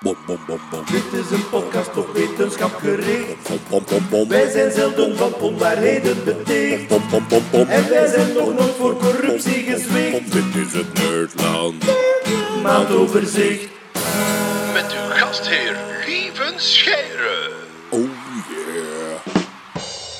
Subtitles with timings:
[0.00, 0.84] Bom, bom, bom, bom.
[0.90, 3.48] Dit is een podcast op wetenschap gericht.
[3.48, 4.28] Bom, bom, bom, bom.
[4.28, 6.88] Wij zijn zelden van onwaarheden beticht.
[6.88, 7.68] Bom, bom, bom, bom.
[7.68, 10.32] En wij zijn nog nooit voor corruptie gezwicht.
[10.32, 11.84] Dit is het Nerdland.
[12.62, 13.68] Maandoverzicht.
[14.72, 15.76] Met uw gastheer
[16.06, 17.37] Lieven Scheire.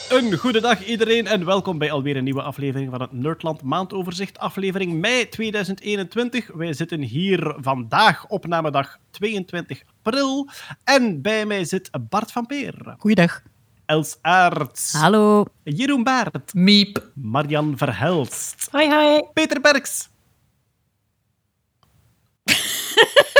[0.08, 4.38] Een goede dag iedereen en welkom bij alweer een nieuwe aflevering van het Nerdland Maandoverzicht,
[4.38, 6.50] aflevering mei 2021.
[6.54, 10.48] Wij zitten hier vandaag, opnamedag 22 april,
[10.84, 13.42] en bij mij zit Bart van Peer, Goeiedag.
[13.86, 15.44] Els Aerts, Hallo.
[15.62, 17.10] Jeroen Baert, Miep.
[17.14, 19.22] Marian Verhelst, Hoi, hoi.
[19.32, 20.08] Peter Berks,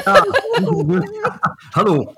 [1.71, 2.15] Hallo.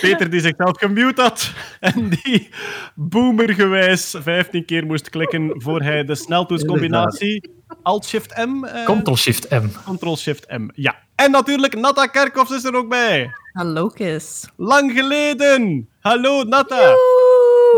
[0.00, 2.48] Peter die zichzelf gemute had en die
[2.94, 8.64] boomergewijs 15 keer moest klikken voor hij de sneltoetscombinatie Alt-Shift-M...
[8.64, 9.66] eh, Ctrl-Shift-M.
[9.96, 10.94] Ctrl-Shift-M, ja.
[11.14, 13.30] En natuurlijk, Natta Kerkhoffs is er ook bij.
[13.52, 13.90] Hallo.
[14.56, 15.88] Lang geleden.
[16.00, 16.94] Hallo, Natta.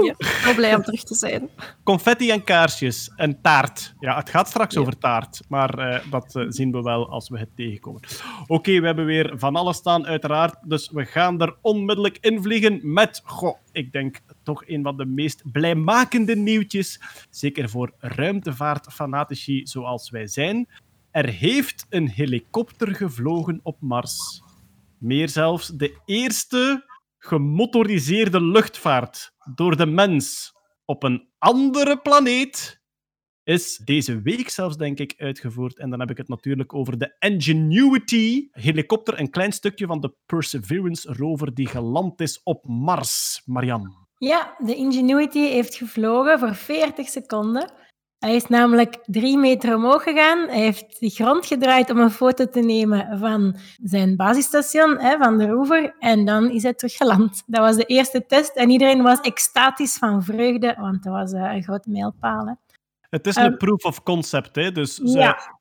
[0.03, 1.51] Ja, heel blij om terug te zijn.
[1.83, 3.95] Confetti en kaarsjes en taart.
[4.01, 7.39] Ja, het gaat straks over taart, maar eh, dat eh, zien we wel als we
[7.39, 8.01] het tegenkomen.
[8.47, 10.57] Oké, we hebben weer van alles staan, uiteraard.
[10.63, 15.43] Dus we gaan er onmiddellijk invliegen met, goh, ik denk toch een van de meest
[15.53, 17.01] blijmakende nieuwtjes.
[17.31, 20.69] Zeker voor ruimtevaartfanatici zoals wij zijn.
[21.11, 24.43] Er heeft een helikopter gevlogen op Mars.
[24.99, 26.87] Meer zelfs de eerste
[27.19, 30.53] gemotoriseerde luchtvaart door de mens
[30.85, 32.81] op een andere planeet
[33.45, 35.79] is deze week zelfs, denk ik, uitgevoerd.
[35.79, 40.15] En dan heb ik het natuurlijk over de Ingenuity helikopter, een klein stukje van de
[40.27, 43.43] Perseverance rover die geland is op Mars.
[43.45, 44.07] Marian.
[44.19, 47.73] Ja, de Ingenuity heeft gevlogen voor 40 seconden.
[48.19, 50.49] Hij is namelijk drie meter omhoog gegaan.
[50.49, 55.39] Hij heeft de grond gedraaid om een foto te nemen van zijn basisstation, hè, van
[55.39, 55.95] de rover.
[55.99, 57.43] En dan is hij teruggeland.
[57.47, 61.55] Dat was de eerste test en iedereen was extatisch van vreugde, want dat was eh,
[61.55, 62.47] een grote mijlpaal.
[62.47, 62.53] Hè.
[63.11, 64.73] Het is een Ehm, proof of concept, hè?
[64.73, 65.01] dus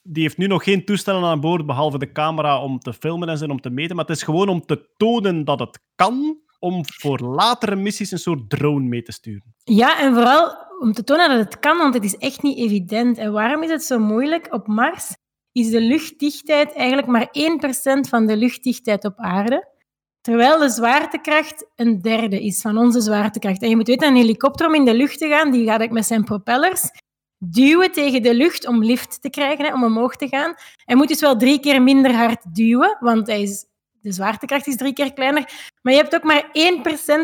[0.03, 3.37] die heeft nu nog geen toestellen aan boord, behalve de camera om te filmen en
[3.37, 3.95] zo, om te meten.
[3.95, 8.19] Maar het is gewoon om te tonen dat het kan, om voor latere missies een
[8.19, 9.53] soort drone mee te sturen.
[9.63, 13.17] Ja, en vooral om te tonen dat het kan, want het is echt niet evident.
[13.17, 14.53] En waarom is het zo moeilijk?
[14.53, 15.15] Op Mars
[15.51, 19.75] is de luchtdichtheid eigenlijk maar 1% van de luchtdichtheid op aarde.
[20.21, 23.61] Terwijl de zwaartekracht een derde is van onze zwaartekracht.
[23.61, 26.05] En je moet weten, een helikopter om in de lucht te gaan, die gaat met
[26.05, 26.89] zijn propellers
[27.37, 30.55] duwen tegen de lucht om lift te krijgen, hè, om omhoog te gaan.
[30.85, 33.65] Hij moet dus wel drie keer minder hard duwen, want hij is,
[34.07, 35.71] de zwaartekracht is drie keer kleiner.
[35.81, 36.49] Maar je hebt ook maar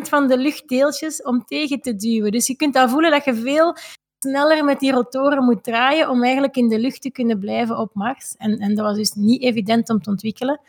[0.05, 2.31] 1% van de luchtdeeltjes om tegen te duwen.
[2.31, 3.75] Dus je kunt al voelen dat je veel
[4.19, 7.89] sneller met die rotoren moet draaien om eigenlijk in de lucht te kunnen blijven op
[7.93, 8.35] Mars.
[8.37, 10.59] En, en dat was dus niet evident om te ontwikkelen.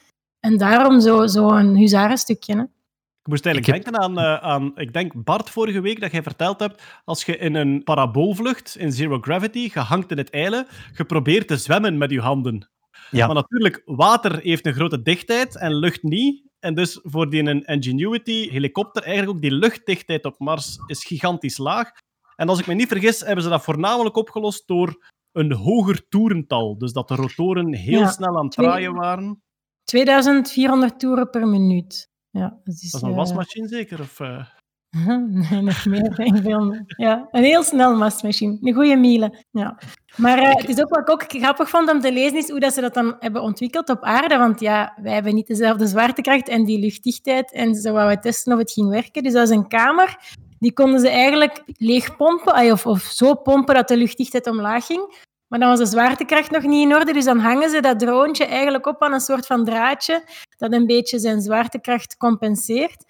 [0.40, 2.54] En daarom zo'n zo een huzarenstukje.
[2.56, 2.62] Hè.
[2.62, 6.12] Ik moest eigenlijk Ik heb- denken aan, eh, aan, ik denk Bart vorige week, dat
[6.12, 10.66] jij verteld hebt, als je in een paraboolvlucht in Zero Gravity, gehangt in het eilen,
[10.92, 12.68] geprobeerd te zwemmen met je handen.
[13.10, 13.26] Ja.
[13.26, 16.42] Maar natuurlijk, water heeft een grote dichtheid en lucht niet.
[16.58, 21.58] En dus voor die een Ingenuity helikopter, eigenlijk ook die luchtdichtheid op Mars is gigantisch
[21.58, 21.90] laag.
[22.36, 26.78] En als ik me niet vergis, hebben ze dat voornamelijk opgelost door een hoger toerental.
[26.78, 29.42] Dus dat de rotoren heel Ja, snel aan het twee- draaien waren.
[29.84, 32.08] 2400 toeren per minuut.
[32.30, 34.00] Ja, dat is, Dat is een eh, wasmachine zeker?
[34.00, 34.46] Of, eh?
[35.50, 36.20] Nee, nog meer.
[36.20, 36.84] ik meer.
[36.86, 38.58] Ja, een heel snel wasmachine.
[38.60, 39.44] Een goede miele.
[39.50, 39.78] Ja.
[40.16, 42.60] Maar eh, het is ook wat ik ook grappig vond om te lezen, is hoe
[42.60, 44.36] dat ze dat dan hebben ontwikkeld op aarde.
[44.36, 47.52] Want ja, wij hebben niet dezelfde zwaartekracht en die luchtdichtheid.
[47.52, 49.22] En ze wouden testen of het ging werken.
[49.22, 50.16] Dus dat is een kamer.
[50.58, 55.32] Die konden ze eigenlijk leeg pompen, of, of zo pompen dat de luchtdichtheid omlaag ging.
[55.48, 58.44] Maar dan was de zwaartekracht nog niet in orde, dus dan hangen ze dat droontje
[58.44, 60.24] eigenlijk op aan een soort van draadje
[60.56, 63.04] dat een beetje zijn zwaartekracht compenseert.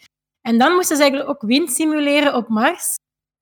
[0.46, 2.94] En dan moesten ze eigenlijk ook wind simuleren op Mars.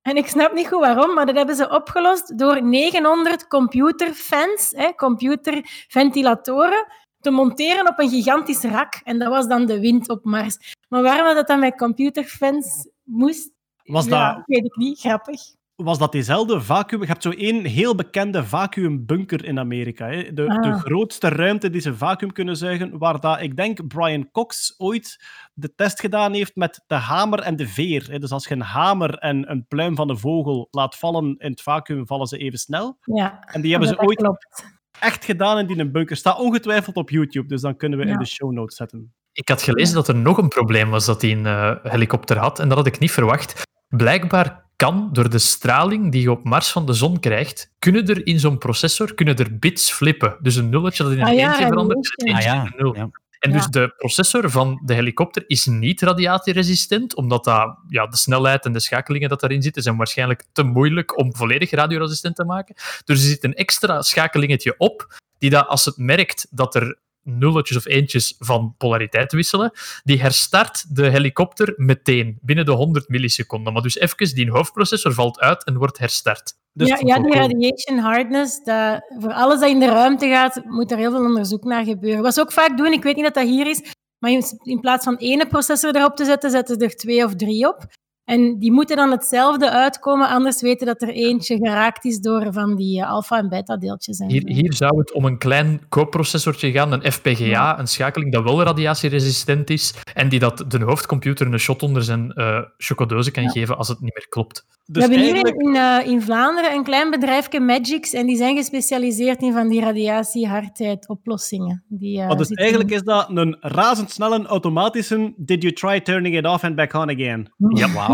[0.03, 4.95] En ik snap niet goed waarom, maar dat hebben ze opgelost door 900 computerfans, hè,
[4.95, 6.87] computerventilatoren,
[7.21, 9.01] te monteren op een gigantisch rak.
[9.05, 10.77] En dat was dan de wind op Mars.
[10.89, 13.51] Maar waarom dat dan met computerfans moest,
[13.85, 15.01] Was ja, dat, weet ik niet.
[15.01, 15.41] Grappig.
[15.83, 17.01] Was dat diezelfde vacuüm?
[17.01, 20.07] Je hebt zo één heel bekende vacuümbunker in Amerika.
[20.07, 20.23] Hè?
[20.23, 20.81] De, de Ah.
[20.81, 25.25] grootste ruimte die ze vacuüm kunnen zuigen, waar dat, ik denk Brian Cox ooit
[25.55, 28.07] de test gedaan heeft met de hamer en de veer.
[28.11, 28.19] Hè?
[28.19, 31.63] Dus als je een hamer en een pluim van een vogel laat vallen in het
[31.63, 32.97] vacuüm, vallen ze even snel.
[33.01, 34.65] Ja, En die hebben ze ooit klopt.
[35.01, 36.17] echt gedaan in die bunker.
[36.17, 39.15] Staat ongetwijfeld op YouTube, dus dan kunnen we in de show notes zetten.
[39.33, 42.59] Ik had gelezen dat er nog een probleem was dat hij een eh, helikopter had.
[42.59, 43.63] En dat had ik niet verwacht.
[43.97, 48.27] Blijkbaar kan door de straling die je op Mars van de zon krijgt, kunnen er
[48.27, 50.37] in zo'n processor kunnen er bits flippen.
[50.41, 52.27] Dus een nulletje dat in een Ah ja, eentje en verandert, lichtje.
[52.29, 52.97] een eentje Ah ja, in een nul.
[52.97, 53.11] ja.
[53.39, 53.57] En Ja.
[53.57, 58.73] dus de processor van de helikopter is niet radiatieresistent, omdat dat, ja, de snelheid en
[58.73, 62.75] de schakelingen dat daarin zitten zijn waarschijnlijk te moeilijk om volledig radioresistent te maken.
[63.05, 67.77] Dus er zit een extra schakelingetje op, die dat als het merkt dat er nulletjes
[67.77, 69.73] of eentjes van polariteit wisselen,
[70.05, 73.73] die herstart de helikopter meteen, binnen de 100 milliseconden.
[73.73, 76.55] Maar dus even, die hoofdprocessor valt uit en wordt herstart.
[76.73, 80.91] Dus ja, ja, die radiation hardness, dat, voor alles dat in de ruimte gaat, moet
[80.91, 82.23] er heel veel onderzoek naar gebeuren.
[82.23, 83.83] Wat ze ook vaak doen, ik weet niet dat dat hier is,
[84.19, 87.35] maar in, in plaats van één processor erop te zetten, zetten ze er twee of
[87.35, 87.87] drie op.
[88.25, 92.77] En die moeten dan hetzelfde uitkomen, anders weten dat er eentje geraakt is door van
[92.77, 94.19] die eh, alpha- en beta-deeltjes.
[94.27, 97.79] Hier, hier zou het om een klein koopprocessortje gaan, een FPGA, Ja.
[97.79, 102.33] een schakeling dat wel radiatieresistent is en die dat de hoofdcomputer een shot onder zijn
[102.33, 104.65] eh chocodose kan geven als het niet meer klopt.
[104.83, 105.63] We Dus hebben hier eigenlijk...
[105.63, 109.69] in, in, eh, in Vlaanderen een klein bedrijfje, Magix, en die zijn gespecialiseerd in van
[109.69, 111.85] die radiatie-hardheid-oplossingen.
[111.89, 116.47] Die, eh, Maar dus eigenlijk is dat een razendsnelle automatische Did you try turning it
[116.47, 117.53] off and back on again?
[117.57, 118.12] Ja, Wauw.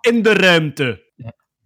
[0.00, 1.04] In de ruimte.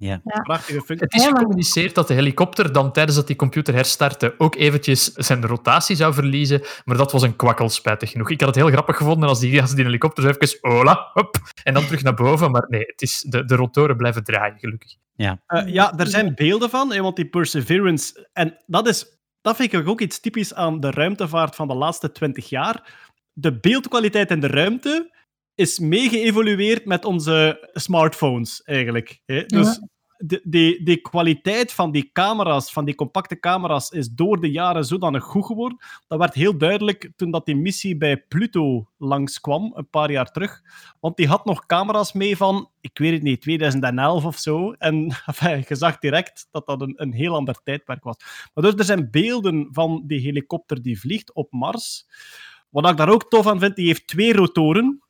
[0.01, 0.21] Ja.
[0.43, 1.07] Prachtige functie.
[1.07, 5.13] Het is Ja, gecommuniceerd dat de helikopter dan tijdens dat die computer herstartte ook eventjes
[5.13, 8.31] zijn rotatie zou verliezen, maar dat was een kwakkel, spijtig genoeg.
[8.31, 11.37] Ik had het heel grappig gevonden als die, als die helikopter zo even hola, hop,
[11.63, 14.95] en dan terug naar boven, maar nee, het is, de, de rotoren blijven draaien, gelukkig.
[15.47, 18.29] Eh, ja, er zijn beelden van, hè, want die Perseverance...
[18.33, 22.13] En dat, is, dat vind ik ook iets typisch aan de ruimtevaart van de laatste
[22.13, 22.93] twintig jaar.
[23.33, 25.11] De beeldkwaliteit in de ruimte
[25.61, 29.21] is mee geëvolueerd met onze smartphones, eigenlijk.
[29.27, 29.45] Hè?
[29.47, 29.81] Dus
[30.17, 34.85] de, die, die kwaliteit van die camera's, van die compacte camera's, is door de jaren
[34.85, 35.79] zodanig goed geworden.
[36.09, 40.61] Dat werd heel duidelijk toen dat die missie bij Pluto langskwam, een paar jaar terug.
[41.01, 44.73] Want die had nog camera's mee van, ik weet het niet, 2011 of zo.
[44.73, 44.95] En
[45.27, 48.17] enfin, je zag direct dat dat een, een heel ander tijdperk was.
[48.55, 52.07] Maar dus er zijn beelden van die helikopter die vliegt op Mars.
[52.71, 55.03] Wat ik daar ook tof aan vind, die heeft twee rotoren.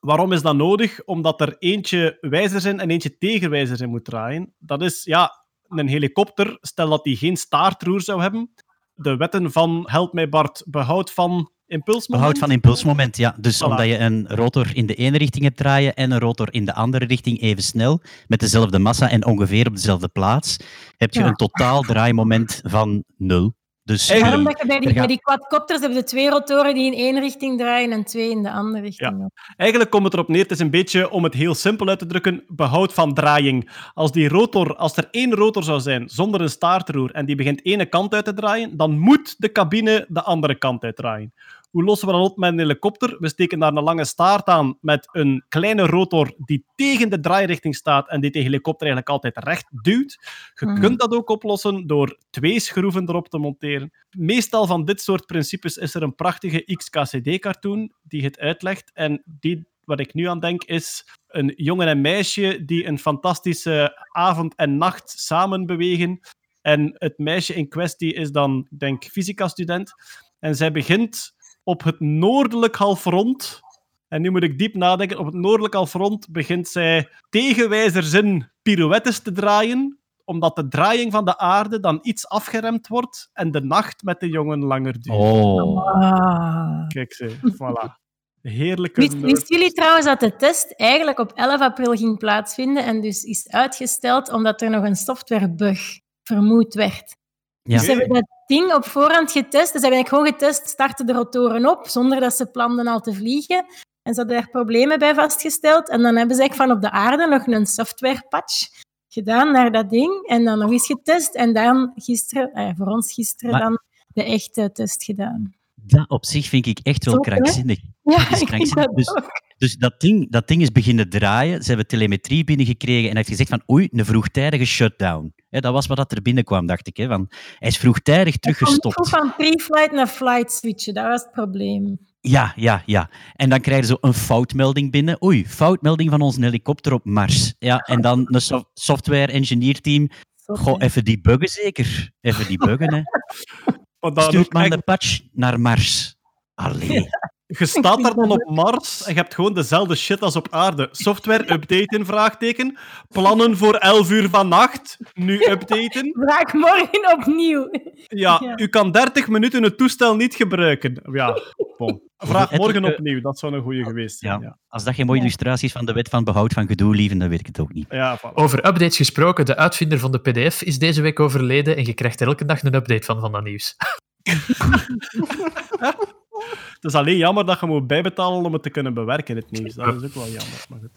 [0.00, 1.04] Waarom is dat nodig?
[1.04, 4.54] Omdat er eentje wijzers in en eentje tegenwijzers in moet draaien.
[4.58, 8.50] Dat is, ja, een helikopter, stel dat die geen staartroer zou hebben.
[8.94, 12.08] De wetten van, help mij Bart, behoud van impulsmoment.
[12.24, 13.36] Behoud van impulsmoment, ja.
[13.40, 13.66] Dus Voilà.
[13.66, 16.74] omdat je een rotor in de ene richting hebt draaien en een rotor in de
[16.74, 20.56] andere richting even snel, met dezelfde massa en ongeveer op dezelfde plaats,
[20.96, 21.26] heb je Ja.
[21.26, 23.54] een totaal draaimoment van nul.
[23.84, 26.74] Dus Daarom dat je bij die, Er gaat- bij die quadcopters hebben de twee rotoren
[26.74, 29.22] die in één richting draaien en twee in de andere richting.
[29.24, 29.30] ook.
[29.56, 32.06] Eigenlijk komt het erop neer, het is een beetje, om het heel simpel uit te
[32.06, 33.70] drukken, behoud van draaiing.
[33.94, 37.64] Als, die rotor, als er één rotor zou zijn zonder een staartroer en die begint
[37.64, 41.32] ene kant uit te draaien, dan moet de cabine de andere kant uitdraaien.
[41.70, 43.16] Hoe lossen we dat op met een helikopter?
[43.18, 47.74] We steken daar een lange staart aan met een kleine rotor die tegen de draairichting
[47.74, 50.18] staat en die de helikopter eigenlijk altijd recht duwt.
[50.54, 50.80] Je Mhm.
[50.80, 53.92] kunt dat ook oplossen door twee schroeven erop te monteren.
[54.10, 58.90] Meestal van dit soort principes is er een prachtige XKCD-cartoon die het uitlegt.
[58.94, 64.06] En die, wat ik nu aan denk, is een jongen en meisje die een fantastische
[64.12, 66.20] avond en nacht samen bewegen.
[66.62, 69.92] En het meisje in kwestie is dan, ik denk, fysica-student.
[70.40, 71.38] En zij begint
[71.70, 73.60] op het noordelijk halfrond.
[74.08, 75.18] En nu moet ik diep nadenken.
[75.18, 81.24] Op het noordelijk halfrond begint zij tegenwijzers in pirouettes te draaien omdat de draaiing van
[81.24, 85.18] de aarde dan iets afgeremd wordt en de nacht met de jongen langer duurt.
[85.18, 86.02] Oh.
[86.02, 86.86] Ah.
[86.88, 87.30] Kijk ze,
[87.60, 87.98] voilà.
[88.42, 93.22] Heerlijke Wist, jullie trouwens dat de test eigenlijk op 11 april ging plaatsvinden en dus
[93.22, 95.80] is uitgesteld omdat er nog een softwarebug
[96.22, 97.16] vermoed werd?
[97.62, 97.76] Ja.
[97.76, 99.72] Dus ze hebben dat ding op voorhand getest.
[99.72, 103.14] Dus ze hebben gewoon getest, starten de rotoren op, zonder dat ze planden al te
[103.14, 103.64] vliegen.
[104.02, 105.88] En ze hadden er problemen bij vastgesteld.
[105.88, 108.68] En dan hebben ze eigenlijk van op de aarde nog een softwarepatch
[109.08, 110.26] gedaan naar dat ding.
[110.26, 111.34] En dan nog eens getest.
[111.34, 115.54] En dan gisteren, eh, voor ons gisteren, Maar- dan de echte test gedaan.
[115.74, 117.30] Dat op zich vind ik echt wel Top, hè?
[117.30, 117.78] krankzinnig.
[118.02, 118.84] Ja, is ik vind krankzinnig.
[118.86, 119.30] dat Dus- ook.
[119.60, 121.62] Dus dat ding, dat ding is beginnen draaien.
[121.62, 125.32] Ze hebben telemetrie binnengekregen en hij heeft gezegd van oei, een vroegtijdige shutdown.
[125.48, 126.96] Hè, dat was wat dat er binnenkwam, dacht ik.
[126.96, 127.26] Hè, van,
[127.58, 129.08] hij is vroegtijdig teruggestopt.
[129.08, 131.98] van pre-flight naar flight switchen, dat was het probleem.
[132.20, 133.10] Ja, ja, ja.
[133.34, 135.24] En dan krijgen ze een foutmelding binnen.
[135.24, 137.54] Oei, foutmelding van onze helikopter op Mars.
[137.58, 140.08] Ja, en dan een so- software engineer team.
[140.34, 140.84] Zot, Goh, hè.
[140.84, 142.10] even debuggen zeker.
[142.20, 143.00] Even debuggen, hè.
[144.00, 146.16] Maar dan Stuurt echt- de patch naar Mars.
[146.54, 147.08] Allee.
[147.58, 150.88] Je staat daar dan op Mars en je hebt gewoon dezelfde shit als op aarde.
[150.92, 152.78] Software updaten, vraagteken.
[153.08, 156.10] Plannen voor 11 uur vannacht, nu updaten.
[156.12, 157.68] Vraag morgen opnieuw.
[158.06, 158.52] Ja, Ja.
[158.58, 161.00] u kan 30 minuten het toestel niet gebruiken.
[161.12, 161.38] Ja,
[161.76, 162.00] bon.
[162.18, 164.40] Vraag morgen eh, opnieuw, dat zou een goede geweest zijn.
[164.40, 164.46] Ja.
[164.46, 167.18] Ja, Als dat geen mooie illustratie is van de wet van behoud van gedoe, lieven,
[167.18, 167.86] dan weet ik het ook niet.
[167.90, 168.34] ja voilà.
[168.34, 172.20] Over updates gesproken, de uitvinder van de PDF is deze week overleden en je krijgt
[172.20, 173.76] er elke dag een update van van dat nieuws.
[176.50, 179.74] Het is alleen jammer dat je moet bijbetalen om het te kunnen bewerken, het nieuws.
[179.74, 180.66] Dat is ook wel jammer.
[180.68, 180.90] Maar goed.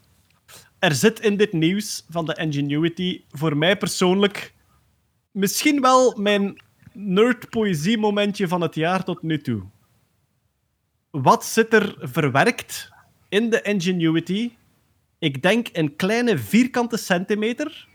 [0.79, 4.53] Er zit in dit nieuws van de Ingenuity voor mij persoonlijk
[5.31, 6.61] misschien wel mijn
[6.93, 9.63] nerd-poëzie-momentje van het jaar tot nu toe.
[11.09, 12.91] Wat zit er verwerkt
[13.29, 14.51] in de Ingenuity?
[15.19, 17.87] Ik denk een kleine vierkante centimeter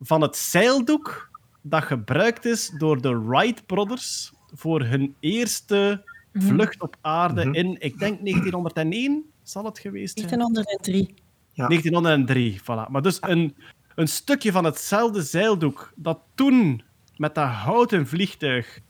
[0.00, 1.30] van het zeildoek
[1.62, 7.54] dat gebruikt is door de Wright Brothers voor hun eerste vlucht op aarde Mhm.
[7.54, 10.28] in, ik denk 1901 zal het geweest zijn.
[10.28, 11.14] 1903.
[11.54, 12.90] 1903, voilà.
[12.90, 13.56] Maar dus een,
[13.94, 16.82] een stukje van hetzelfde zeildoek dat toen
[17.16, 18.80] met dat houten vliegtuig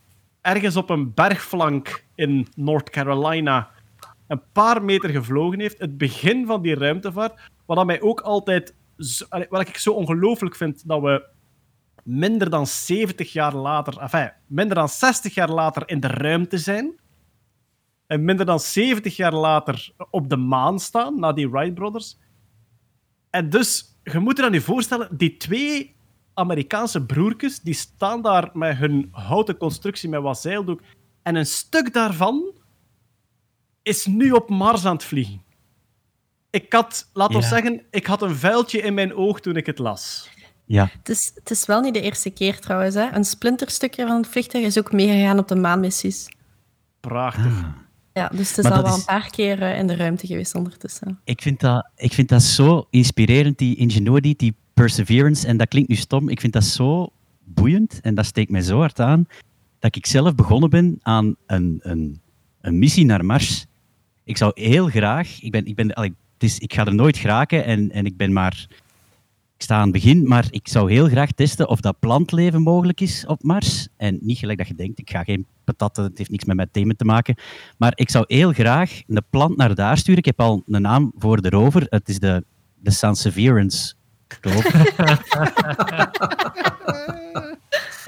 [0.41, 3.71] ergens op een bergflank in North Carolina
[4.27, 5.79] een paar meter gevlogen heeft.
[5.79, 7.41] Het begin van die ruimtevaart.
[7.67, 8.75] Wat mij ook altijd...
[9.49, 11.27] wat ik zo ongelooflijk vind, dat we
[12.03, 13.99] minder dan 70 jaar later...
[13.99, 17.01] Enfin, minder dan 60 jaar later in de ruimte zijn.
[18.13, 22.19] En minder dan 70 jaar later op de maan staan, na die Wright Brothers.
[23.31, 25.95] En dus, je moet je dan nu voorstellen, die twee
[26.35, 30.81] Amerikaanse broertjes, die staan daar met hun houten constructie met wat zeildoek.
[31.23, 32.53] En een stuk daarvan
[33.83, 35.43] is nu op Mars aan het vliegen.
[36.51, 37.51] Ik had, laat ons Ja.
[37.51, 40.31] zeggen, ik had een vuiltje in mijn oog toen ik het las.
[40.65, 42.95] Ja, Het is, het is wel niet de eerste keer trouwens.
[42.95, 43.11] Hè.
[43.13, 46.29] Een splinterstukje van het vliegtuig is ook meegegaan op de maanmissies.
[47.01, 47.63] Prachtig.
[47.63, 47.69] Ah.
[48.15, 50.27] Ja, dus het is Maar al wel is- een paar keer eh, in de ruimte
[50.27, 51.21] geweest ondertussen.
[51.25, 55.47] ik vind, dat, ik vind dat zo inspirerend, die ingenuity, die perseverance.
[55.47, 56.29] En dat klinkt nu stom.
[56.29, 57.09] Ik vind dat zo
[57.45, 59.27] boeiend en dat steekt mij zo hard aan
[59.79, 62.21] dat ik zelf begonnen ben aan een, een,
[62.61, 63.67] een missie naar Mars.
[64.25, 67.65] Ik zou heel graag, ik, ben, ik, ben, het is, ik ga er nooit geraken
[67.65, 68.67] en, en ik ben maar,
[69.63, 73.01] ik sta aan het begin, maar ik zou heel graag testen of dat plantleven mogelijk
[73.01, 73.89] is op Mars.
[73.97, 76.69] En niet gelijk dat je denkt, ik ga geen patatten, het heeft niks met mijn
[76.71, 77.35] thema te maken.
[77.79, 80.19] Maar ik zou heel graag een plant naar daar sturen.
[80.19, 81.87] Ik heb al een naam voor de rover.
[81.89, 83.95] Het is de, de Sanseverance
[84.41, 84.95] rover.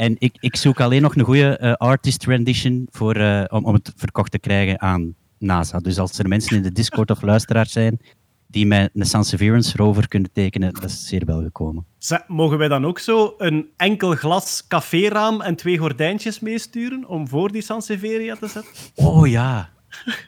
[0.07, 3.75] en ik, ik zoek alleen nog een goede eh, artist rendition voor, eh, om, om
[3.75, 5.79] het verkocht te krijgen aan NASA.
[5.79, 8.01] Dus als er mensen in de Discord of luisteraars zijn
[8.47, 11.85] die mij een Sanseverance rover kunnen tekenen, dat is zeer welgekomen.
[11.99, 17.29] Zeg, mogen wij dan ook zo een enkel glas caféraam en twee gordijntjes meesturen om
[17.29, 18.73] voor die Sanseveria te zetten?
[18.95, 19.73] Oh ja.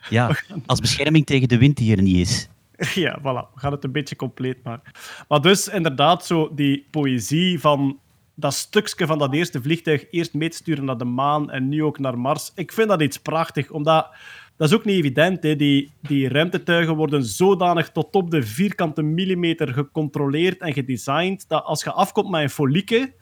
[0.08, 2.48] Ja, als bescherming tegen de wind die er niet is.
[2.94, 3.52] Ja, voilà.
[3.54, 4.92] We gaan het een beetje compleet maken.
[5.28, 7.98] Maar dus inderdaad, zo die poëzie van
[8.34, 11.84] dat stukje van dat eerste vliegtuig eerst mee te sturen naar de maan en nu
[11.84, 12.52] ook naar Mars.
[12.54, 14.08] Ik vind dat iets prachtig, omdat
[14.56, 15.42] dat is ook niet evident.
[15.42, 15.56] Hè.
[15.56, 21.84] Die, die ruimtetuigen worden zodanig tot op de vierkante millimeter gecontroleerd en gedesigned dat als
[21.84, 23.14] je afkomt met een folieke,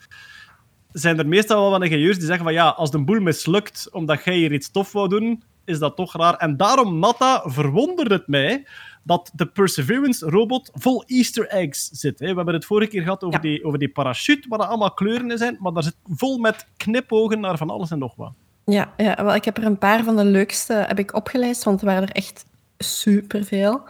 [0.91, 4.23] zijn er meestal wel wat ingenieurs die zeggen van ja, als de boel mislukt omdat
[4.23, 6.35] jij hier iets tof wou doen, is dat toch raar.
[6.35, 8.65] En daarom, Natta, verwondert het mij
[9.03, 12.19] dat de Perseverance-robot vol easter eggs zit.
[12.19, 12.29] Hè.
[12.29, 13.49] We hebben het vorige keer gehad over, Ja.
[13.49, 16.67] die, over die parachute, waar er allemaal kleuren in zijn, maar daar zit vol met
[16.77, 18.33] knipogen naar van alles en nog wat.
[18.65, 21.79] Ja, ja wel, ik heb er een paar van de leukste heb ik opgelijst, want
[21.79, 22.45] er waren er echt
[22.77, 23.81] superveel.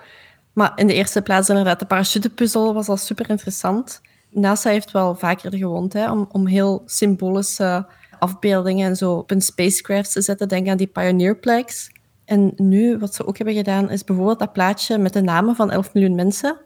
[0.53, 4.01] Maar in de eerste plaats inderdaad, de parachutepuzzel was al super interessant.
[4.29, 7.87] NASA heeft wel vaker gewoond hè, om, om heel symbolische
[8.19, 10.47] afbeeldingen en zo op een spacecraft te zetten.
[10.47, 11.89] Denk aan die Pioneer Flags.
[12.25, 15.71] En nu, wat ze ook hebben gedaan, is bijvoorbeeld dat plaatje met de namen van
[15.71, 16.57] 11 miljoen mensen.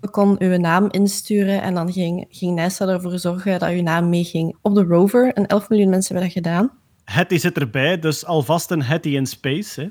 [0.00, 4.08] Je kon uw naam insturen en dan ging, ging NASA ervoor zorgen dat uw naam
[4.08, 5.32] meeging op de rover.
[5.32, 6.70] En 11 miljoen mensen hebben dat gedaan.
[7.10, 9.80] Hetty zit erbij, dus alvast een Hetty in space.
[9.80, 9.88] Hè.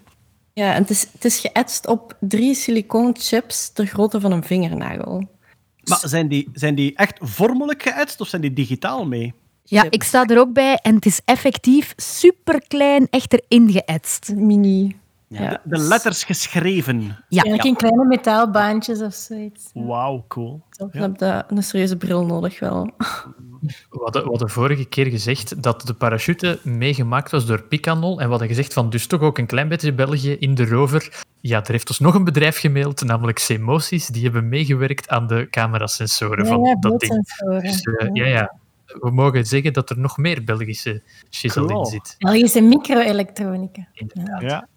[0.53, 4.43] Ja, en het is, het is geëtst op drie siliconen chips ter grootte van een
[4.43, 5.27] vingernagel.
[5.83, 9.33] Maar zijn die, zijn die echt vormelijk geëtst of zijn die digitaal mee?
[9.63, 14.33] Ja, ik sta er ook bij en het is effectief superklein echt erin geëtst.
[14.35, 14.95] Mini.
[15.43, 15.61] Ja.
[15.63, 17.01] De letters geschreven.
[17.01, 19.69] Ja, Eigenlijk in kleine metaalbaantjes of zoiets.
[19.73, 20.61] Wauw, cool.
[20.69, 22.91] Dan heb je een serieuze bril nodig wel.
[23.89, 28.19] We hadden, we hadden vorige keer gezegd dat de parachute meegemaakt was door Picanol.
[28.19, 31.23] En we hadden gezegd van dus toch ook een klein beetje België in de rover.
[31.41, 34.07] Ja, er heeft ons nog een bedrijf gemaild, namelijk Semosis.
[34.07, 37.25] Die hebben meegewerkt aan de camerasensoren Ja, van ja, dat ding.
[37.61, 41.79] Dus eh, ja, ja, we mogen zeggen dat er nog meer Belgische shizzle Cool.
[41.79, 42.15] in zit.
[42.17, 43.87] Belgische micro-elektronica.
[43.93, 44.41] Inderdaad.
[44.41, 44.67] Ja.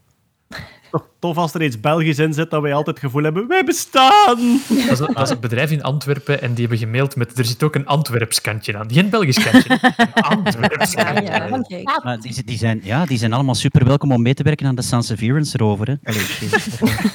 [0.90, 3.64] Toch tof als er iets Belgisch in zit, dat wij altijd het gevoel hebben, wij
[3.64, 4.60] bestaan!
[4.68, 7.62] Dat is, dat is een bedrijf in Antwerpen en die hebben gemaild met er zit
[7.62, 8.92] ook een Antwerps kantje aan.
[8.92, 9.78] Geen Belgisch kantje.
[9.96, 11.32] Een Antwerps Ja, kantje.
[11.32, 12.04] ja, kijk.
[12.04, 14.74] Maar die, die, zijn, ja, die zijn allemaal super welkom om mee te werken aan
[14.74, 15.86] de Sanseverance rover.
[15.86, 15.94] Hè.
[16.02, 16.20] Allee,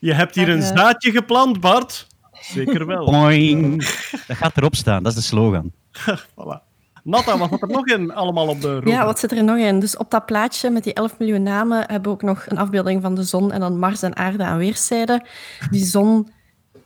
[0.00, 2.06] Je hebt hier een zaadje geplant, Bart.
[2.40, 3.04] Zeker wel.
[3.10, 3.76] Boing.
[4.26, 5.72] Dat gaat erop staan, dat is de slogan.
[6.30, 6.67] Voilà.
[7.08, 8.80] Natta, wat zat er nog in allemaal op de?
[8.84, 9.80] Ja, wat zit er nog in?
[9.80, 13.02] Dus op dat plaatje met die 11 miljoen namen hebben we ook nog een afbeelding
[13.02, 15.26] van de zon en dan Mars en aarde aan weerszijden.
[15.70, 16.28] Die zon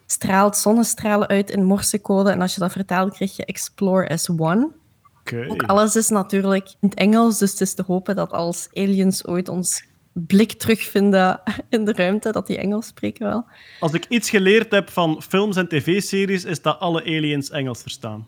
[0.06, 4.70] straalt zonnestralen uit in morsecode en als je dat vertaalt krijg je Explore as One.
[5.20, 5.46] Oké.
[5.48, 9.26] Ook alles is natuurlijk in het Engels, dus het is te hopen dat als aliens
[9.26, 13.44] ooit ons blik terugvinden in de ruimte, dat die Engels spreken wel.
[13.80, 18.26] Als ik iets geleerd heb van films en tv-series, is dat alle aliens Engels verstaan.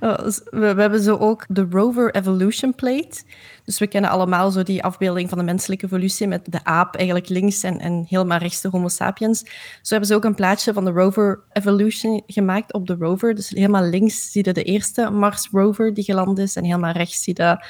[0.00, 3.22] Uh, dus we, we hebben zo ook de Rover Evolution Plate.
[3.64, 7.28] Dus we kennen allemaal zo die afbeelding van de menselijke evolutie met de aap eigenlijk
[7.28, 9.38] links en, en helemaal rechts de Homo sapiens.
[9.82, 13.34] Zo hebben ze ook een plaatje van de Rover Evolution gemaakt op de rover.
[13.34, 17.22] Dus helemaal links zie je de eerste Mars rover die geland is en helemaal rechts
[17.22, 17.64] zie je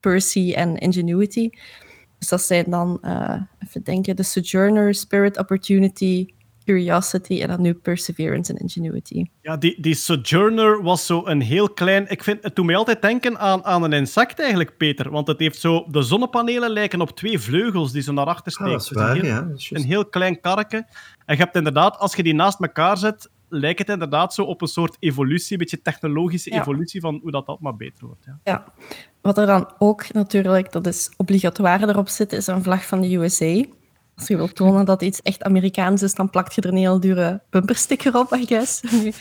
[0.00, 1.50] Percy en Ingenuity.
[2.24, 3.34] Dus dat zijn dan, eh,
[3.66, 6.26] even denken, de Sojourner, Spirit, Opportunity,
[6.64, 9.24] Curiosity en dan nu Perseverance en Ingenuity.
[9.42, 12.06] Ja, die, die Sojourner was zo een heel klein...
[12.10, 15.10] Ik vind, het doet mij altijd denken aan, aan een insect eigenlijk, Peter.
[15.10, 15.84] Want het heeft zo...
[15.90, 18.72] De zonnepanelen lijken op twee vleugels die zo naar achter steken.
[18.72, 19.40] Ah, dat is Dus een waar, heel- ja.
[19.40, 19.84] dat is juist.
[19.84, 20.76] Een heel klein karretje.
[21.26, 24.60] En je hebt inderdaad, als je die naast elkaar zet, lijkt het inderdaad zo op
[24.62, 26.60] een soort evolutie, een beetje technologische Ja.
[26.60, 28.24] evolutie van hoe dat, dat maar beter wordt.
[28.24, 28.40] Ja.
[28.44, 28.64] Ja.
[29.20, 33.14] Wat er dan ook natuurlijk, dat is obligatoire erop zit, is een vlag van de
[33.14, 33.64] USA.
[34.16, 37.00] Als je wilt tonen dat iets echt Amerikaans is, dan plakt je er een heel
[37.00, 38.80] dure bumpersticker op, I guess.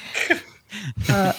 [1.08, 1.30] Eh,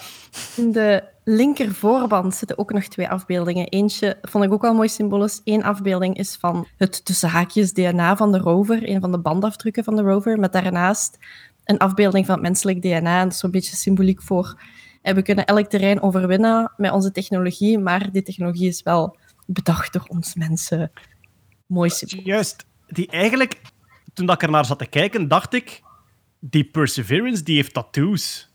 [0.56, 3.68] in de linker voorband zitten ook nog twee afbeeldingen.
[3.68, 5.40] Eentje vond ik ook wel mooi symbolisch.
[5.44, 9.84] Eén afbeelding is van het tussen haakjes DNA van de rover, een van de bandafdrukken
[9.84, 11.18] van de rover, met daarnaast
[11.64, 13.18] een afbeelding van het menselijk DNA.
[13.18, 14.60] En dat is zo'n beetje symboliek voor...
[15.02, 19.16] En we kunnen elk terrein overwinnen met onze technologie, maar die technologie is wel
[19.46, 20.92] bedacht door ons mensen.
[21.66, 22.26] Mooi symboliek.
[22.26, 23.60] Juist, die eigenlijk,
[24.14, 25.82] toen ik er naar zat te kijken, dacht ik,
[26.40, 28.52] die Perseverance, die heeft tattoos.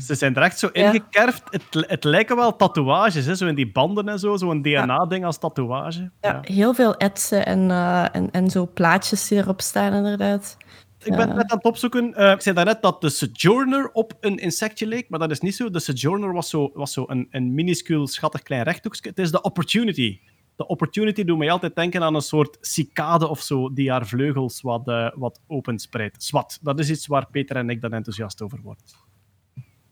[0.00, 0.84] Ze zijn er echt zo Ja.
[0.92, 1.42] ingekerfd.
[1.50, 3.34] Het, het lijken wel tatoeages, hè?
[3.34, 6.10] zo in die banden en zo, zo'n DNA-ding als tatoeage.
[6.20, 10.56] Ja, heel veel etsen en, eh, en, en zo plaatjes die erop staan, inderdaad.
[11.04, 12.14] Ik ben net aan het opzoeken.
[12.14, 15.54] Eh, ik zei daarnet dat de Sojourner op een insectje leek, maar dat is niet
[15.54, 15.70] zo.
[15.70, 19.08] De Sojourner was zo, was zo een, een minuscuul, schattig klein rechthoekje.
[19.08, 20.20] Het is de Opportunity.
[20.56, 24.60] De Opportunity doet mij altijd denken aan een soort cicade of zo, die haar vleugels
[24.60, 26.22] wat, eh, wat openspreidt.
[26.22, 28.84] Zwat, dat is iets waar Peter en ik dan enthousiast over worden.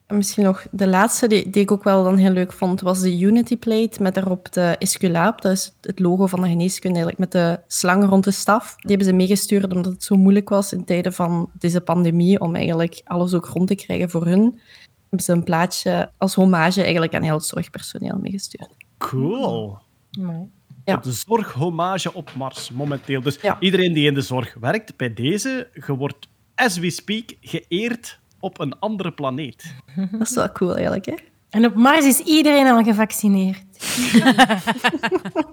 [0.07, 3.01] En misschien nog de laatste, die, die ik ook wel dan heel leuk vond, was
[3.01, 5.43] de Unity Plate met daarop de Esculaap.
[5.43, 8.75] Dat is het logo van de geneeskunde, eigenlijk met de slang rond de staf.
[8.77, 12.55] Die hebben ze meegestuurd omdat het zo moeilijk was in tijden van deze pandemie om
[12.55, 14.61] eigenlijk alles ook rond te krijgen voor hun.
[15.01, 18.71] Hebben ze een plaatje als hommage eigenlijk aan heel het zorgpersoneel meegestuurd.
[18.99, 19.79] Cool.
[20.19, 20.51] Mooi.
[20.85, 20.97] Ja.
[20.97, 23.23] De zorghommage op Mars, momenteel.
[23.23, 23.57] Dus Ja.
[23.61, 28.61] iedereen die in de zorg werkt, bij deze, je wordt, as we speak, geëerd op
[28.61, 29.75] een andere planeet.
[30.13, 31.15] Dat is wel cool eigenlijk, hè?
[31.51, 33.65] En op Mars is iedereen al gevaccineerd.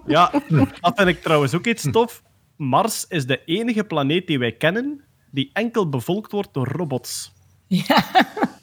[0.06, 0.30] Ja,
[0.80, 2.22] dat vind ik trouwens ook iets tof.
[2.56, 7.32] Mars is de enige planeet die wij kennen die enkel bevolkt wordt door robots.
[7.66, 8.04] Ja.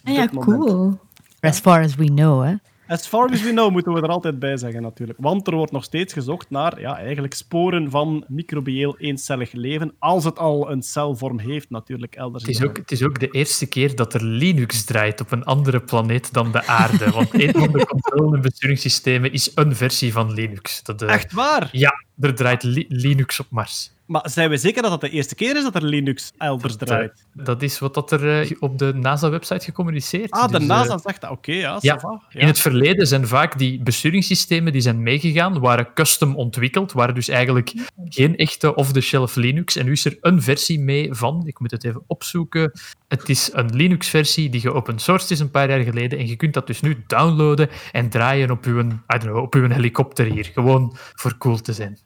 [0.04, 1.00] Ah ja, cool.
[1.40, 2.54] As far as we know, hè.
[2.92, 5.20] As far as we know, moeten we er altijd bij zeggen natuurlijk.
[5.22, 10.24] Want er wordt nog steeds gezocht naar ja, eigenlijk sporen van microbieel eencellig leven, als
[10.24, 12.44] het al een celvorm heeft natuurlijk elders.
[12.44, 15.44] Het is, ook, het is ook de eerste keer dat er Linux draait op een
[15.44, 17.12] andere planeet dan de aarde.
[17.12, 20.84] Want een van de controle- en besturingssystemen is een versie van Linux.
[20.84, 21.70] Dat, eh, Echt waar?
[21.72, 23.92] Ja, er draait Li- Linux op Mars.
[24.12, 27.26] Maar zijn we zeker dat het de eerste keer is dat er Linux elders draait?
[27.34, 31.00] Dat is wat dat er eh, op de NASA-website gecommuniceerd Ah, de Dus, NASA eh,
[31.00, 31.30] zegt dat.
[31.30, 36.36] Oké, ja, Ja, in het verleden zijn vaak die besturingssystemen die zijn meegegaan, waren custom
[36.36, 37.74] ontwikkeld, waren dus eigenlijk
[38.10, 39.76] geen echte off-the-shelf Linux.
[39.76, 42.72] En nu is er een versie mee van, ik moet het even opzoeken,
[43.08, 46.54] het is een Linux-versie die geopen sourced is een paar jaar geleden en je kunt
[46.54, 50.46] dat dus nu downloaden en draaien op uw, I don't know, op uw helikopter hier,
[50.54, 51.98] gewoon voor cool te zijn.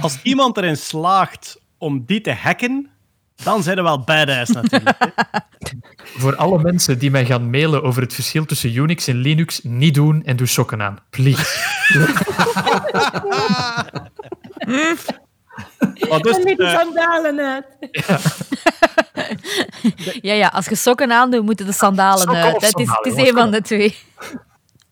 [0.00, 2.90] Als iemand erin slaagt om die te hacken,
[3.34, 4.96] dan zijn we wel badass natuurlijk.
[6.18, 9.94] Voor alle mensen die mij gaan mailen over het verschil tussen Unix en Linux, niet
[9.94, 10.98] doen en doe sokken aan.
[11.10, 11.46] Please.
[16.08, 17.66] Maar dus, en met die eh, sandalen uit.
[20.22, 22.60] Ja, ja, als je sokken aandoet, moeten de sandalen uit.
[22.60, 23.96] Het is, het is een van de twee.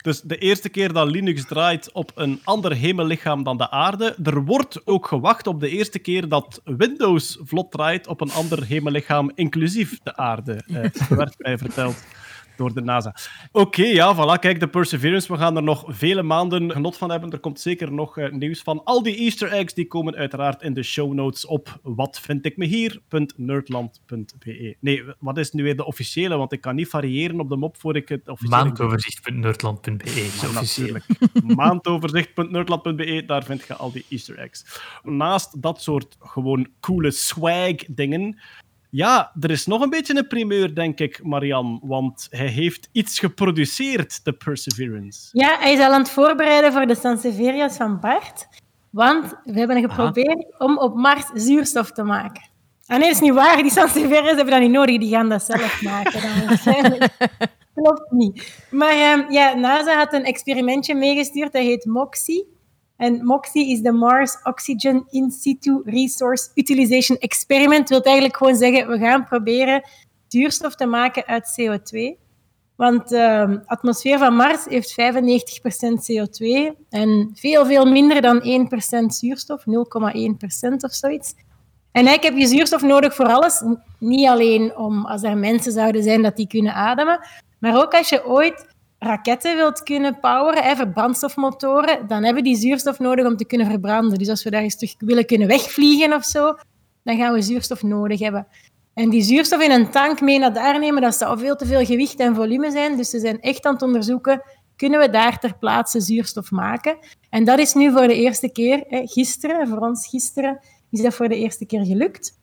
[0.02, 4.16] Dus de eerste keer dat Linux draait op een ander hemellichaam dan de aarde.
[4.24, 8.64] Er wordt ook gewacht op de eerste keer dat Windows vlot draait op een ander
[8.64, 10.62] hemellichaam, inclusief de aarde.
[10.66, 12.04] Eh, werd mij verteld.
[12.60, 13.14] Door de NASA.
[13.52, 14.38] Oké, ja, voilà.
[14.40, 15.32] Kijk, de Perseverance.
[15.32, 17.30] We gaan er nog vele maanden genot van hebben.
[17.30, 18.84] Er komt zeker nog eh, nieuws van.
[18.84, 24.76] Al die Easter eggs die komen uiteraard in de show notes op watvindigmehier.nerdland.be.
[24.80, 26.36] Nee, wat is nu weer de officiële?
[26.36, 28.64] Want ik kan niet variëren op de mop voor ik het officiële...
[28.64, 30.52] Maandoverzicht.nerdland.be officieel.
[30.52, 31.04] natuurlijk.
[31.56, 34.80] Maandoverzicht.nerdland.be, daar vind je al die Easter eggs.
[35.02, 38.38] Naast dat soort gewoon coole swag-dingen.
[38.90, 41.80] Ja, er is nog een beetje een primeur, denk ik, Marian.
[41.82, 45.28] Want hij heeft iets geproduceerd, de Perseverance.
[45.32, 48.48] Ja, hij is al aan het voorbereiden voor de Sanseveria's van Bart.
[48.90, 52.48] Want we hebben geprobeerd om op Mars zuurstof te maken.
[52.86, 53.56] Ah nee, dat is niet waar.
[53.56, 54.98] Die Sanseveria's hebben dat niet nodig.
[54.98, 56.20] Die gaan dat zelf maken.
[57.74, 58.66] Klopt niet.
[58.70, 61.52] Maar ehm, ja, NASA had een experimentje meegestuurd.
[61.52, 62.46] Dat heet MOXIE.
[63.00, 67.88] En MOXIE is de Mars Oxygen In Situ Resource Utilization Experiment.
[67.88, 69.82] Dat wil eigenlijk gewoon zeggen, we gaan proberen
[70.28, 72.20] zuurstof te maken uit CO2.
[72.76, 74.94] Want de atmosfeer van Mars heeft 95%
[76.12, 76.46] CO2
[76.90, 78.68] en veel, veel minder dan
[79.02, 81.34] 1% zuurstof, 0,1% of zoiets.
[81.92, 83.62] En eigenlijk heb je zuurstof nodig voor alles.
[83.98, 87.20] Niet alleen om als er mensen zouden zijn dat die kunnen ademen,
[87.58, 88.66] maar ook als je ooit
[89.02, 94.18] raketten wilt kunnen poweren, hè, verbrandstofmotoren, dan hebben die zuurstof nodig om te kunnen verbranden.
[94.18, 96.54] Dus als we daar eens terug willen kunnen wegvliegen of zo,
[97.02, 98.46] dan gaan we zuurstof nodig hebben.
[98.94, 101.84] En die zuurstof in een tank mee naar daar nemen, dat zou veel te veel
[101.84, 102.96] gewicht en volume zijn.
[102.96, 104.42] Dus ze zijn echt aan het onderzoeken,
[104.76, 106.98] kunnen we daar ter plaatse zuurstof maken?
[107.30, 110.60] En dat is nu voor de eerste keer, hè, gisteren, voor ons gisteren,
[110.90, 112.39] is dat voor de eerste keer gelukt.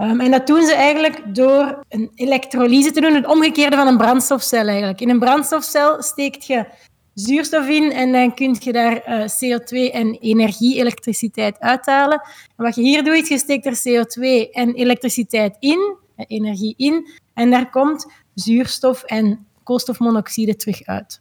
[0.00, 3.96] Um, en dat doen ze eigenlijk door een elektrolyse te doen, het omgekeerde van een
[3.96, 5.00] brandstofcel eigenlijk.
[5.00, 6.66] In een brandstofcel steekt je
[7.14, 12.20] zuurstof in en dan kun je daar uh, CO2 en energie, elektriciteit uithalen.
[12.56, 16.74] En wat je hier doet, is je steekt er CO2 en elektriciteit in, uh, energie
[16.76, 21.20] in, en daar komt zuurstof en koolstofmonoxide terug uit.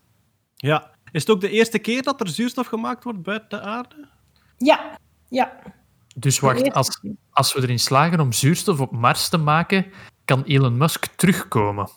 [0.55, 0.95] Ja.
[1.11, 4.07] Is het ook de eerste keer dat er zuurstof gemaakt wordt buiten de aarde?
[4.57, 4.97] Ja,
[5.29, 5.59] ja.
[6.15, 7.01] Dus wacht, als,
[7.37, 9.85] als we erin slagen om zuurstof op Mars te maken,
[10.25, 11.89] kan Elon Musk terugkomen.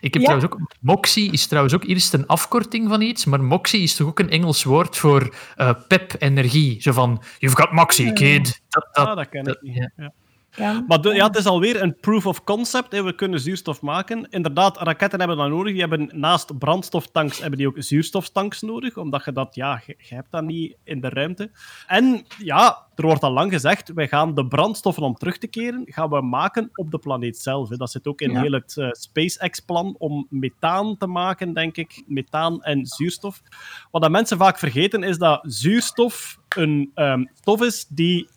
[0.00, 0.28] Ik heb Ja.
[0.28, 0.58] trouwens ook...
[0.80, 4.30] Moxie is trouwens ook eerst een afkorting van iets, maar Moxie is toch ook een
[4.30, 6.82] Engels woord voor eh, pep, energie.
[6.82, 8.62] Zo van, you've got Moxie, kid.
[8.68, 9.74] Dat, dat, ah, dat ken dat- ik niet.
[9.76, 9.90] ja.
[9.96, 10.12] Ja.
[10.56, 10.84] Ja.
[10.88, 12.92] Maar de- ja, het is alweer een proof of concept.
[12.92, 13.02] Hè.
[13.02, 14.26] We kunnen zuurstof maken.
[14.30, 15.72] Inderdaad, raketten hebben dat nodig.
[15.72, 20.14] Die hebben naast brandstoftanks hebben die ook zuurstoftanks nodig, omdat je dat, ja, je, je
[20.14, 21.50] hebt dat niet in de ruimte.
[21.86, 25.82] En ja, er wordt al lang gezegd, wij gaan de brandstoffen om terug te keren,
[25.86, 27.68] gaan we maken op de planeet zelf.
[27.68, 27.76] Hè.
[27.76, 28.40] Dat zit ook in Ja.
[28.40, 32.02] heel het eh, SpaceX-plan om methaan te maken, denk ik.
[32.06, 33.42] Methaan en zuurstof.
[33.90, 38.28] Wat dat mensen vaak vergeten, is dat zuurstof een ehm, stof is die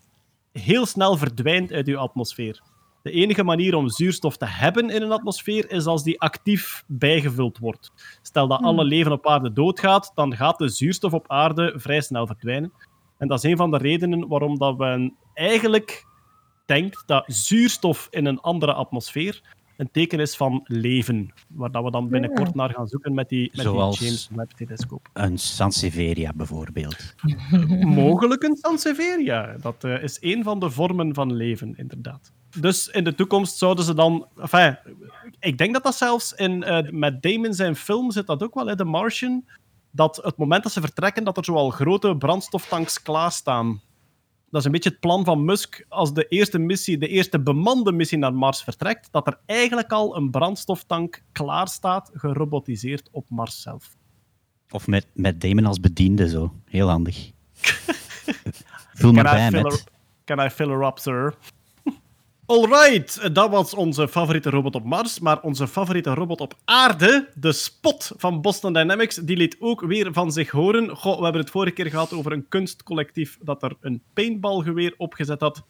[0.58, 2.62] heel snel verdwijnt uit uw atmosfeer.
[3.02, 7.58] De enige manier om zuurstof te hebben in een atmosfeer is als die actief bijgevuld
[7.58, 7.92] wordt.
[8.22, 12.26] Stel dat alle leven op aarde doodgaat, dan gaat de zuurstof op aarde vrij snel
[12.26, 12.72] verdwijnen.
[13.18, 16.06] En dat is een van de redenen waarom dat we eigenlijk
[16.66, 19.42] denkt dat zuurstof in een andere atmosfeer
[19.78, 21.30] een teken is van leven.
[21.48, 25.08] Waar dat we dan binnenkort naar gaan zoeken met die, met Zoals- die James Webb-telescoop.
[25.12, 27.14] Een Sansevieria bijvoorbeeld.
[28.04, 29.56] Mogelijk een Sansevieria.
[29.60, 32.32] Dat eh, is een van de vormen van leven, inderdaad.
[32.60, 34.26] Dus in de toekomst zouden ze dan...
[34.36, 34.78] Enfin,
[35.40, 38.66] ik denk dat dat zelfs in, eh, met Damon zijn film zit dat ook wel,
[38.66, 39.44] hè, The Martian,
[39.90, 43.80] dat het moment dat ze vertrekken, dat er zoal grote brandstoftanks klaarstaan.
[44.50, 47.92] Dat is een beetje het plan van Musk als de eerste missie, de eerste bemande
[47.92, 53.62] missie naar Mars vertrekt, dat er eigenlijk al een brandstoftank klaar staat, gerobotiseerd op Mars
[53.62, 53.96] zelf.
[54.70, 56.54] Of met, met Damon als bediende, zo.
[56.64, 57.16] Heel handig.
[58.98, 59.84] Can I, bij met...
[60.24, 61.34] can I fill her up, sir?
[62.50, 65.18] Alright, dat was onze favoriete robot op Mars.
[65.20, 70.12] Maar onze favoriete robot op aarde, de Spot van Boston Dynamics, die liet ook weer
[70.12, 70.96] van zich horen.
[70.96, 75.40] Goh, we hebben het vorige keer gehad over een kunstcollectief dat er een paintballgeweer opgezet
[75.40, 75.62] had.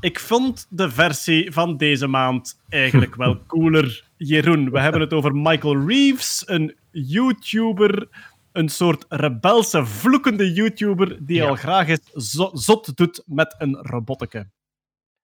[0.00, 4.04] Ik vond de versie van deze maand eigenlijk wel cooler.
[4.16, 8.08] Jeroen, we hebben het over Michael Reeves, een YouTuber,
[8.52, 11.48] een soort rebelse, vloekende YouTuber die Ja.
[11.48, 14.46] al graag eens zo- zot doet met een roboteke.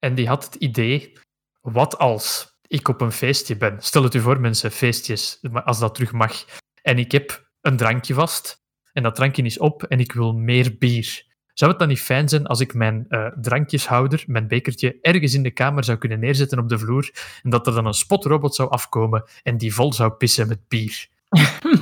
[0.05, 1.13] En die had het idee,
[1.61, 3.77] wat als ik op een feestje ben?
[3.81, 6.45] Stel het u voor, mensen, feestjes, als dat terug mag.
[6.83, 8.63] En ik heb een drankje vast,
[8.93, 11.27] en dat drankje is op, en ik wil meer bier.
[11.53, 15.43] Zou het dan niet fijn zijn als ik mijn eh, drankjeshouder, mijn bekertje, ergens in
[15.43, 17.11] de kamer zou kunnen neerzetten op de vloer,
[17.43, 21.09] en dat er dan een spotrobot zou afkomen en die vol zou pissen met bier?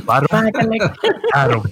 [0.04, 0.26] Waarom?
[0.28, 0.90] Smakelijk.
[1.32, 1.62] Daarom.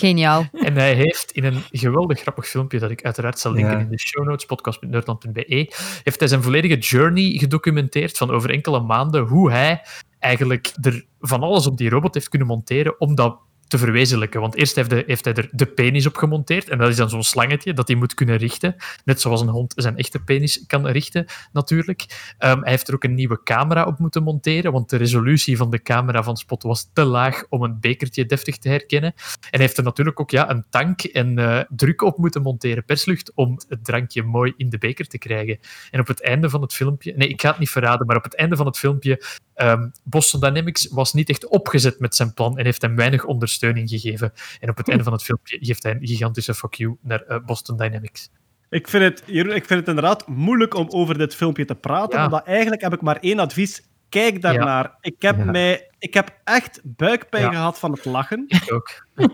[0.00, 0.46] Geniaal.
[0.52, 3.78] En hij heeft in een geweldig grappig filmpje, dat ik uiteraard zal linken Ja.
[3.78, 5.72] in de show notes, podcast.nerdland.be,
[6.02, 9.82] heeft hij zijn volledige journey gedocumenteerd van over enkele maanden, hoe hij
[10.18, 14.40] eigenlijk er van alles op die robot heeft kunnen monteren om dat te verwezenlijken.
[14.40, 17.72] Want eerst heeft hij, er de penis op gemonteerd, en dat is dan zo'n slangetje
[17.72, 22.34] dat hij moet kunnen richten, net zoals een hond zijn echte penis kan richten, natuurlijk.
[22.38, 25.70] Ehm, hij heeft er ook een nieuwe camera op moeten monteren, want de resolutie van
[25.70, 29.12] de camera van Spot was te laag om een bekertje deftig te herkennen.
[29.14, 32.84] En hij heeft er natuurlijk ook ja, een tank en eh, druk op moeten monteren,
[32.84, 35.58] perslucht, om het drankje mooi in de beker te krijgen.
[35.90, 38.24] En op het einde van het filmpje, nee, ik ga het niet verraden, maar op
[38.24, 39.22] het einde van het filmpje,
[39.54, 43.24] ehm, Boston Dynamics was niet echt opgezet met zijn plan en heeft hem weinig
[43.54, 44.32] ondersteuning gegeven.
[44.60, 47.38] En op het einde van het filmpje geeft hij een gigantische fuck you naar eh,
[47.44, 48.28] Boston Dynamics.
[48.70, 52.18] Ik vind, het, Jeroen, ik vind het inderdaad moeilijk om over dit filmpje te praten,
[52.18, 52.24] Ja.
[52.24, 53.82] omdat eigenlijk heb ik maar één advies.
[54.08, 54.96] Kijk daarnaar.
[55.00, 55.44] Ik, heb Ja.
[55.44, 57.50] mij, ik heb echt buikpijn Ja.
[57.50, 58.44] gehad van het lachen.
[58.62, 59.06] Ik ook.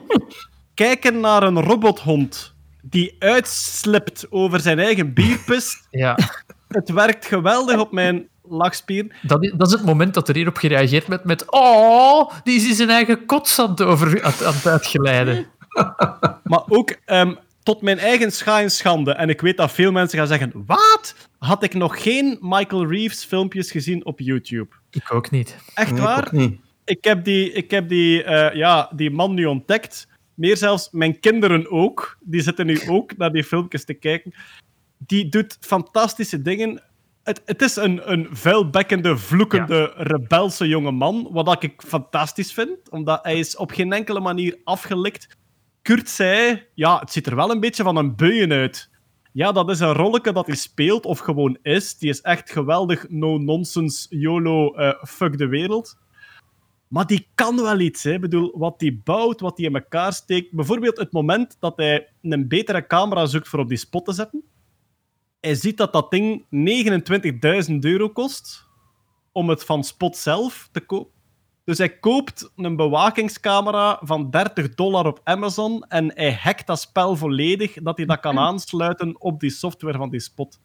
[0.74, 5.86] Kijken naar een robothond die uitslipt over zijn eigen bierpis.
[5.90, 6.18] Ja,
[6.68, 9.16] Het werkt geweldig op mijn lachspier.
[9.22, 12.68] dat is, dat is het moment dat er hierop gereageerd werd met oh, die is
[12.68, 15.46] in zijn eigen kots aan het, over, aan, aan het uitgeleiden.
[16.44, 19.12] Maar ook ehm, tot mijn eigen scha en schande.
[19.12, 21.14] En ik weet dat veel mensen gaan zeggen: Wat?
[21.38, 24.68] Had ik nog geen Michael Reeves filmpjes gezien op YouTube?
[24.90, 25.56] Ik ook niet.
[25.74, 26.28] Echt Nee, waar?
[26.30, 26.60] niet.
[26.84, 30.08] ik heb die, ik heb die, eh, ja, die man nu ontdekt.
[30.34, 32.16] Meer zelfs mijn kinderen ook.
[32.20, 34.34] Die zitten nu ook naar die filmpjes te kijken.
[34.98, 36.82] Die doet fantastische dingen.
[37.30, 41.28] Het, het is een, een vuilbekkende, vloekende, rebelse jonge man.
[41.30, 45.36] Wat ik fantastisch vind, omdat hij is op geen enkele manier afgelikt.
[45.82, 48.90] Kurt zei, ja, het ziet er wel een beetje van een buien uit.
[49.32, 51.98] Ja, dat is een rolletje dat hij speelt, of gewoon is.
[51.98, 55.98] Die is echt geweldig no-nonsense, YOLO, eh, fuck de wereld.
[56.88, 58.02] Maar die kan wel iets.
[58.02, 58.12] Hè.
[58.12, 60.52] Ik bedoel, wat die bouwt, wat die in elkaar steekt.
[60.52, 64.42] Bijvoorbeeld het moment dat hij een betere camera zoekt voor op die spot te zetten.
[65.40, 66.44] Hij ziet dat dat ding
[67.70, 68.68] 29.000 euro kost
[69.32, 71.18] om het van Spot zelf te kopen.
[71.64, 77.16] Dus hij koopt een bewakingscamera van 30 dollar op Amazon en hij hackt dat spel
[77.16, 80.60] volledig, dat hij dat kan aansluiten op die software van die Spot.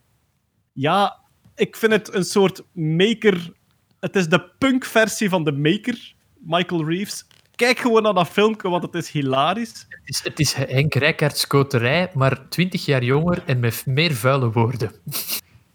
[0.73, 1.19] Ja,
[1.55, 3.53] ik vind het een soort maker...
[3.99, 7.27] Het is de punk-versie van de maker, Michael Reeves.
[7.55, 9.85] Kijk gewoon naar dat filmpje, want het is hilarisch.
[9.89, 14.51] Het is, het is Henk Rijkaards koterij, maar twintig jaar jonger en met meer vuile
[14.51, 14.91] woorden.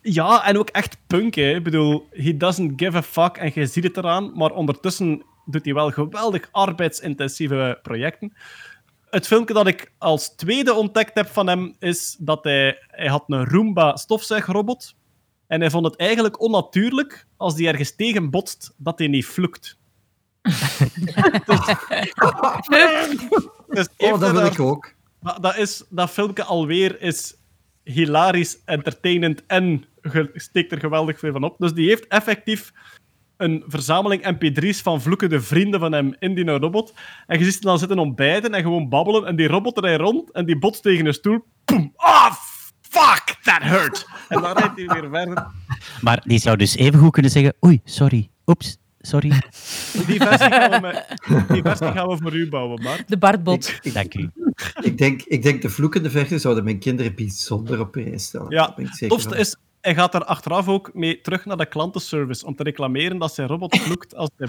[0.02, 1.54] Ja, en ook echt punk, hè.
[1.54, 5.64] Ik bedoel, he doesn't give a fuck en je ziet het eraan, maar ondertussen doet
[5.64, 8.32] hij wel geweldig arbeidsintensieve projecten.
[9.10, 13.24] Het filmpje dat ik als tweede ontdekt heb van hem is dat hij, hij had
[13.26, 14.94] een Roomba stofzuigrobot
[15.46, 19.78] en hij vond het eigenlijk onnatuurlijk als die ergens tegen botst dat hij niet vloekt.
[23.68, 24.92] dus Oh, dat wil ik ook.
[25.20, 27.34] dat, dat, is, dat filmpje alweer is
[27.84, 31.58] hilarisch, entertainend en ge- steekt er geweldig veel van op.
[31.58, 32.72] Dus die heeft effectief
[33.36, 36.94] een verzameling mp3's van vloekende vrienden van hem in die robot.
[37.26, 39.26] En je ziet ze dan zitten ontbijten en gewoon babbelen.
[39.26, 41.44] En die robot rijdt rond en die botst tegen een stoel.
[41.64, 41.92] Boom!
[41.96, 42.32] Ah,
[42.80, 44.06] fuck, that hurt!
[44.28, 45.46] En dan rijdt hij weer verder.
[46.00, 48.30] Maar die zou dus even goed kunnen zeggen: Oei, sorry.
[48.46, 49.28] Oeps, sorry.
[50.06, 51.06] Die versie gaan we, met-
[51.48, 53.08] die versie gaan we voor u bouwen, Bart.
[53.08, 53.92] De Bartbot.
[53.92, 54.30] Dank u.
[54.82, 58.50] Ik denk, ik denk de vloekende versie zouden mijn kinderen bijzonder op prijs stellen.
[58.50, 59.38] Ja, ik Het zeker tofste van.
[59.38, 63.34] is, hij gaat er achteraf ook mee terug naar de klantenservice om te reclameren dat
[63.34, 64.48] zijn robot vloekt als hij.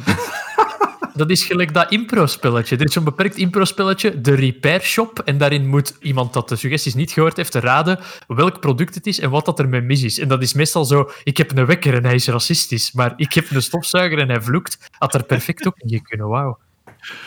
[1.14, 2.78] Dat is gelijk dat impro-spelletje.
[2.78, 5.20] Er is zo'n beperkt impro-spelletje, de Repair Shop.
[5.20, 9.20] En daarin moet iemand dat de suggesties niet gehoord heeft raden welk product het is
[9.20, 10.20] en wat dat er mee mis is.
[10.20, 12.92] En dat is meestal zo, ik heb een wekker en hij is racistisch.
[12.92, 14.90] Maar ik heb een stofzuiger en hij vloekt.
[14.92, 16.58] Had er perfect ook in kunnen, wauw.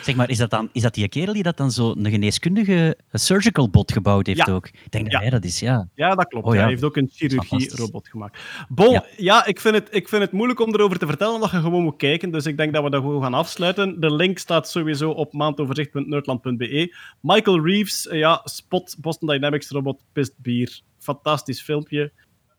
[0.02, 2.98] Zeg maar, is dat, dan, is dat die kerel die dat dan zo een geneeskundige
[3.12, 4.52] surgical bot gebouwd heeft Ja.
[4.52, 4.66] ook?
[4.66, 5.18] Ik denk dat Ja.
[5.20, 5.88] hij dat is, ja.
[5.94, 6.46] Ja, dat klopt.
[6.46, 6.60] Oh ja.
[6.60, 8.38] Hij heeft ook een chirurgie-robot gemaakt.
[8.68, 9.46] Bon, ja, Ja.
[9.46, 11.96] ik, vind het, ik vind het moeilijk om erover te vertellen, omdat je gewoon moet
[11.96, 12.30] kijken.
[12.30, 14.00] Dus ik denk dat we dat gewoon gaan afsluiten.
[14.00, 16.94] De link staat sowieso op maandoverzicht.nerdland.be.
[17.20, 20.80] Michael Reeves, eh, ja, Spot, Boston Dynamics robot, pist bier.
[20.98, 22.12] Fantastisch filmpje.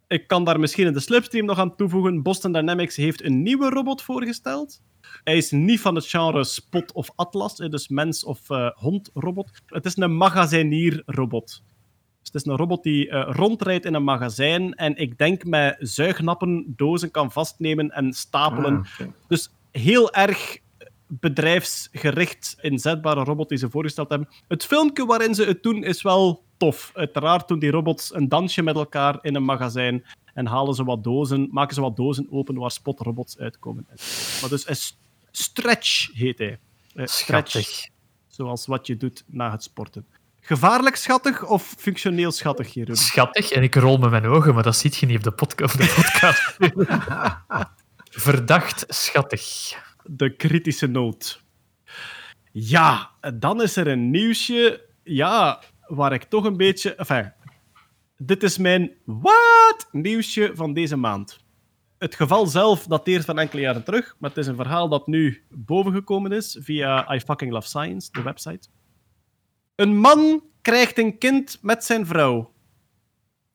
[0.08, 2.24] Ik kan daar misschien in de slipstream nog aan toevoegen.
[2.24, 4.82] Boston Dynamics heeft een nieuwe robot voorgesteld.
[5.24, 9.50] Hij is niet van het genre Spot of Atlas, dus mens- of eh hond-robot.
[9.66, 11.64] Het is een magazijnier-robot.
[12.20, 15.76] Dus het is een robot die eh, rondrijdt in een magazijn en ik denk met
[15.80, 18.76] zuignappen dozen kan vastnemen en stapelen.
[18.78, 19.08] Ah.
[19.28, 20.58] Dus heel erg
[21.08, 24.28] bedrijfsgericht inzetbare robot die ze voorgesteld hebben.
[24.48, 26.92] Het filmpje waarin ze het doen is wel tof.
[26.94, 31.04] Uiteraard doen die robots een dansje met elkaar in een magazijn en halen ze wat
[31.04, 33.88] dozen, maken ze wat dozen open waar spotrobots uitkomen.
[34.42, 34.98] Maar dus is
[35.32, 36.60] Stretch heet hij.
[36.94, 37.12] Stretch,
[37.52, 37.88] Schattig.
[38.28, 40.06] zoals wat je doet na het sporten.
[40.42, 42.96] Gevaarlijk schattig of functioneel schattig, Jeroen?
[42.96, 43.52] Schattig.
[43.52, 45.72] En ik rol met mijn ogen, maar dat ziet je niet op de, podca- op
[45.72, 46.58] de podcast.
[48.28, 49.74] Verdacht schattig.
[50.04, 51.42] De kritische noot.
[52.52, 54.86] Ja, dan is er een nieuwsje.
[55.04, 56.96] Ja, waar ik toch een beetje.
[56.96, 57.34] Enfin,
[58.18, 61.44] dit is mijn wat nieuwsje van deze maand.
[61.98, 65.44] Het geval zelf dateert van enkele jaren terug, maar het is een verhaal dat nu
[65.50, 68.68] bovengekomen is via I Fucking Love Science, de website.
[69.76, 72.54] Een man krijgt een kind met zijn vrouw.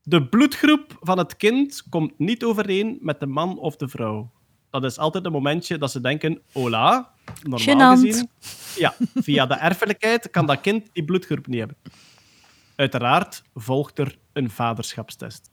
[0.03, 4.33] De bloedgroep van het kind komt niet overeen met de man of de vrouw.
[4.71, 8.29] Dat is altijd een momentje dat ze denken, hola, normaal gezien...
[8.77, 11.77] Ja, via de erfelijkheid kan dat kind die bloedgroep niet hebben.
[12.81, 15.51] Uiteraard volgt er een vaderschapstest.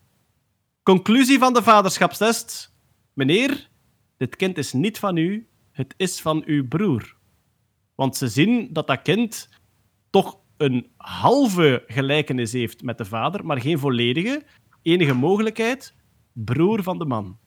[0.83, 2.73] Conclusie van de vaderschapstest.
[3.13, 3.69] Meneer,
[4.17, 7.15] dit kind is niet van u, het is van uw broer.
[7.95, 9.49] Want ze zien dat dat kind
[10.09, 14.43] toch een halve gelijkenis heeft met de vader, maar geen volledige.
[14.81, 15.93] Enige mogelijkheid,
[16.33, 17.37] broer van de man.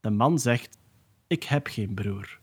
[0.00, 0.78] De man zegt,
[1.26, 2.38] ik heb geen broer.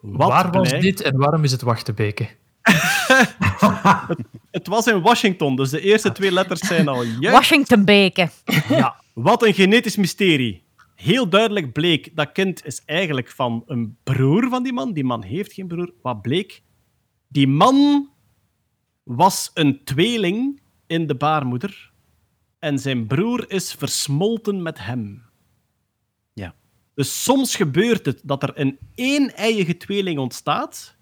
[0.00, 2.28] Wat Waar was blijkt- dit en waarom is het Wachtebeke?
[4.50, 7.30] Het was in Washington, dus de eerste twee letters zijn al juist.
[7.30, 8.30] Washington Beken.
[8.68, 10.64] Ja, wat een genetisch mysterie.
[10.94, 14.92] Heel duidelijk bleek, dat kind is eigenlijk van een broer van die man.
[14.92, 15.92] Die man heeft geen broer.
[16.02, 16.62] Wat bleek?
[17.28, 18.08] Die man
[19.02, 21.90] was een tweeling in de baarmoeder.
[22.58, 25.22] En zijn broer is versmolten met hem.
[26.32, 26.54] Ja.
[26.94, 30.95] Dus soms gebeurt het dat er een één-eiige tweeling ontstaat,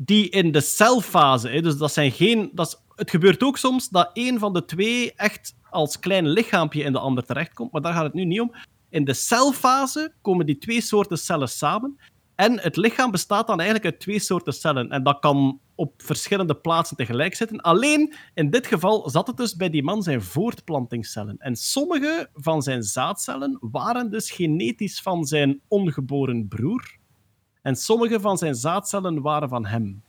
[0.00, 2.50] die in de celfase, dus dat zijn geen...
[2.52, 6.82] Dat is, het gebeurt ook soms dat een van de twee echt als klein lichaampje
[6.82, 8.54] in de ander terechtkomt, maar daar gaat het nu niet om.
[8.90, 11.98] In de celfase komen die twee soorten cellen samen
[12.38, 14.90] en het lichaam bestaat dan eigenlijk uit twee soorten cellen.
[14.90, 17.60] En dat kan op verschillende plaatsen tegelijk zitten.
[17.60, 21.38] Alleen in dit geval zat het dus bij die man zijn voortplantingscellen.
[21.38, 26.97] En sommige van zijn zaadcellen waren dus genetisch van zijn ongeboren broer.
[27.62, 30.02] En sommige van zijn zaadcellen waren van hem.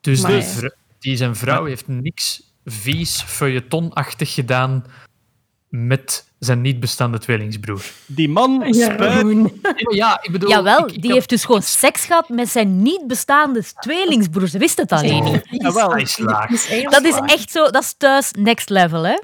[0.00, 4.84] Dus Maar de die zijn vrouw heeft niks vies, feuilletonachtig gedaan
[5.68, 7.82] met zijn niet bestaande tweelingsbroer.
[8.06, 9.52] Die man spuit...
[9.90, 10.48] Ja, ik bedoel...
[10.48, 14.48] Jawel, ik- ik die heb- heeft dus gewoon seks gehad met zijn niet bestaande tweelingsbroer.
[14.48, 15.40] Ze wist het alleen niet.
[15.50, 15.90] Jawel.
[15.92, 19.18] Hij is is eigenlijk Dat is echt zo, dat is thuis next level, hè?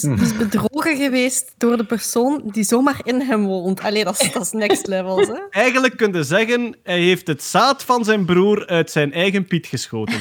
[0.00, 3.80] die is bedrogen geweest door de persoon die zomaar in hem woont.
[3.82, 5.18] Allee, dat is, dat is next level.
[5.18, 5.34] Hè?
[5.50, 9.66] Eigenlijk kun je zeggen, hij heeft het zaad van zijn broer uit zijn eigen piet
[9.66, 10.18] geschoten.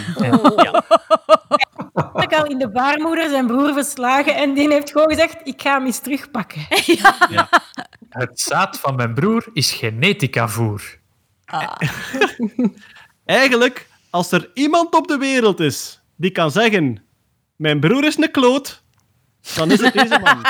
[2.13, 5.73] Ik al in de baarmoeder zijn broer verslagen en die heeft gewoon gezegd, ik ga
[5.73, 6.61] hem eens terugpakken.
[8.09, 10.99] Het zaad van mijn broer is genetica-voer.
[13.25, 17.03] Eigenlijk, als er iemand op de wereld is die kan zeggen:
[17.55, 18.82] Mijn broer is een kloot,
[19.55, 20.41] dan is het deze man.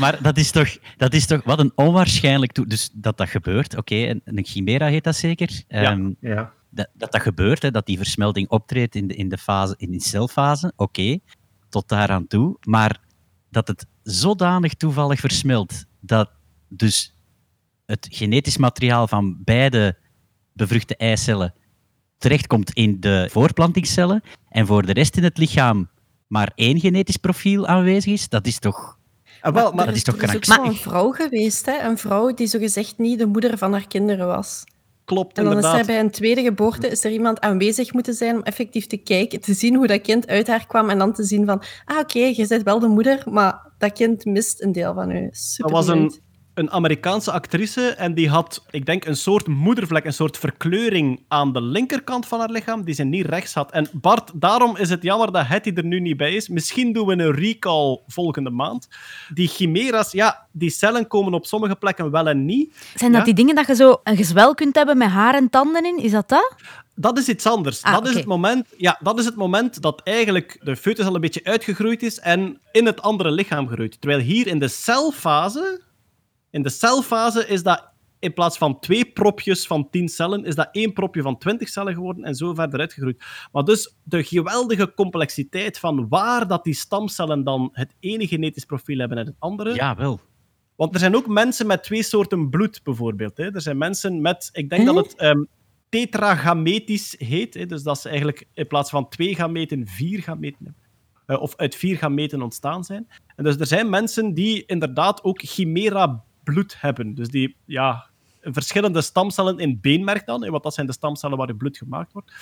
[0.00, 2.52] Maar dat is toch, dat is toch wat een onwaarschijnlijk...
[2.52, 5.62] toe- Dus dat dat gebeurt, oké, en een chimera heet dat zeker.
[5.68, 6.52] Ehm, Ja.
[6.70, 9.90] dat, dat dat gebeurt, hè, dat die versmelting optreedt in de, in de, fase, in
[9.90, 11.18] de celfase, oké,
[11.68, 12.56] tot daaraan toe.
[12.60, 13.00] Maar
[13.50, 16.30] dat het zodanig toevallig versmelt dat
[16.68, 17.14] dus
[17.86, 19.98] het genetisch materiaal van beide
[20.52, 21.54] bevruchte eicellen
[22.20, 25.88] terechtkomt in de voorplantingscellen en voor de rest in het lichaam
[26.30, 28.98] maar één genetisch profiel aanwezig is, dat is toch...
[29.40, 31.82] Ah, wel, maar dat is toch er is ook zo'n vrouw geweest, hè?
[31.82, 34.64] een vrouw die zogezegd niet de moeder van haar kinderen was.
[35.04, 35.94] klopt En dan is zij inderdaad.
[35.96, 39.54] bij een tweede geboorte is er iemand aanwezig moeten zijn om effectief te kijken, te
[39.54, 42.46] zien hoe dat kind uit haar kwam en dan te zien van, ah oké, je
[42.48, 45.28] bent wel de moeder, maar dat kind mist een deel van u.
[45.30, 46.28] Super Dat was een.
[46.60, 51.52] Een Amerikaanse actrice en die had, ik denk, een soort moedervlek, een soort verkleuring aan
[51.52, 53.70] de linkerkant van haar lichaam, die ze niet rechts had.
[53.70, 56.48] En Bart, daarom is het jammer dat Hetty er nu niet bij is.
[56.48, 58.88] Misschien doen we een recall volgende maand.
[59.34, 62.74] Die chimera's, ja, die cellen komen op sommige plekken wel en niet.
[62.94, 63.26] Zijn dat Ja?
[63.26, 65.98] die dingen dat je zo een gezwel kunt hebben met haar en tanden in?
[65.98, 66.54] Is dat dat?
[66.94, 67.82] Dat is iets anders.
[67.82, 71.14] Ah, dat, is het moment, ja, dat is het moment dat eigenlijk de foetus al
[71.14, 74.00] een beetje uitgegroeid is en in het andere lichaam groeit.
[74.00, 75.80] Terwijl hier in de celfase,
[76.50, 80.68] in de celfase is dat in plaats van twee propjes van tien cellen, is dat
[80.72, 83.24] één propje van twintig cellen geworden en zo verder uitgegroeid.
[83.52, 88.98] Maar dus de geweldige complexiteit van waar dat die stamcellen dan het ene genetisch profiel
[88.98, 89.74] hebben en het andere.
[89.74, 90.20] Ja, wel.
[90.76, 93.36] Want er zijn ook mensen met twee soorten bloed, bijvoorbeeld.
[93.36, 93.54] Hè.
[93.54, 95.42] Er zijn mensen met, ik denk dat het ehm,
[95.88, 97.54] tetragametisch heet.
[97.54, 97.66] Hè.
[97.66, 100.82] Dus dat ze eigenlijk in plaats van twee gameten vier gameten hebben.
[101.26, 103.08] eh, of uit vier gameten ontstaan zijn.
[103.36, 105.40] En dus er zijn mensen die inderdaad ook
[106.44, 107.14] chimera-bloed hebben.
[107.14, 108.06] Dus die ja,
[108.42, 112.32] verschillende stamcellen in beenmerk dan, want dat zijn de stamcellen waar je bloed gemaakt wordt.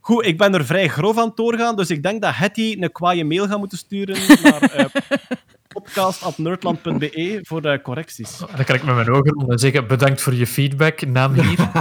[0.00, 3.24] Goed, ik ben er vrij grof aan doorgaan, dus ik denk dat Hetty een kwaaie
[3.24, 4.84] mail gaat moeten sturen naar eh
[5.68, 8.38] podcast.nerdland.be voor de correcties.
[8.38, 11.56] Dan kan ik met mijn ogen rond en zeggen, bedankt voor je feedback, naam hier.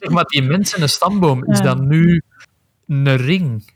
[0.00, 2.22] zeg maar, die mensen een stamboom, is dat nu
[2.86, 3.72] een ring?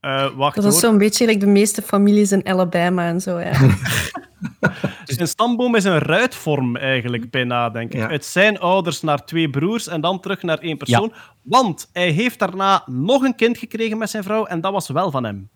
[0.00, 3.38] Eh, wacht Dat is zo'n beetje like de meeste families in Alabama en zo.
[3.38, 3.52] Ja.
[5.04, 7.98] Dus een stamboom is een ruitvorm eigenlijk, bijna, denk ik.
[7.98, 8.08] Ja.
[8.08, 11.12] Uit zijn ouders naar twee broers en dan terug naar één persoon.
[11.42, 15.10] Want hij heeft daarna nog een kind gekregen met zijn vrouw en dat was wel
[15.10, 15.48] van hem.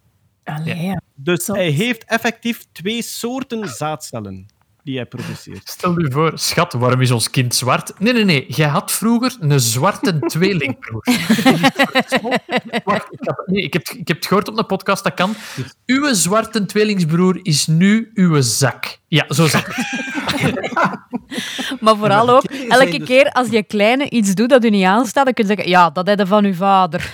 [0.45, 1.01] Allee, ja.
[1.15, 1.57] Dus Zot.
[1.57, 4.47] hij heeft effectief twee soorten zaadcellen
[4.89, 5.69] die hij produceert.
[5.77, 7.93] Stel je voor, schat, waarom is ons kind zwart?
[7.99, 8.45] Nee, nee, nee.
[8.49, 11.05] Jij had vroeger een zwarte tweelingbroer.
[12.85, 15.35] Wacht, ik, heb, nee, ik, heb, ik heb het gehoord op een podcast, dat kan.
[15.87, 18.99] Uw zwarte tweelingsbroer is nu uw zak.
[19.09, 19.77] Ja, zo zat het.
[21.81, 25.25] Maar vooral ook, elke dus- keer als je kleine iets doet dat u niet aanstaat,
[25.25, 27.13] dan kun je zeggen, ja, dat heb je van uw vader.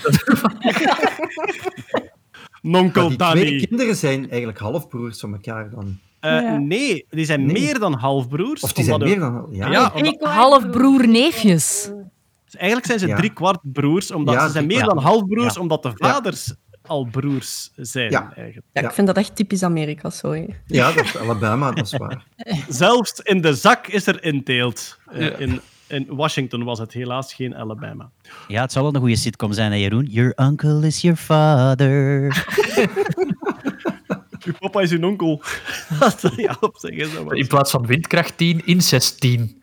[2.62, 3.66] Nonkel die twee Danny.
[3.66, 5.98] kinderen zijn eigenlijk halfbroers van elkaar dan.
[6.24, 6.56] Eh, Ja.
[6.56, 7.60] Nee, die zijn Nee.
[7.62, 8.60] meer dan halfbroers.
[8.62, 9.46] Of die zijn omdat meer er- dan...
[9.50, 11.90] Ja, Ja, omdat- Halfbroer-neefjes.
[12.52, 13.16] Eigenlijk zijn ze Ja.
[13.16, 15.60] drie kwart broers, omdat Ja, ze zijn meer dan halfbroers, Ja.
[15.60, 16.54] omdat de vaders
[16.86, 18.10] al broers zijn.
[18.10, 18.22] Ja.
[18.36, 18.66] Eigenlijk.
[18.72, 18.88] Ja, Ja.
[18.88, 20.56] ik vind dat echt typisch Amerika, sorry.
[20.66, 22.26] ja, dat is Alabama, dat is waar.
[22.68, 24.98] Zelfs in de zak is er inteelt.
[25.06, 25.36] Eh, Ja.
[25.36, 28.10] in, in Washington was het helaas geen Alabama.
[28.48, 30.04] Ja, het zou wel een goede sitcom zijn, hè, Jeroen?
[30.04, 32.28] Your uncle is your father.
[34.48, 35.42] Uw papa is uw onkel.
[36.00, 37.08] Dat zou je op zeggen.
[37.08, 37.36] Zo maar.
[37.36, 39.62] In plaats van windkracht 10, incest 10.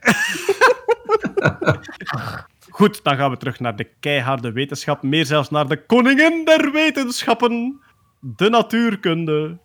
[2.69, 5.03] Goed, dan gaan we terug naar de keiharde wetenschap.
[5.03, 7.81] Meer zelfs naar de koningin der wetenschappen.
[8.19, 9.59] De natuurkunde.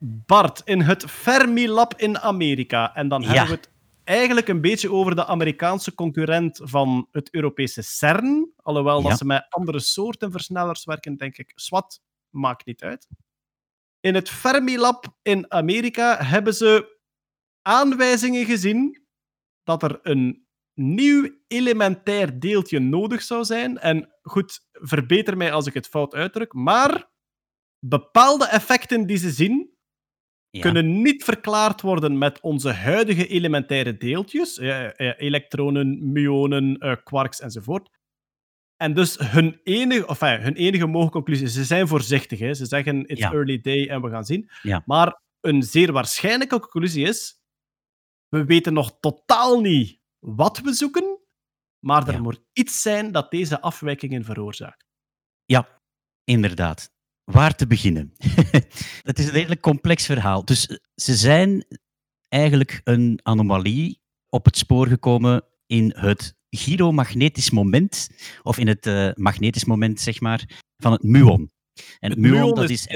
[0.00, 2.94] Bart, in het Fermilab in Amerika.
[2.94, 3.28] En dan Ja.
[3.28, 3.70] hebben we het
[4.04, 8.52] eigenlijk een beetje over de Amerikaanse concurrent van het Europese CERN.
[8.62, 9.08] Alhoewel Ja.
[9.08, 11.52] dat ze met andere soorten versnellers werken, denk ik.
[11.54, 13.08] Swat, maakt niet uit.
[14.00, 16.98] In het Fermilab in Amerika hebben ze
[17.62, 19.06] aanwijzingen gezien
[19.62, 23.78] dat er een nieuw elementair deeltje nodig zou zijn.
[23.78, 27.10] En goed, verbeter mij als ik het fout uitdruk, maar
[27.86, 29.76] bepaalde effecten die ze zien
[30.50, 30.60] Ja.
[30.60, 37.40] kunnen niet verklaard worden met onze huidige elementaire deeltjes, eh, eh, elektronen, myonen, eh, quarks
[37.40, 37.90] enzovoort.
[38.78, 42.54] En dus hun enige, enfin, hun enige mogelijke conclusie, ze zijn voorzichtig, hè.
[42.54, 43.32] ze zeggen it's Ja.
[43.32, 44.50] early day en we gaan zien.
[44.62, 44.82] Ja.
[44.86, 47.40] Maar een zeer waarschijnlijke conclusie is,
[48.28, 51.18] we weten nog totaal niet wat we zoeken,
[51.78, 52.20] maar er Ja.
[52.20, 54.84] moet iets zijn dat deze afwijkingen veroorzaakt.
[55.44, 55.82] Ja,
[56.24, 56.92] inderdaad.
[57.24, 58.12] Waar te beginnen?
[59.08, 60.44] Het is een redelijk complex verhaal.
[60.44, 61.66] Dus eh, ze zijn
[62.28, 68.08] eigenlijk een anomalie op het spoor gekomen in het gyromagnetisch moment,
[68.42, 71.50] of in het eh, magnetisch moment, zeg maar, van het muon.
[71.98, 72.86] En het muon, muon dat is,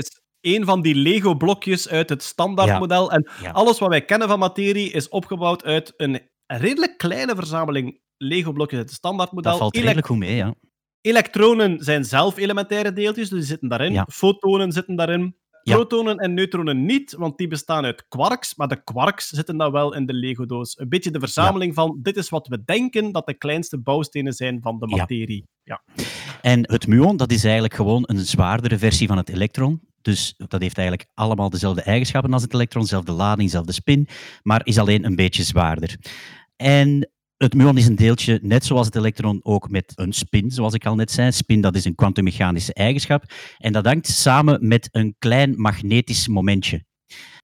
[0.40, 3.12] een van die Lego-blokjes uit het standaardmodel.
[3.12, 3.50] En Ja.
[3.50, 8.88] alles wat wij kennen van materie is opgebouwd uit een redelijk kleine verzameling Lego-blokjes uit
[8.88, 9.50] het standaardmodel.
[9.50, 10.55] Dat valt redelijk goed mee, ja.
[11.00, 13.92] Elektronen zijn zelf elementaire deeltjes, dus die zitten daarin.
[13.92, 14.07] Ja.
[14.11, 15.36] Fotonen zitten daarin.
[15.62, 15.74] Ja.
[15.74, 19.94] Protonen en neutronen niet, want die bestaan uit quarks, maar de quarks zitten dan wel
[19.94, 20.78] in de Lego-doos.
[20.78, 24.58] Een beetje de verzameling van dit is wat we denken dat de kleinste bouwstenen zijn
[24.62, 24.96] van de Ja.
[24.96, 25.46] materie.
[25.62, 25.82] Ja.
[26.40, 29.80] En het muon, dat is eigenlijk gewoon een zwaardere versie van het elektron.
[30.02, 34.08] Dus dat heeft eigenlijk allemaal dezelfde eigenschappen als het elektron, dezelfde lading, dezelfde spin,
[34.42, 35.96] maar is alleen een beetje zwaarder.
[36.56, 37.10] En
[37.43, 40.86] het muon is een deeltje, net zoals het elektron, ook met een spin, zoals ik
[40.86, 41.32] al net zei.
[41.32, 43.24] Spin, dat is een kwantummechanische eigenschap.
[43.59, 46.84] En dat hangt samen met een klein magnetisch momentje.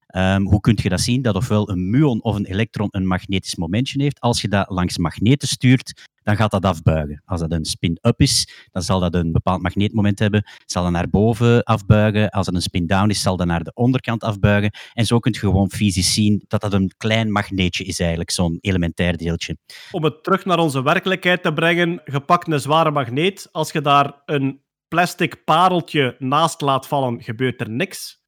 [0.09, 1.23] Ehm, hoe kun je dat zien?
[1.23, 4.21] Dat ofwel een muon of een elektron een magnetisch momentje heeft.
[4.21, 7.23] Als je dat langs magneten stuurt, dan gaat dat afbuigen.
[7.25, 11.09] Als dat een spin-up is, dan zal dat een bepaald magneetmoment hebben, zal dat naar
[11.09, 12.31] boven afbuigen.
[12.31, 14.71] Als het een spin-down is, zal dat naar de onderkant afbuigen.
[14.93, 18.59] En zo kun je gewoon fysisch zien dat dat een klein magneetje is eigenlijk, zo'n
[18.61, 19.57] elementair deeltje.
[19.91, 23.49] Om het terug naar onze werkelijkheid te brengen, gepakt een zware magneet.
[23.53, 28.19] Als je daar een plastic pareltje naast laat vallen, gebeurt er niks.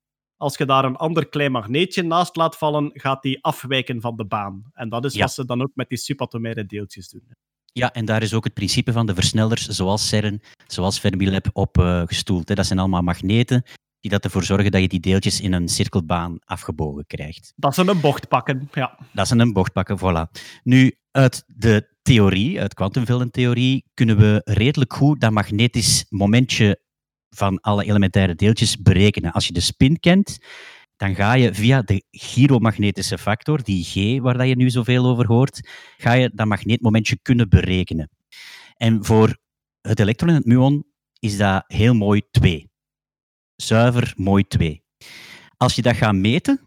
[0.41, 4.25] Als je daar een ander klein magneetje naast laat vallen, gaat die afwijken van de
[4.25, 4.63] baan.
[4.73, 5.21] En dat is Ja.
[5.21, 7.23] wat ze dan ook met die subatomaire deeltjes doen.
[7.73, 11.79] Ja, en daar is ook het principe van de versnellers, zoals CERN, zoals Fermilab, op
[11.79, 12.49] eh, gestoeld.
[12.49, 12.55] Hè.
[12.55, 13.63] Dat zijn allemaal magneten
[14.01, 17.53] die dat ervoor zorgen dat je die deeltjes in een cirkelbaan afgebogen krijgt.
[17.57, 18.99] Dat ze een bocht pakken, ja.
[19.13, 20.41] Dat is een bocht pakken, voilà.
[20.63, 26.81] Nu, uit de theorie, uit kwantumveldentheorie, kunnen we redelijk goed dat magnetisch momentje
[27.31, 29.33] van alle elementaire deeltjes berekenen.
[29.33, 30.39] Als je de spin kent,
[30.97, 35.69] dan ga je via de gyromagnetische factor, die G waar je nu zoveel over hoort,
[35.97, 38.11] ga je dat magneetmomentje kunnen berekenen.
[38.77, 39.37] En voor
[39.81, 40.85] het elektron en het muon
[41.19, 42.71] is dat heel mooi 2.
[43.57, 44.83] Zuiver mooi 2.
[45.57, 46.61] Als je dat gaat meten,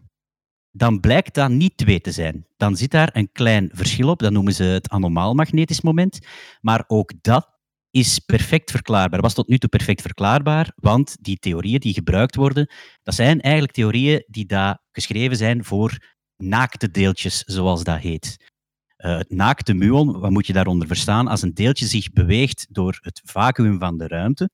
[0.70, 2.46] dan blijkt dat niet 2 te zijn.
[2.56, 6.18] Dan zit daar een klein verschil op, dat noemen ze het anomaal magnetisch moment.
[6.60, 7.53] Maar ook dat
[7.94, 9.20] is perfect verklaarbaar.
[9.20, 12.70] Was tot nu toe perfect verklaarbaar, want die theorieën die gebruikt worden,
[13.02, 15.98] dat zijn eigenlijk theorieën die daar geschreven zijn voor
[16.36, 18.52] naakte deeltjes, zoals dat heet.
[18.96, 21.28] Uh, het naakte muon, wat moet je daaronder verstaan?
[21.28, 24.50] Als een deeltje zich beweegt door het vacuüm van de ruimte,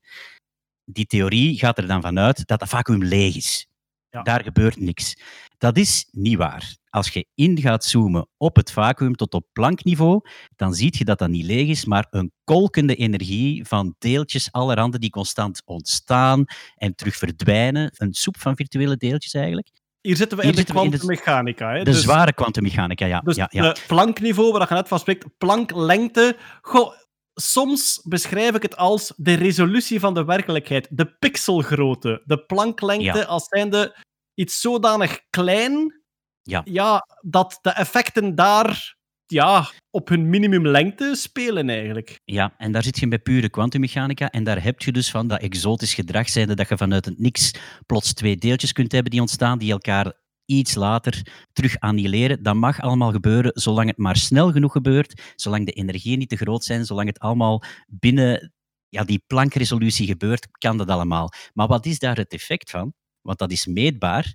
[0.84, 3.66] die theorie gaat er dan vanuit dat dat vacuüm leeg is.
[4.10, 4.22] Ja.
[4.22, 5.16] Daar gebeurt niks.
[5.60, 6.76] Dat is niet waar.
[6.90, 10.20] Als je in gaat zoomen op het vacuüm tot op Planckniveau,
[10.56, 14.98] dan zie je dat dat niet leeg is, maar een kolkende energie van deeltjes allerhande
[14.98, 16.44] die constant ontstaan
[16.76, 17.90] en terug verdwijnen.
[17.96, 19.68] Een soep van virtuele deeltjes eigenlijk.
[20.00, 21.70] Hier zitten we in de de- kwantummechanica.
[21.72, 21.78] hè.
[21.78, 23.20] De Dus- zware kwantummechanica, ja.
[23.20, 23.64] Dus ja, ja.
[23.64, 26.36] het plankniveau, waar je net van spreekt, planklengte.
[26.60, 26.92] Goh,
[27.34, 30.88] soms beschrijf ik het als de resolutie van de werkelijkheid.
[30.90, 32.22] De pixelgrootte.
[32.24, 33.24] De planklengte Ja.
[33.24, 33.96] als zijnde
[34.40, 36.02] iets zodanig klein
[36.42, 37.04] Ja.
[37.20, 42.20] dat de effecten daar ja, op hun minimumlengte spelen eigenlijk.
[42.24, 44.30] Ja, en daar zit je bij pure kwantummechanica.
[44.30, 47.54] En daar heb je dus van dat exotisch gedrag, zijnde dat je vanuit het niks
[47.86, 50.12] plots twee deeltjes kunt hebben die ontstaan, die elkaar
[50.44, 52.42] iets later terug annihileren.
[52.42, 56.36] Dat mag allemaal gebeuren, zolang het maar snel genoeg gebeurt, zolang de energieën niet te
[56.36, 58.52] groot zijn, zolang het allemaal binnen
[58.88, 61.32] ja, die plankresolutie gebeurt, kan dat allemaal.
[61.52, 62.92] Maar wat is daar het effect van?
[63.22, 64.34] Want dat is meetbaar.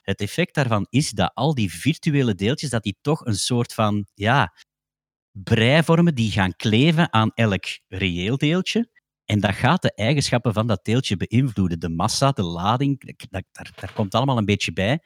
[0.00, 4.06] Het effect daarvan is dat al die virtuele deeltjes, dat die toch een soort van,
[4.14, 4.54] ja,
[5.30, 8.90] brei vormen die gaan kleven aan elk reëel deeltje.
[9.24, 11.80] En dat gaat de eigenschappen van dat deeltje beïnvloeden.
[11.80, 15.02] De massa, de lading, dat, daar, daar komt allemaal een beetje bij.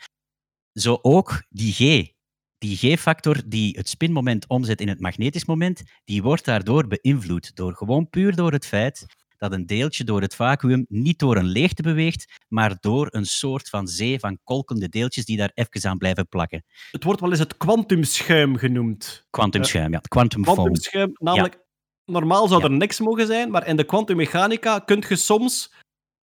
[0.72, 2.14] Zo ook die G.
[2.58, 7.56] Die G-factor die het spinmoment omzet in het magnetisch moment, die wordt daardoor beïnvloed.
[7.56, 9.06] Door, gewoon puur door het feit
[9.38, 13.68] dat een deeltje door het vacuüm niet door een leegte beweegt, maar door een soort
[13.68, 16.64] van zee van kolkende deeltjes die daar even aan blijven plakken.
[16.90, 19.26] Het wordt wel eens het kwantumschuim genoemd.
[19.30, 19.98] Quantumschuim, ja.
[19.98, 20.54] Quantum foam.
[20.54, 21.58] Kwantumschuim, namelijk,
[22.04, 25.72] normaal zou er niks mogen zijn, maar in de kwantummechanica kun je soms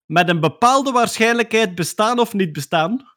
[0.05, 3.11] met een bepaalde waarschijnlijkheid bestaan of niet bestaan.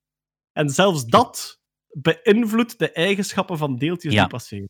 [0.52, 4.20] En zelfs dat beïnvloedt de eigenschappen van deeltjes Ja.
[4.20, 4.68] die passeren.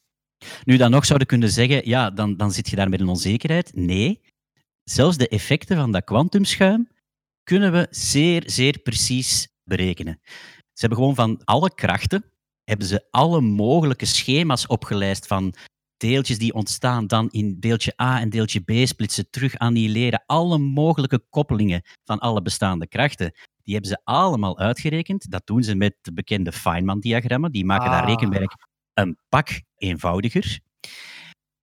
[0.64, 3.74] Nu dan nog zouden kunnen zeggen, ja, dan, dan zit je daar met een onzekerheid.
[3.74, 4.20] Nee,
[4.90, 6.88] zelfs de effecten van dat kwantumschuim
[7.42, 10.18] kunnen we zeer, zeer precies berekenen.
[10.56, 12.24] Ze hebben gewoon van alle krachten,
[12.64, 15.54] hebben ze alle mogelijke schema's opgelijst van
[15.96, 20.22] deeltjes die ontstaan, dan in deeltje A en deeltje B splitsen, terug annihileren.
[20.26, 23.32] Alle mogelijke koppelingen van alle bestaande krachten.
[23.62, 25.30] Die hebben ze allemaal uitgerekend.
[25.30, 27.52] Dat doen ze met de bekende Feynman-diagrammen.
[27.52, 28.08] Die maken dat Ah.
[28.08, 28.52] rekenwerk
[28.94, 30.60] een pak eenvoudiger.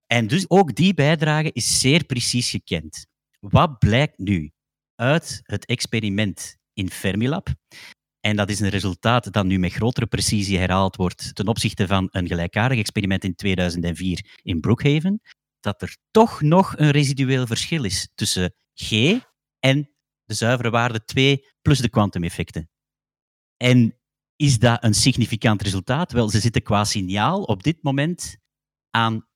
[0.07, 3.05] En dus ook die bijdrage is zeer precies gekend.
[3.49, 4.51] Wat blijkt nu
[4.95, 7.49] uit het experiment in Fermilab?
[8.19, 12.07] En dat is een resultaat dat nu met grotere precisie herhaald wordt ten opzichte van
[12.11, 15.21] een gelijkaardig experiment in 2004 in Brookhaven,
[15.59, 18.91] dat er toch nog een residueel verschil is tussen G
[19.59, 19.89] en
[20.23, 22.69] de zuivere waarde 2 plus de kwantumeffecten.
[23.57, 23.99] En
[24.35, 26.11] is dat een significant resultaat?
[26.11, 28.37] Wel, ze zitten qua signaal op dit moment
[28.89, 29.27] aan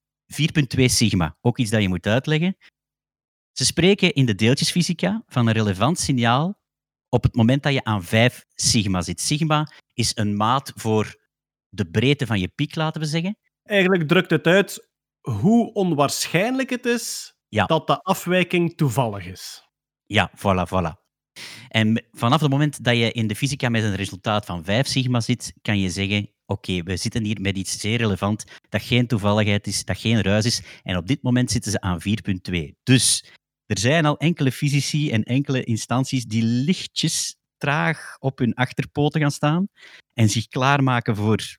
[0.77, 1.37] 4,2 sigma.
[1.41, 2.57] Ook iets dat je moet uitleggen.
[3.57, 6.59] Ze spreken in de deeltjesfysica van een relevant signaal
[7.09, 9.21] op het moment dat je aan 5 sigma zit.
[9.21, 11.15] Sigma is een maat voor
[11.69, 13.37] de breedte van je piek, laten we zeggen.
[13.63, 14.89] Eigenlijk drukt het uit
[15.21, 17.65] hoe onwaarschijnlijk het is Ja.
[17.65, 19.63] dat de afwijking toevallig is.
[20.05, 21.05] Ja, voilà, voilà.
[21.67, 25.19] En vanaf het moment dat je in de fysica met een resultaat van 5 sigma
[25.19, 29.67] zit, kan je zeggen, oké, we zitten hier met iets zeer relevant, dat geen toevalligheid
[29.67, 30.61] is, dat geen ruis is.
[30.83, 32.75] En op dit moment zitten ze aan 4.2.
[32.83, 33.23] Dus
[33.67, 39.31] er zijn al enkele fysici en enkele instanties die lichtjes traag op hun achterpoten gaan
[39.31, 39.67] staan
[40.13, 41.57] en zich klaarmaken voor...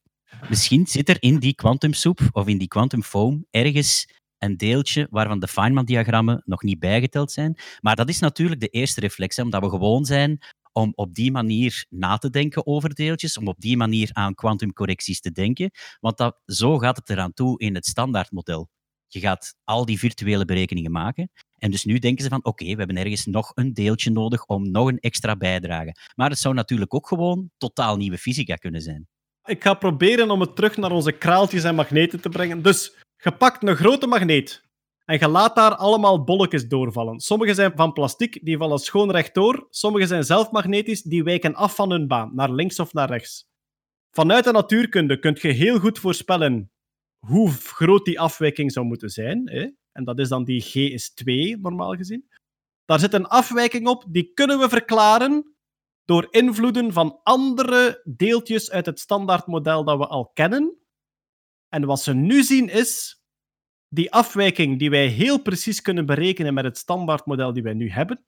[0.49, 4.07] Misschien zit er in die kwantumsoep of in die quantumfoam ergens
[4.39, 7.59] een deeltje waarvan de Feynman-diagrammen nog niet bijgeteld zijn.
[7.81, 10.39] Maar dat is natuurlijk de eerste reflex, hè, omdat we gewoon zijn
[10.73, 15.21] om op die manier na te denken over deeltjes, om op die manier aan kwantumcorrecties
[15.21, 15.71] te denken.
[16.01, 18.69] Want dat, zo gaat het eraan toe in het standaardmodel.
[19.07, 21.31] Je gaat al die virtuele berekeningen maken.
[21.59, 24.71] En dus nu denken ze van, oké, we hebben ergens nog een deeltje nodig om
[24.71, 25.95] nog een extra bijdrage.
[26.15, 29.09] Maar het zou natuurlijk ook gewoon totaal nieuwe fysica kunnen zijn.
[29.45, 32.63] Ik ga proberen om het terug naar onze kraaltjes en magneten te brengen.
[32.63, 34.67] Dus je pakt een grote magneet
[35.05, 37.21] En je laat daar allemaal bolletjes doorvallen.
[37.21, 39.67] Sommige zijn van plastic, die vallen schoon rechtdoor.
[39.71, 43.47] Sommige zijn zelf magnetisch, die wijken af van hun baan, naar links of naar rechts.
[44.11, 46.71] Vanuit de natuurkunde kun je heel goed voorspellen
[47.27, 49.51] hoe groot die afwijking zou moeten zijn.
[49.51, 49.69] Hè?
[49.99, 52.29] En dat is dan die G is 2, normaal gezien.
[52.85, 55.55] Daar zit een afwijking op, die kunnen we verklaren
[56.05, 60.77] door invloeden van andere deeltjes uit het standaardmodel dat we al kennen.
[61.69, 63.23] En wat ze nu zien is,
[63.89, 68.25] die afwijking die wij heel precies kunnen berekenen met het standaardmodel die wij nu hebben,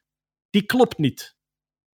[0.50, 1.36] die klopt niet.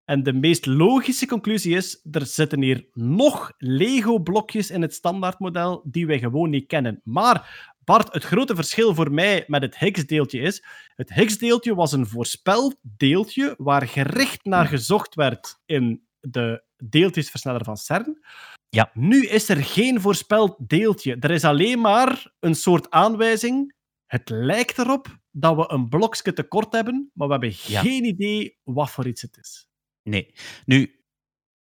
[0.05, 6.07] En de meest logische conclusie is, er zitten hier nog Lego-blokjes in het standaardmodel die
[6.07, 7.01] wij gewoon niet kennen.
[7.05, 10.65] Maar Bart, het grote verschil voor mij met het Higgs-deeltje is,
[10.95, 17.77] het Higgs-deeltje was een voorspeld deeltje waar gericht naar gezocht werd in de deeltjesversneller van
[17.77, 18.25] CERN.
[18.69, 18.91] Ja.
[18.95, 21.17] Nu is er geen voorspeld deeltje.
[21.21, 23.75] Er is alleen maar een soort aanwijzing.
[24.07, 27.81] Het lijkt erop dat we een blokje tekort hebben, maar we hebben Ja.
[27.81, 29.69] geen idee wat voor iets het is.
[30.03, 30.35] Nee.
[30.65, 31.01] Nu,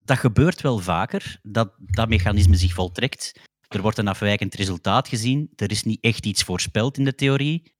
[0.06, 3.40] dat gebeurt wel vaker, dat dat mechanisme zich voltrekt.
[3.68, 5.50] Er wordt een afwijkend resultaat gezien.
[5.56, 7.74] Er is niet echt iets voorspeld in de theorie,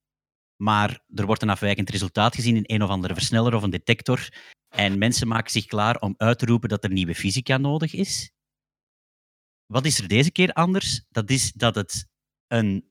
[0.56, 4.30] maar er wordt een afwijkend resultaat gezien in een of andere versneller of een detector.
[4.76, 8.32] En mensen maken zich klaar om uit te roepen dat er nieuwe fysica nodig is.
[9.66, 11.06] Wat is er deze keer anders?
[11.10, 12.08] Dat is dat het
[12.48, 12.90] een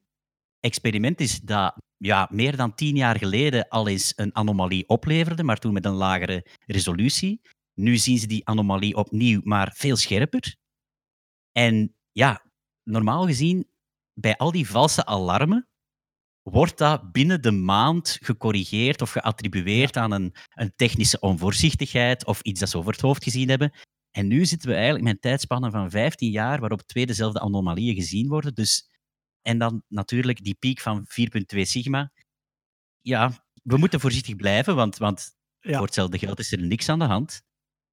[0.61, 5.59] experiment is dat ja, meer dan tien jaar geleden al eens een anomalie opleverde, maar
[5.59, 7.41] toen met een lagere resolutie.
[7.75, 10.57] Nu zien ze die anomalie opnieuw, maar veel scherper.
[11.53, 12.46] En ja,
[12.87, 13.69] normaal gezien,
[14.13, 15.69] bij al die valse alarmen,
[16.43, 22.61] wordt dat binnen de maand gecorrigeerd of geattribueerd aan een, een technische onvoorzichtigheid of iets
[22.61, 23.73] dat ze over het hoofd gezien hebben.
[24.11, 27.95] En nu zitten we eigenlijk met een tijdspanne van 15 jaar waarop twee dezelfde anomalieën
[27.95, 28.55] gezien worden.
[28.55, 28.89] Dus,
[29.43, 31.07] en dan natuurlijk die piek van
[31.55, 32.13] 4,2 sigma.
[33.01, 35.77] Ja, we moeten voorzichtig blijven, want, want Ja.
[35.77, 37.43] voor hetzelfde geld is er niks aan de hand.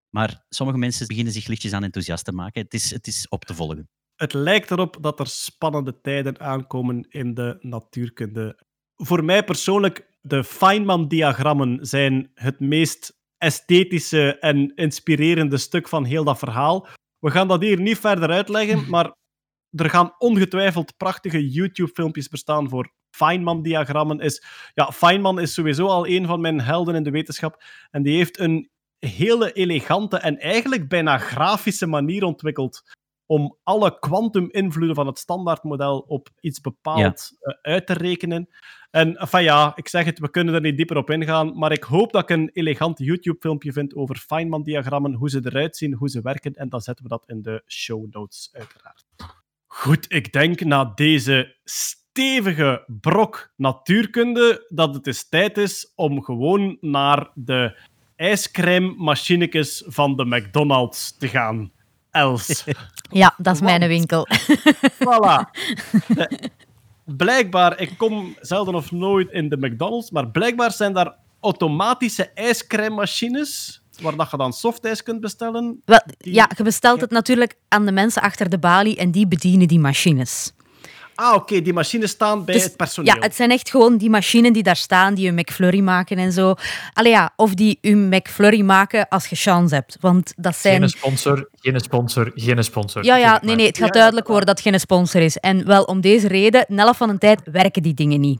[0.09, 2.61] Maar sommige mensen beginnen zich lichtjes aan enthousiast te maken.
[2.61, 3.89] Het is, het is op te volgen.
[4.15, 8.59] Het lijkt erop dat er spannende tijden aankomen in de natuurkunde.
[8.95, 16.39] Voor mij persoonlijk, de Feynman-diagrammen zijn het meest esthetische en inspirerende stuk van heel dat
[16.39, 16.87] verhaal.
[17.19, 19.13] We gaan dat hier niet verder uitleggen, maar
[19.69, 24.19] er gaan ongetwijfeld prachtige YouTube-filmpjes bestaan voor Feynman-diagrammen.
[24.19, 24.43] Is,
[24.73, 27.63] ja, Feynman is sowieso al een van mijn helden in de wetenschap.
[27.91, 32.83] En die heeft een hele elegante en eigenlijk bijna grafische manier ontwikkeld
[33.33, 38.49] om alle kwantuminvloeden van het standaardmodel op iets bepaald eh, uit te rekenen.
[38.91, 41.83] En enfin ja, ik zeg het, we kunnen er niet dieper op ingaan, maar ik
[41.83, 46.21] hoop dat ik een elegant YouTube-filmpje vind over Feynman-diagrammen, hoe ze eruit zien, hoe ze
[46.21, 49.05] werken, en dan zetten we dat in de show notes, uiteraard.
[49.67, 56.77] Goed, ik denk na deze stevige brok natuurkunde dat het eens tijd is om gewoon
[56.81, 57.79] naar de
[58.15, 61.71] ijscrème-machinekes van de McDonald's te gaan.
[62.17, 62.63] Els.
[63.11, 64.27] Ja, dat is mijn winkel.
[65.07, 65.39] Voilà.
[66.17, 66.25] Eh,
[67.05, 73.81] Blijkbaar, ik kom zelden of nooit in de McDonald's, maar blijkbaar zijn daar automatische ijscrème-machines
[74.01, 75.81] waar dat je dan softijs kunt bestellen.
[75.85, 79.27] Wel, Die- ja, je bestelt het natuurlijk aan de mensen achter de balie en die
[79.27, 80.53] bedienen die machines.
[81.15, 83.15] Ah, oké, die machines staan bij Dus, het personeel.
[83.15, 86.31] Ja, het zijn echt gewoon die machines die daar staan, die een McFlurry maken en
[86.31, 86.53] zo.
[86.93, 89.97] Allee ja, of die een McFlurry maken als je chance hebt.
[89.99, 90.79] Want dat zijn...
[90.79, 93.05] Geen sponsor, geen sponsor, geen sponsor.
[93.05, 95.37] Ja, ja, nee, nee, het gaat Ja, duidelijk worden dat het geen sponsor is.
[95.37, 98.39] En wel om deze reden, een helft van de tijd werken die dingen niet.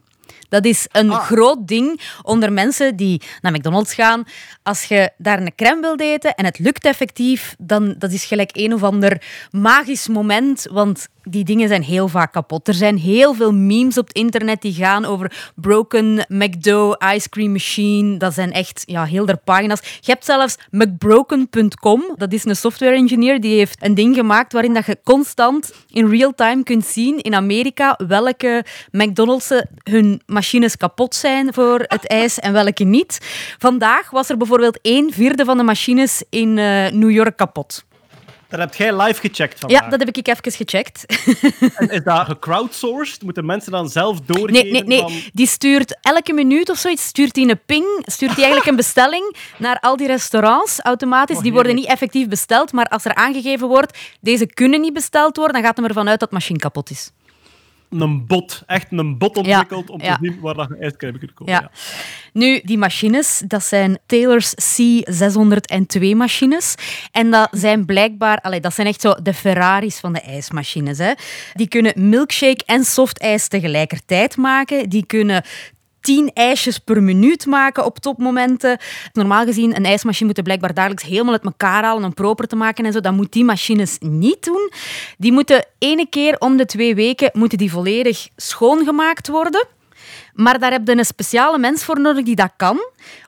[0.54, 1.24] Dat is een Ah.
[1.24, 4.24] groot ding onder mensen die naar McDonald's gaan.
[4.64, 8.50] Als je daar een crème wilt eten en het lukt effectief, dan dat is gelijk
[8.54, 12.68] een of ander magisch moment, want die dingen zijn heel vaak kapot.
[12.68, 17.52] Er zijn heel veel memes op het internet die gaan over broken McDo ice cream
[17.52, 18.18] machine.
[18.18, 19.80] Dat zijn echt ja, heel der pagina's.
[20.00, 22.04] Je hebt zelfs McBroken.com.
[22.16, 26.10] Dat is een software engineer die heeft een ding gemaakt waarin dat je constant in
[26.10, 29.50] real time kunt zien in Amerika welke McDonald's
[29.84, 33.18] hun machines kapot zijn voor het ijs en welke niet.
[33.58, 37.86] Vandaag was er bijvoorbeeld een vierde van de machines in eh, New York kapot.
[38.50, 39.82] Daar heb jij live gecheckt vandaag.
[39.82, 41.06] Ja, dat heb ik even gecheckt.
[41.76, 43.22] En is dat gecrowdsourced?
[43.22, 45.00] Moeten mensen dan zelf doorgeven Nee, nee, nee.
[45.00, 45.12] van...
[45.34, 49.36] Die stuurt elke minuut of zoiets, stuurt hij een ping, stuurt hij eigenlijk een bestelling
[49.58, 51.38] naar al die restaurants automatisch.
[51.38, 55.36] Oh, die worden niet effectief besteld, maar als er aangegeven wordt, deze kunnen niet besteld
[55.36, 57.12] worden, dan gaat hij ervan uit dat de machine kapot is.
[58.02, 60.18] Een bot, echt een bot ontwikkeld om ja.
[60.18, 61.54] te zien waar dat je ijscrème kunt kopen.
[61.54, 61.60] Ja.
[61.62, 61.72] Ja.
[62.34, 66.76] Nu, die machines, dat zijn Taylor's C602 machines.
[67.12, 70.98] En dat zijn blijkbaar, allee, dat zijn echt zo de Ferraris van de ijsmachines.
[70.98, 71.14] Hè.
[71.54, 74.90] Die kunnen milkshake en softijs tegelijkertijd maken.
[74.90, 75.44] Die kunnen
[76.04, 78.78] tien ijsjes per minuut maken op topmomenten.
[79.14, 82.86] Normaal gezien, een ijsmachine moet blijkbaar dagelijks helemaal uit elkaar halen om proper te maken
[82.86, 83.00] en zo.
[83.00, 84.72] Dat moet die machines niet doen.
[85.18, 89.68] Die moeten ene keer om de twee weken moeten die volledig schoongemaakt worden.
[90.34, 92.80] Maar daar heb je een speciale mens voor nodig die dat kan.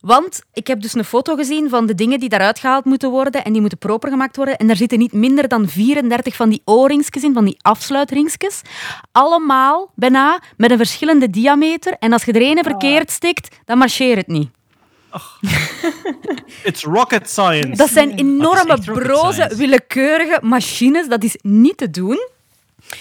[0.01, 3.43] Want ik heb dus een foto gezien van de dingen die daaruit gehaald moeten worden
[3.43, 4.57] en die moeten proper gemaakt worden.
[4.57, 8.61] En daar zitten niet minder dan 34 van die O-ringsjes in, van die afsluitringsjes.
[9.11, 11.95] Allemaal bijna met een verschillende diameter.
[11.99, 14.49] En als je er ene verkeerd stikt, dan marcheert het niet.
[16.63, 17.75] It's rocket science.
[17.75, 19.55] Dat zijn enorme, broze, science.
[19.55, 21.07] willekeurige machines.
[21.07, 22.27] Dat is niet te doen.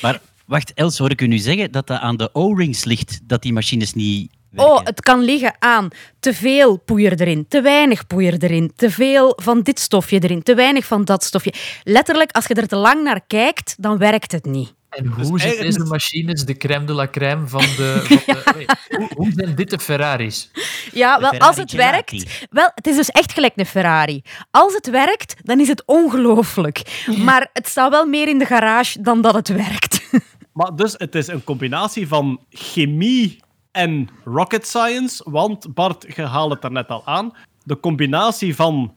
[0.02, 3.42] Maar wacht, Els, hoor ik u nu zeggen dat dat aan de O-rings ligt, dat
[3.42, 4.74] die machines niet werken?
[4.74, 5.88] Oh, het kan liggen aan
[6.20, 10.54] te veel poeier erin, te weinig poeier erin, te veel van dit stofje erin, te
[10.54, 11.52] weinig van dat stofje.
[11.82, 14.74] Letterlijk, als je er te lang naar kijkt, dan werkt het niet.
[14.96, 18.02] En hoe Dus zijn deze machines de crème de la crème van de...
[18.44, 20.50] Van de hoe, hoe zijn dit de Ferraris?
[20.92, 22.46] Ja, De wel, Ferrari als het werkt...
[22.50, 24.22] Wel, het is dus echt gelijk een Ferrari.
[24.50, 27.04] Als het werkt, dan is het ongelooflijk.
[27.24, 29.93] Maar het staat wel meer in de garage dan dat het werkt.
[30.54, 33.40] Maar dus het is een combinatie van chemie
[33.72, 35.30] en rocket science.
[35.30, 37.32] Want Bart, je haalde het er net al aan.
[37.64, 38.94] De combinatie van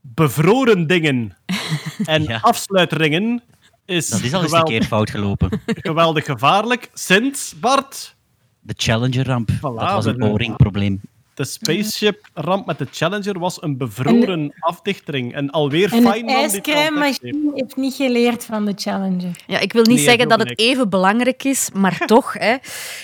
[0.00, 1.36] bevroren dingen
[2.04, 2.38] en Ja.
[2.42, 3.42] afsluitringen
[3.84, 5.50] is, Dat is al eens een keer fout gelopen.
[5.66, 6.90] geweldig gevaarlijk.
[6.94, 8.16] Sinds, Bart,
[8.60, 11.00] De Challenger-ramp, dat was een de- O-ring-probleem.
[11.36, 15.34] De spaceship-ramp met de Challenger was een bevroren afdichting.
[15.34, 19.30] En alweer En dan die ijscrème-machine heeft niet geleerd van de Challenger.
[19.46, 22.32] Ja, ik wil niet Nee, zeggen dat het even belangrijk is, maar toch.
[22.32, 22.56] Hè.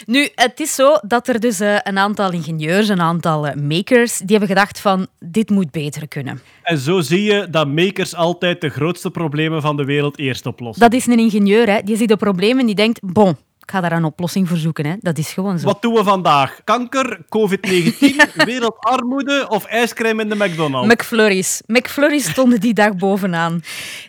[0.06, 4.18] Nu, het is zo dat er dus eh, een aantal ingenieurs, een aantal eh, makers,
[4.18, 6.40] die hebben gedacht van, dit moet beter kunnen.
[6.62, 10.90] En zo zie je dat makers altijd de grootste problemen van de wereld eerst oplossen.
[10.90, 11.80] Dat is een ingenieur, hè.
[11.84, 14.86] die ziet de problemen en die denkt, bon, ik ga daar een oplossing voor zoeken.
[14.86, 14.94] Hè.
[15.00, 15.66] Dat is gewoon zo.
[15.66, 16.60] Wat doen we vandaag?
[16.64, 17.98] Kanker, COVID-19,
[18.44, 20.92] wereldarmoede of ijscrème in de McDonald's?
[20.92, 21.62] McFlurries.
[21.66, 23.62] McFlurries stonden die dag bovenaan.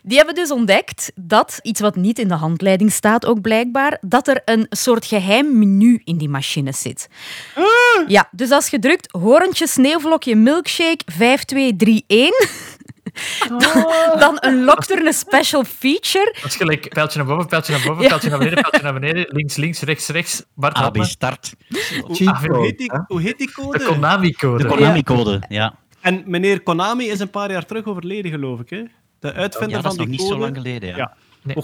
[0.04, 4.28] Die hebben dus ontdekt dat, iets wat niet in de handleiding staat ook blijkbaar, dat
[4.28, 7.08] er een soort geheim menu in die machines zit.
[8.08, 12.78] Ja, dus als je drukt hoorntje, sneeuwvlokje, milkshake, 5231,
[13.52, 14.20] Oh.
[14.20, 16.36] dan er een special feature.
[16.42, 18.08] Dat is gelijk pijltje naar boven, pijltje naar boven, Ja.
[18.08, 20.44] pijltje naar beneden, pijltje naar beneden, links, links, rechts, rechts.
[20.56, 21.04] Bart, AB me.
[21.06, 21.54] start.
[21.70, 23.00] Ah, Hoe code, heet die, hè?
[23.08, 23.84] hoe heet die De code?
[23.84, 24.64] Konami-code.
[24.64, 25.76] De Konami-code, ja.
[26.02, 28.70] En meneer Konami is een paar jaar terug overleden, geloof ik.
[28.70, 28.84] Hè?
[29.20, 30.34] De uitvinder Ja, dat is van nog die niet code.
[30.34, 30.90] zo lang geleden.
[30.90, 30.96] Ja.
[30.98, 31.16] Ja.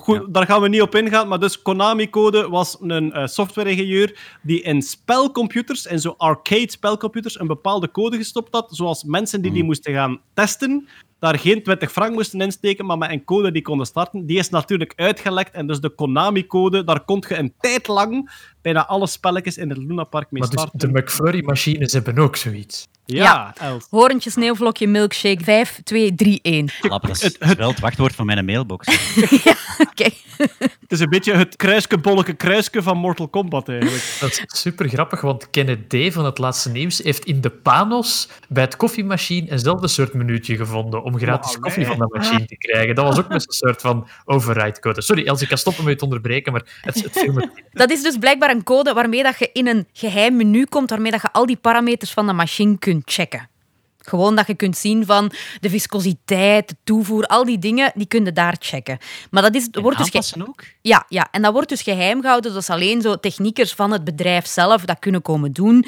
[0.06, 1.28] Nee, daar gaan we niet op ingaan.
[1.28, 7.48] Maar dus Konami-code was een eh, software-ingenieur die in spelcomputers, in zo arcade spelcomputers, een
[7.48, 10.88] bepaalde code gestopt had, zoals mensen die die moesten gaan testen,
[11.20, 14.26] daar geen 20 frank moesten insteken, maar met een code die konden starten.
[14.26, 15.52] Die is natuurlijk uitgelekt.
[15.52, 19.78] En dus de Konami-code, daar kon je een tijd lang bijna alle spelletjes in het
[19.78, 22.88] Luna Park mee Maar dus de McFlurry-machines hebben ook zoiets.
[23.16, 23.53] Ja, Ja.
[23.57, 23.88] Els.
[23.89, 26.89] Hoorntje, sneeuwvlokje, milkshake, 5231.
[26.89, 28.88] Lap, dat is, dat is wel het wachtwoord van mijn mailbox.
[29.91, 30.10] Oké.
[30.38, 34.03] Het is een beetje het kruiske, bolleke kruiske van Mortal Kombat, eigenlijk.
[34.20, 36.14] Dat is super grappig, want Kenneth D.
[36.14, 41.03] van het laatste nieuws heeft in de Panos bij het koffiemachine eenzelfde soort minuutje gevonden
[41.03, 41.95] om gratis koffie nee.
[41.95, 42.95] van de machine te krijgen.
[42.95, 45.01] Dat was ook met een soort van override code.
[45.01, 47.91] Sorry, Els, ik kan stoppen met je te onderbreken, maar het, het viel me Dat
[47.91, 51.22] is dus blijkbaar een code waarmee dat je in een geheim menu komt, waarmee dat
[51.22, 53.50] je al die parameters van de machine kunt checken.
[53.97, 58.26] Gewoon dat je kunt zien van de viscositeit, de toevoer, al die dingen, die kun
[58.26, 58.97] je daar checken.
[59.32, 60.64] Maar dat is, En wordt dus ook?
[60.82, 62.54] ja, ja, en dat wordt dus geheim gehouden.
[62.54, 65.86] Dus alleen zo techniekers van het bedrijf zelf dat kunnen komen doen.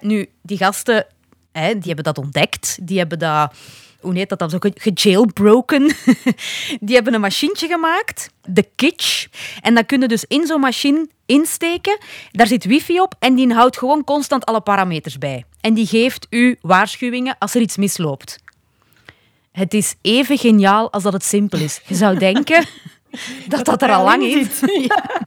[0.00, 1.06] Nu, die gasten,
[1.52, 2.78] hè, die hebben dat ontdekt.
[2.82, 3.54] Die hebben dat,
[4.00, 5.82] hoe heet dat dan, zo ge- gejailbroken.
[6.80, 9.26] die hebben een machientje gemaakt, de Kitsch.
[9.60, 11.98] En dat kun je dus in zo'n machine insteken.
[12.32, 15.44] Daar zit wifi op en die houdt gewoon constant alle parameters bij.
[15.60, 18.38] En die geeft u waarschuwingen als er iets misloopt.
[19.52, 21.80] Het is even geniaal als dat het simpel is.
[21.86, 22.64] Je zou denken
[23.48, 24.60] dat dat, er al lang is.
[24.88, 25.20] Ja.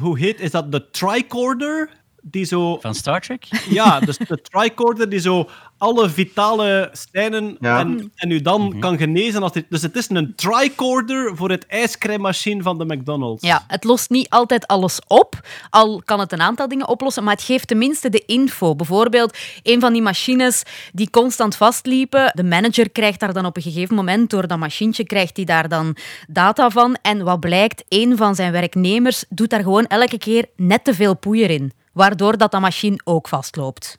[0.00, 1.90] Hoe heet, is dat de tricorder?
[2.26, 3.44] Die zo, Van Star Trek?
[3.68, 5.48] ja, dus de tricorder die zo
[5.84, 7.78] alle vitale stijnen Ja.
[7.78, 9.42] en, en u dan kan genezen.
[9.42, 13.46] Als dit, dus het is een tricorder voor het ijscrèmmachine van de McDonald's.
[13.46, 17.34] Ja, het lost niet altijd alles op, al kan het een aantal dingen oplossen, maar
[17.34, 18.74] het geeft tenminste de info.
[18.74, 20.62] Bijvoorbeeld, een van die machines
[20.92, 25.04] die constant vastliepen, de manager krijgt daar dan op een gegeven moment, door dat machientje
[25.04, 25.96] krijgt hij daar dan
[26.28, 26.96] data van.
[27.02, 31.16] En wat blijkt, een van zijn werknemers doet daar gewoon elke keer net te veel
[31.16, 33.98] poeier in, waardoor dat, dat machine ook vastloopt.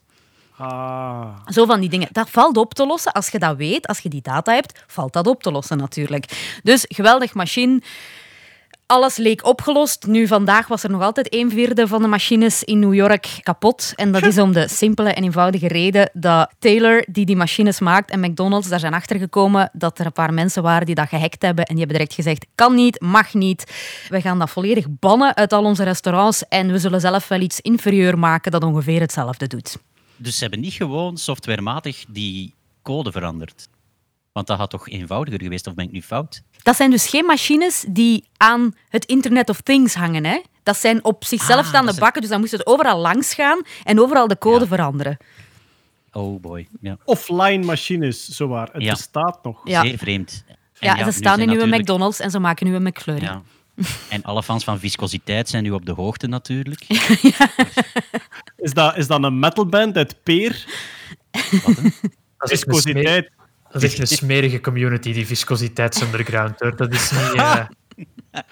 [0.57, 1.27] Ah.
[1.45, 2.07] Zo van die dingen.
[2.11, 3.11] Dat valt op te lossen.
[3.11, 6.59] Als je dat weet, als je die data hebt, valt dat op te lossen natuurlijk.
[6.63, 7.81] Dus geweldig machine.
[8.87, 10.07] alles leek opgelost.
[10.07, 13.93] Nu, vandaag was er nog altijd een vierde van de machines in New York kapot.
[13.95, 18.09] En dat is om de simpele en eenvoudige reden dat Taylor, die die machines maakt,
[18.11, 21.65] en McDonald's daar zijn achtergekomen dat er een paar mensen waren die dat gehackt hebben.
[21.65, 23.71] En die hebben direct gezegd, kan niet, mag niet.
[24.09, 26.47] We gaan dat volledig bannen uit al onze restaurants.
[26.47, 29.77] En we zullen zelf wel iets inferieur maken dat ongeveer hetzelfde doet.
[30.17, 33.67] Dus ze hebben niet gewoon softwarematig die code veranderd.
[34.31, 36.41] Want dat had toch eenvoudiger geweest, of ben ik nu fout?
[36.63, 40.25] Dat zijn dus geen machines die aan het Internet of Things hangen.
[40.25, 40.41] Hè?
[40.63, 43.99] Dat zijn op zichzelf Ah, staande bakken, dus dan moest het overal langs gaan en
[43.99, 45.17] overal de code veranderen.
[46.11, 46.97] Oh boy, ja.
[47.05, 48.69] Offline machines, zowaar.
[48.71, 48.91] Het Ja.
[48.91, 49.61] bestaat nog.
[49.63, 49.81] Ja.
[49.81, 50.43] Zeer vreemd.
[50.79, 53.41] En Ja, ze staan in uw natuurlijk- McDonald's en ze maken nu een McFlurry.
[54.09, 56.81] En alle fans van viscositeit zijn nu op de hoogte natuurlijk.
[58.57, 60.65] Is dat, is dat een metalband uit Peer?
[61.31, 63.29] Dat is echt een smer- Viscositeit.
[63.71, 66.59] dat is echt een smerige community, die viscositeitsunderground.
[66.59, 66.75] Hoor.
[66.75, 67.33] Dat is niet...
[67.33, 67.65] eh,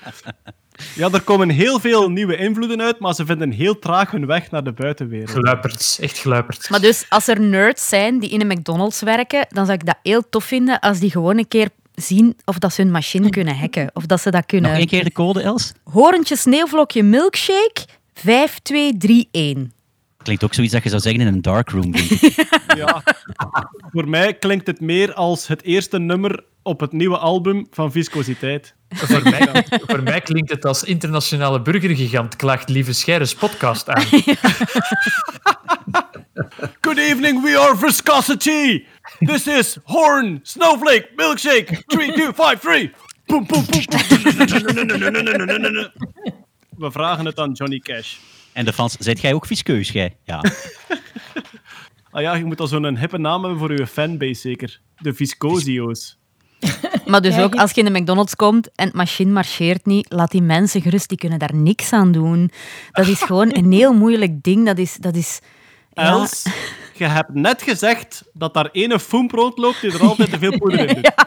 [0.96, 4.52] Ja, er komen heel veel nieuwe invloeden uit, maar ze vinden heel traag hun weg
[4.52, 5.30] naar de buitenwereld.
[5.30, 6.00] gluiperds.
[6.00, 6.70] Echt gluiperds.
[6.70, 9.98] Maar dus, als er nerds zijn die in een McDonald's werken, dan zou ik dat
[10.04, 13.58] heel tof vinden als die gewoon een keer zien of dat ze hun machine kunnen
[13.58, 13.90] hacken.
[13.94, 14.74] Of dat ze dat Nog kunnen...
[14.74, 15.74] één keer de code, Els?
[15.84, 19.72] Horentje sneeuwvlokje milkshake 5231.
[20.18, 21.92] Klinkt ook zoiets dat je zou zeggen in een darkroom.
[21.92, 22.36] denk ik.
[22.76, 23.04] Ja.
[23.92, 28.76] Voor mij klinkt het meer als het eerste nummer op het nieuwe album van Viscositeit.
[28.90, 34.04] Voor mij, voor mij klinkt het als internationale burgergigant klaagt Lieve Scheires podcast aan.
[36.82, 38.84] Good evening, we are Viscosity.
[39.26, 42.92] This is Horn, Snowflake, Milkshake, 3253.
[43.26, 44.02] Boom, boom, boom, boom.
[46.78, 48.16] We vragen het aan Johnny Cash.
[48.54, 50.18] En de fans, zijt jij ook viskeus, jij?
[50.24, 50.42] Ja.
[52.12, 54.80] Ah ja, je moet al zo'n hippe naam hebben voor je fanbase, zeker.
[54.98, 56.18] De Viscosio's.
[57.06, 60.32] Maar dus ook als je in de McDonald's komt en het machine marcheert niet, laat
[60.32, 62.52] die mensen gerust, die kunnen daar niks aan doen.
[62.92, 64.66] Dat is gewoon een heel moeilijk ding.
[64.66, 64.96] Dat is...
[64.96, 65.40] Dat is
[65.94, 66.04] ja.
[66.04, 66.46] Els,
[66.98, 70.90] je hebt net gezegd dat daar ene foem rondloopt die er altijd te veel poeder
[70.90, 71.12] in doet.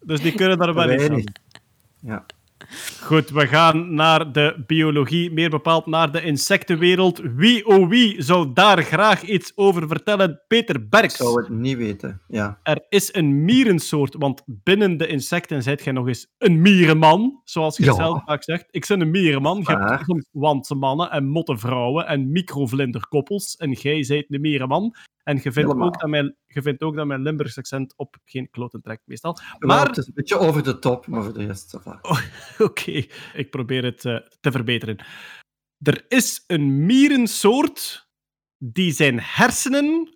[0.00, 0.86] Dus die kunnen daar wel.
[0.86, 1.24] Weinig.
[2.00, 2.24] Ja.
[3.02, 7.20] Goed, we gaan naar de biologie, meer bepaald naar de insectenwereld.
[7.36, 10.42] Wie, oh wie, zou daar graag iets over vertellen?
[10.48, 11.16] Peter Ik Berks.
[11.16, 12.20] zou het niet weten.
[12.28, 12.58] Ja.
[12.62, 17.76] Er is een mierensoort, want binnen de insecten zijt jij nog eens een mierenman, zoals
[17.76, 17.94] je Ja.
[17.94, 18.64] zelf vaak zegt.
[18.70, 19.58] Ik ben een mierenman.
[19.66, 23.56] Je hebt soms wantmannen en mottenvrouwen en microvlinderkoppels.
[23.56, 24.94] En jij zijt een mierenman.
[25.22, 25.86] En je vindt, Helemaal.
[25.86, 29.38] ook dat mijn, je vindt ook dat mijn Limburgs accent op geen kloten trekt, meestal.
[29.58, 31.76] Maar het is een beetje over de top, maar voor de rest...
[31.80, 32.00] va.
[32.66, 33.04] Oké,
[33.34, 35.04] ik probeer het eh, te verbeteren.
[35.82, 38.08] Er is een mierensoort
[38.58, 40.14] die zijn hersenen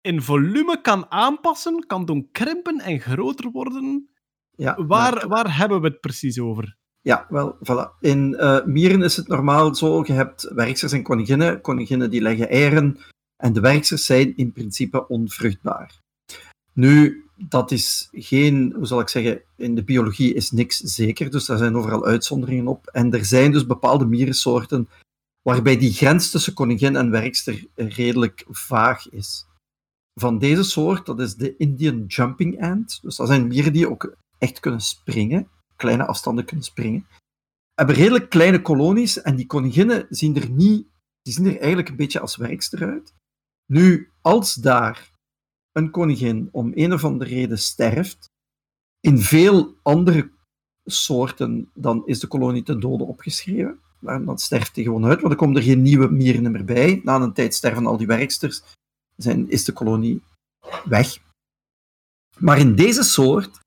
[0.00, 4.08] in volume kan aanpassen, kan doen krimpen en groter worden.
[4.56, 6.76] Ja, maar- Waar, waar hebben we het precies over?
[7.00, 7.98] Ja, wel, voilà.
[8.00, 11.60] In eh, mieren is het normaal zo, je hebt werksters en koninginnen.
[11.60, 12.98] Koninginnen die leggen eieren
[13.42, 16.00] en de werksters zijn in principe onvruchtbaar.
[16.72, 21.46] Nu, dat is geen, hoe zal ik zeggen, in de biologie is niks zeker, dus
[21.46, 22.86] daar zijn overal uitzonderingen op.
[22.86, 24.88] En er zijn dus bepaalde mierensoorten
[25.42, 29.46] waarbij die grens tussen koningin en werkster redelijk vaag is.
[30.20, 32.98] Van deze soort, dat is de Indian jumping ant.
[33.02, 37.06] Dus dat zijn mieren die ook echt kunnen springen kleine afstanden kunnen springen.
[37.74, 40.86] Hebben redelijk kleine kolonies en die koninginnen zien er niet,
[41.22, 43.14] die zien er eigenlijk een beetje als werkster uit.
[43.72, 45.10] Nu, als daar
[45.72, 48.26] een koningin om een of andere reden sterft,
[49.00, 50.30] in veel andere
[50.84, 53.80] soorten, dan is de kolonie ten dode opgeschreven.
[54.00, 57.00] Dan dan sterft die gewoon uit, want dan komen er geen nieuwe mieren meer bij.
[57.04, 58.62] Na een tijd sterven al die werksters,
[59.16, 60.22] zijn, is de kolonie
[60.84, 61.18] weg.
[62.38, 63.60] Maar in deze soort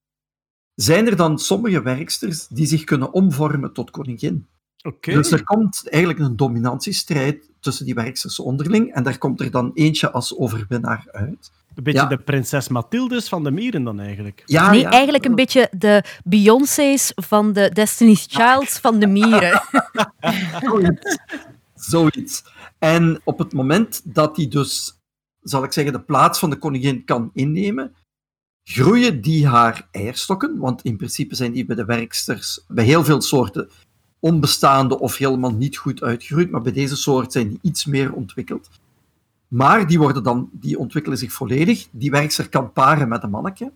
[0.74, 4.48] zijn er dan sommige werksters die zich kunnen omvormen tot koningin.
[4.84, 5.14] Oké.
[5.14, 9.72] Dus er komt eigenlijk een dominantiestrijd tussen die werksters onderling en daar komt er dan
[9.74, 11.52] eentje als overwinnaar uit.
[11.76, 12.08] Een beetje Ja.
[12.08, 14.44] de prinses Mathildes van de mieren dan eigenlijk.
[14.46, 14.90] Ja, nee, ja.
[14.90, 19.62] eigenlijk een beetje de Beyoncé's van de Destiny's Childs van de mieren.
[20.62, 21.18] Zoiets.
[21.76, 22.44] Zoiets.
[22.80, 25.00] En op het moment dat hij dus,
[25.42, 27.96] zal ik zeggen, de plaats van de koningin kan innemen,
[28.64, 33.22] groeien die haar eierstokken, want in principe zijn die bij de werksters, bij heel veel
[33.22, 33.70] soorten,
[34.22, 38.70] onbestaande of helemaal niet goed uitgegroeid, maar bij deze soort zijn die iets meer ontwikkeld.
[39.48, 41.88] Maar die, worden dan, die ontwikkelen zich volledig.
[41.92, 43.72] Die werkster kan paren met een manneke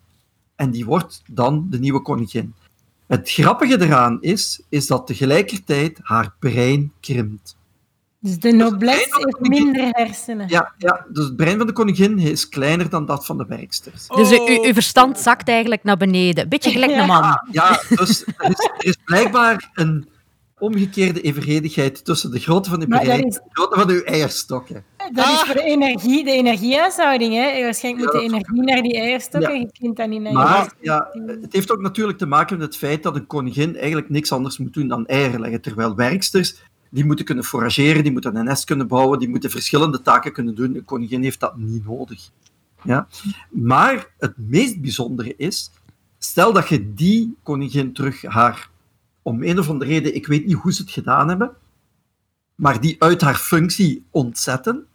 [0.56, 2.54] en die wordt dan de nieuwe koningin.
[3.08, 7.56] Het grappige eraan is, is dat tegelijkertijd haar brein krimpt.
[8.20, 10.48] Dus de noblesse heeft minder hersenen.
[10.50, 14.08] Ja, ja, dus het brein van de koningin is kleiner dan dat van de werksters.
[14.08, 16.50] Dus u- u- uw verstand zakt eigenlijk naar beneden.
[16.50, 17.40] Beetje gelijk een man.
[17.52, 20.08] Ja, dus er is, er is blijkbaar een
[20.60, 24.84] omgekeerde evenredigheid tussen de grootte van uw is- en de grootte van uw eierstokken.
[25.14, 27.34] Dat is voor de energie, de energiehuishouding.
[27.34, 27.64] Hè.
[27.64, 29.54] Waarschijnlijk moet Ja, de energie naar die eierstokken.
[29.54, 29.60] Ja.
[29.60, 31.10] Je kunt dat niet naar je Maar ja,
[31.42, 34.58] het heeft ook natuurlijk te maken met het feit dat een koningin eigenlijk niks anders
[34.58, 35.62] moet doen dan eieren leggen.
[35.62, 40.02] Terwijl werksters, die moeten kunnen forageren, die moeten een nest kunnen bouwen, die moeten verschillende
[40.02, 40.76] taken kunnen doen.
[40.76, 42.30] Een koningin heeft dat niet nodig.
[42.84, 43.08] Ja?
[43.50, 45.72] Maar het meest bijzondere is,
[46.18, 48.70] stel dat je die koningin terug haar,
[49.26, 51.52] om een of andere reden, ik weet niet hoe ze het gedaan hebben,
[52.56, 54.88] maar die uit haar functie ontzetten,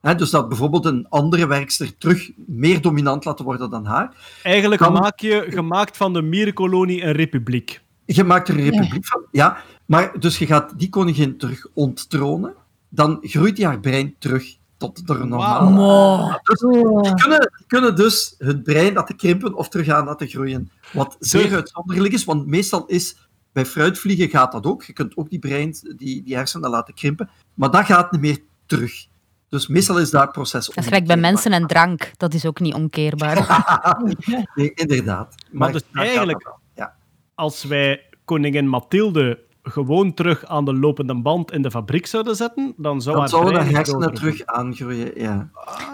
[0.00, 4.14] Hè, dus dat bijvoorbeeld een andere werkster terug meer dominant laten worden dan haar.
[4.42, 7.80] Eigenlijk maak je gemaakt van de mierenkolonie een republiek.
[8.04, 9.56] Je maakt er een republiek van, ja.
[9.86, 12.54] Maar dus je gaat die koningin terug onttronen,
[12.88, 15.74] dan groeit die haar brein terug tot de normale.
[15.74, 16.38] Wow.
[16.42, 20.70] Dus die, kunnen, die kunnen dus hun brein laten krimpen of terug aan laten groeien.
[20.92, 23.25] Wat zeer uitzonderlijk is, want meestal is
[23.56, 24.82] bij fruitvliegen gaat dat ook.
[24.82, 28.38] Je kunt ook die brein, die, die hersenen laten krimpen, maar dat gaat niet meer
[28.66, 29.06] terug.
[29.48, 32.10] Dus meestal is dat proces Dat is gelijk bij mensen en drank.
[32.16, 33.36] Dat is ook niet omkeerbaar.
[34.54, 35.34] Nee, inderdaad.
[35.50, 36.94] Maar dus daar eigenlijk- Ja.
[37.34, 42.74] Als wij koningin Mathilde gewoon terug aan de lopende band in de fabriek zouden zetten,
[42.76, 45.48] dan zou Dan haar zouden de brein hersenen terug aangroeien, ja.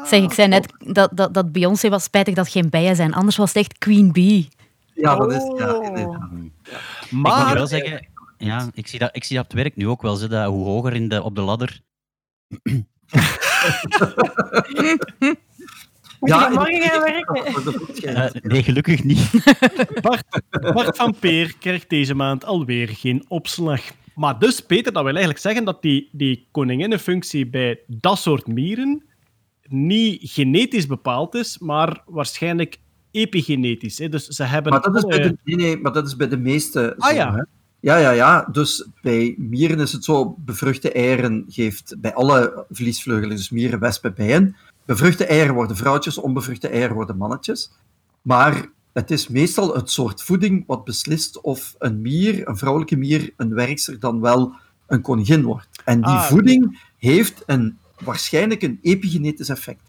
[0.04, 3.14] Zeg, ik zei net dat, dat, dat Beyoncé was spijtig dat geen bijen zijn.
[3.14, 4.48] Anders was het echt Queen Bee.
[4.94, 5.42] Ja, dat is...
[5.42, 5.58] Oh.
[5.58, 5.80] Ja,
[7.12, 7.38] inderdaad.
[7.38, 8.08] ik moet Maar wel zeggen,
[8.38, 10.16] ja, ik zie, dat, ik zie dat op het werk nu ook wel.
[10.16, 11.80] Zo, dat hoe hoger in de, op de ladder.
[12.48, 12.86] Moet
[14.68, 15.36] je
[16.20, 17.40] Ja, morgen gaan werken?
[18.14, 19.30] Eh, nee, gelukkig niet.
[20.00, 23.80] Bart, Bart van Peer krijgt deze maand alweer geen opslag.
[24.14, 29.04] Maar dus, Peter, dat wil eigenlijk zeggen dat die, die koninginnenfunctie bij dat soort mieren
[29.68, 32.78] niet genetisch bepaald is, maar waarschijnlijk
[33.12, 33.98] epigenetisch.
[33.98, 34.08] Hè?
[34.08, 34.72] Dus ze hebben...
[34.72, 37.14] Maar dat, is bij de, nee, nee, maar dat is bij de meeste Ah, zo,
[37.14, 37.34] ja.
[37.34, 37.42] hè.
[37.80, 38.48] Ja, ja, ja.
[38.52, 44.14] Dus bij mieren is het zo, bevruchte eieren geeft bij alle vliesvleugelen, dus mieren, wespen,
[44.14, 47.72] bijen, bevruchte eieren worden vrouwtjes, onbevruchte eieren worden mannetjes.
[48.22, 53.32] Maar het is meestal het soort voeding wat beslist of een mier, een vrouwelijke mier,
[53.36, 54.54] een werkster dan wel
[54.86, 55.68] een koningin wordt.
[55.84, 59.82] En die Ah, voeding heeft een, waarschijnlijk een epigenetisch effect.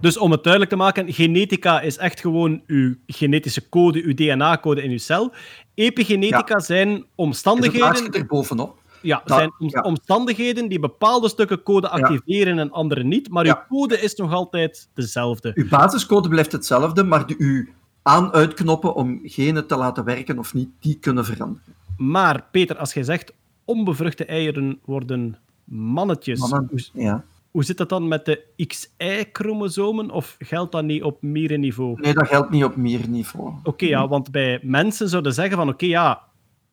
[0.00, 4.82] Dus om het duidelijk te maken, genetica is echt gewoon uw genetische code, uw DNA-code
[4.82, 5.32] in uw cel.
[5.74, 7.86] Epigenetica zijn het omstandigheden...
[7.88, 8.82] laatste erbovenop.
[9.02, 9.80] Ja, Dat- zijn om- ja.
[9.80, 14.88] omstandigheden die bepaalde stukken code activeren en andere niet, maar uw code is nog altijd
[14.94, 15.50] dezelfde.
[15.54, 17.66] Uw basiscode blijft hetzelfde, maar de, uw
[18.02, 21.74] aan-uitknoppen om genen te laten werken of niet, die kunnen veranderen.
[21.96, 23.32] Maar Peter, als jij zegt
[23.64, 27.24] onbevruchte eieren worden mannetjes, Mannen, ja.
[27.54, 32.00] Hoe zit dat dan met de XY-chromosomen of geldt dat niet op mierenniveau?
[32.00, 33.52] Nee, dat geldt niet op mierniveau.
[33.62, 36.22] Oké, ja, want bij mensen zouden zeggen van oké, ja,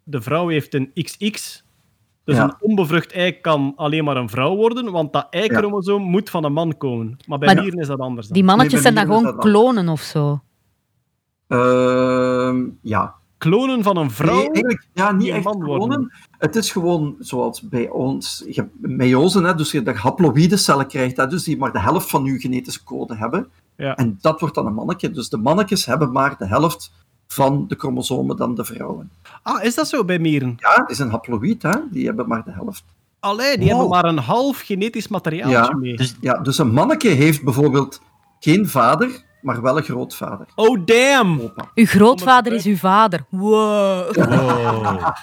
[0.03, 1.63] de vrouw heeft een XX,
[2.23, 2.43] dus Ja.
[2.43, 6.53] een onbevrucht ei kan alleen maar een vrouw worden, want dat Y-chromosoom moet van een
[6.53, 7.17] man komen.
[7.27, 8.27] Maar bij Maar mieren is dat anders.
[8.27, 8.35] Dan.
[8.35, 10.41] Die mannetjes Nee, zijn dan gewoon klonen of zo.
[11.47, 13.15] Ehm, ja.
[13.49, 14.35] Klonen van een vrouw?
[14.35, 15.61] Nee, eigenlijk, ja, niet echt worden.
[15.63, 16.11] klonen.
[16.37, 20.87] Het is gewoon zoals bij ons, je hebt meiose, hè, dus je de haploïde cellen
[20.87, 23.47] krijgt, hè, dus die maar de helft van uw genetische code hebben.
[23.75, 23.95] Ja.
[23.95, 25.11] En dat wordt dan een mannetje.
[25.11, 26.91] Dus de mannetjes hebben maar de helft
[27.27, 29.11] van de chromosomen dan de vrouwen.
[29.43, 30.53] Ah, is dat zo bij mieren?
[30.57, 31.75] Ja, het is een haploïd, hè?
[31.91, 32.83] die hebben maar de helft.
[33.19, 33.69] Allee, die Wow.
[33.69, 35.95] hebben maar een half genetisch materiaaltje Ja, mee.
[35.95, 38.01] Dus Ja, dus een manneke heeft bijvoorbeeld
[38.39, 40.47] geen vader, maar wel een grootvader.
[40.55, 41.41] Oh, damn!
[41.41, 41.71] Opa.
[41.75, 43.25] Uw grootvader is uw vader.
[43.29, 44.15] Wow.
[44.15, 45.13] wow.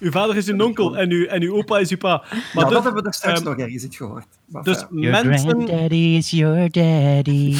[0.00, 2.24] Uw vader is uw onkel en uw, en uw opa is uw pa.
[2.54, 4.26] Maar dus, dat hebben we er straks ehm, nog ergens iets gehoord.
[4.46, 4.84] Maar dus.
[4.90, 7.56] Your mensen, granddaddy is your daddy.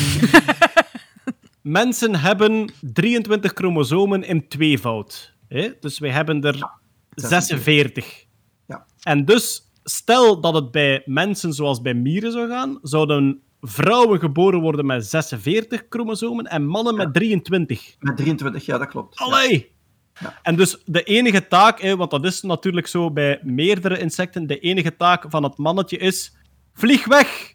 [1.63, 5.35] mensen hebben 23 chromosomen in tweevoud.
[5.49, 5.71] Hè?
[5.81, 6.71] Dus wij hebben er
[7.15, 8.25] 46.
[8.67, 8.87] Ja.
[9.03, 14.61] En dus, stel dat het bij mensen zoals bij mieren zou gaan, zouden vrouwen geboren
[14.61, 17.97] worden met 46 chromosomen en mannen met 23.
[18.01, 19.19] Met 23 jaar, dat klopt.
[19.19, 19.25] Ja.
[19.25, 19.77] Allee!
[20.43, 24.59] En dus de enige taak, hè, want dat is natuurlijk zo bij meerdere insecten, de
[24.59, 26.37] enige taak van het mannetje is:
[26.73, 27.55] vlieg weg!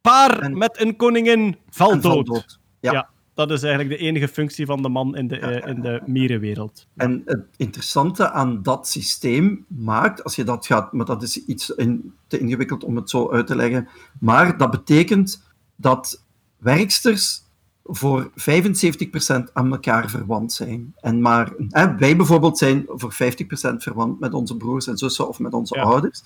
[0.00, 2.26] Paar En- met een koningin, val dood.
[2.26, 2.58] dood.
[2.80, 2.92] Ja.
[2.92, 3.08] Ja.
[3.36, 6.86] Dat is eigenlijk de enige functie van de man in de, eh, in de mierenwereld.
[6.96, 11.70] En het interessante aan dat systeem maakt, als je dat gaat, maar dat is iets
[11.70, 13.88] in- te ingewikkeld om het zo uit te leggen,
[14.20, 15.42] maar dat betekent
[15.76, 16.24] dat
[16.58, 17.44] werksters
[17.84, 20.94] voor 75% aan elkaar verwant zijn.
[21.00, 25.38] En maar, hè, wij bijvoorbeeld zijn voor 50% verwant met onze broers en zussen of
[25.38, 25.82] met onze Ja.
[25.82, 26.22] ouders.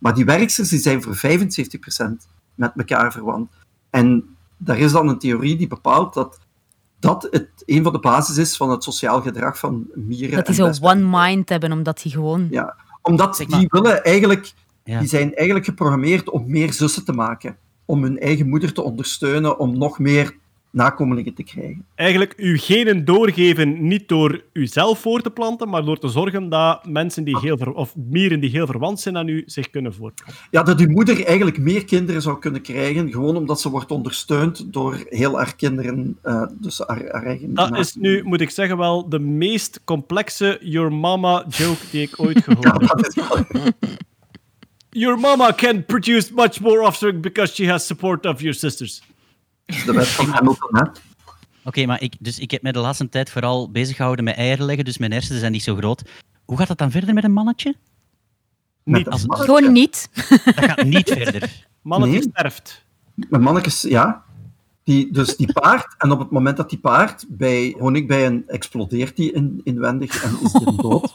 [0.00, 3.50] Maar die werksters die zijn voor 75% met elkaar verwant.
[3.90, 6.38] En daar is dan een theorie die bepaalt dat
[7.06, 10.36] dat het, een van de basis is van het sociaal gedrag van mieren.
[10.36, 12.46] Dat die zo one mind hebben, omdat die gewoon...
[12.50, 14.52] Ja, omdat Zeg maar- die willen eigenlijk,
[14.84, 14.98] Ja.
[14.98, 17.56] die zijn eigenlijk geprogrammeerd om meer zussen te maken.
[17.84, 20.36] Om hun eigen moeder te ondersteunen, om nog meer
[20.74, 21.84] nakomelingen te krijgen.
[21.94, 26.86] Eigenlijk uw genen doorgeven niet door uzelf voor te planten, maar door te zorgen dat
[26.86, 30.42] mensen die heel ver- of mieren die heel verwant zijn aan u zich kunnen voortplanten.
[30.50, 34.72] Ja, dat uw moeder eigenlijk meer kinderen zou kunnen krijgen, gewoon omdat ze wordt ondersteund
[34.72, 37.54] door heel haar kinderen, eh, dus haar, haar eigen...
[37.54, 42.20] Dat is nu, moet ik zeggen, wel de meest complexe Your Mama joke die ik
[42.20, 42.88] ooit gehoord Ja, heb.
[42.88, 43.62] dat is wel...
[44.90, 49.02] Your mama can produce much more offspring because she has support of your sisters.
[49.66, 50.82] De wet van Hamilton, hè.
[51.64, 54.64] Oké, maar ik, dus ik heb mij de laatste tijd vooral bezig gehouden met eieren
[54.66, 56.02] leggen, dus mijn hersenen zijn niet zo groot.
[56.44, 57.74] Hoe gaat dat dan verder met een mannetje?
[58.82, 59.54] Met Niet een als- mannetje.
[59.56, 60.08] Gewoon niet.
[60.44, 61.66] Dat gaat niet verder.
[61.82, 62.28] Mannetje Nee.
[62.30, 62.84] sterft.
[63.14, 64.22] Met mannetjes, ja.
[64.82, 69.32] Die, dus die paard, en op het moment dat die paard bij honingbijen explodeert die
[69.32, 71.12] in, inwendig en is die dood.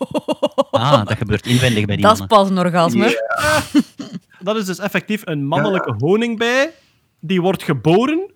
[0.71, 3.27] Ah, dat gebeurt inwendig bij die Dat is pas een orgasme.
[4.39, 6.71] Dat is dus effectief een mannelijke honingbij.
[7.19, 8.31] Die wordt geboren.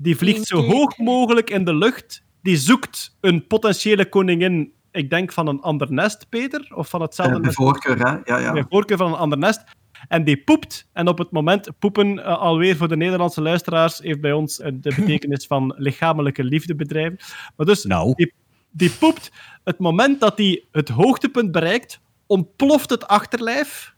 [0.00, 2.22] Die vliegt zo hoog mogelijk in de lucht.
[2.42, 4.72] Die zoekt een potentiële koningin.
[4.92, 6.66] Ik denk van een ander nest, Peter.
[6.74, 7.60] Of van hetzelfde Eh, bij nest.
[7.62, 8.16] voorkeur, hè.
[8.24, 8.52] Ja, ja.
[8.52, 9.62] Bij voorkeur van een ander nest.
[10.08, 10.88] En die poept.
[10.92, 14.72] En op het moment poepen, eh, alweer voor de Nederlandse luisteraars, heeft bij ons eh,
[14.74, 17.18] de betekenis van lichamelijke liefde bedrijven.
[17.56, 18.12] Maar dus, Nou.
[18.16, 18.32] die,
[18.70, 19.30] die poept.
[19.64, 23.92] Het moment dat hij het hoogtepunt bereikt, ontploft het achterlijf.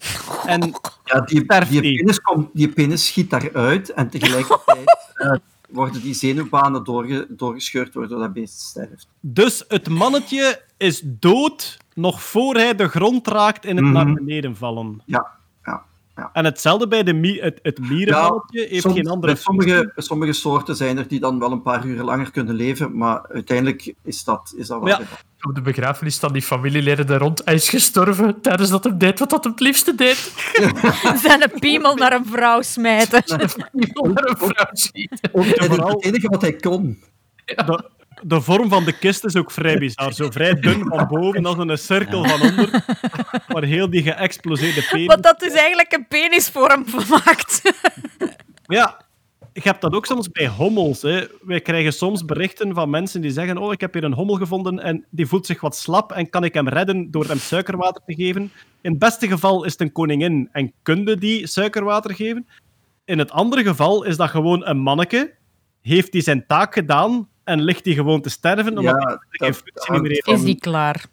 [0.46, 0.60] En
[1.04, 4.84] Ja, die, die, penis komt, die penis schiet daaruit en tegelijkertijd
[5.14, 5.32] eh,
[5.72, 9.08] worden die zenuwbanen doorge, doorgescheurd waardoor dat beest sterft.
[9.20, 13.94] Dus het mannetje is dood nog voor hij de grond raakt in het Mhm.
[13.94, 15.02] naar beneden vallen.
[15.06, 15.38] Ja,
[16.16, 16.30] ja, ja.
[16.32, 20.04] En hetzelfde bij de mi het, het mierenmannetje heeft soms- geen andere bij sommige, bij
[20.04, 23.94] sommige soorten zijn er die dan wel een paar uur langer kunnen leven, maar uiteindelijk
[24.04, 25.00] is dat, is dat wel Ja.
[25.42, 27.42] Op de begrafenis staan die familieleden daar rond.
[27.44, 30.16] Hij is gestorven tijdens dat hij deed wat hij het liefste deed.
[31.22, 33.22] Zijn een piemel naar een vrouw smijten.
[33.72, 34.72] Iemand naar een vrouw
[35.66, 36.98] vooral- het enige wat hij kon.
[37.44, 37.90] De,
[38.22, 40.12] de vorm van de kist is ook vrij bizar.
[40.12, 42.84] Zo vrij dun van boven als een cirkel van onder.
[43.48, 45.06] Maar heel die geëxploseerde penis.
[45.06, 47.62] Wat dat is eigenlijk een penisvorm maakt.
[48.66, 49.00] Ja,
[49.52, 51.02] je hebt dat ook soms bij hommels.
[51.02, 51.26] Hè.
[51.40, 54.78] Wij krijgen soms berichten van mensen die zeggen: Oh, ik heb hier een hommel gevonden
[54.78, 58.14] en die voelt zich wat slap en kan ik hem redden door hem suikerwater te
[58.14, 58.52] geven?
[58.80, 62.46] In het beste geval is het een koningin en kunde die suikerwater geven.
[63.04, 65.34] In het andere geval is dat gewoon een manneke,
[65.80, 70.00] heeft die zijn taak gedaan en ligt die gewoon te sterven omdat Ja, geen functie
[70.00, 70.26] meer heeft.
[70.28, 71.04] Is die klaar?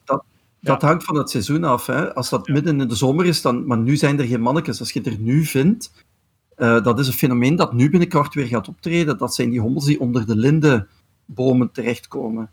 [0.62, 1.86] Dat hangt van het seizoen af.
[1.86, 2.14] Hè.
[2.16, 4.80] Als dat midden in de zomer is, dan, maar nu zijn er geen mannetjes.
[4.80, 5.92] Als je er nu vindt,
[6.56, 9.18] eh, dat is een fenomeen dat nu binnenkort weer gaat optreden.
[9.18, 12.50] Dat zijn die hommels die onder de lindenbomen terechtkomen.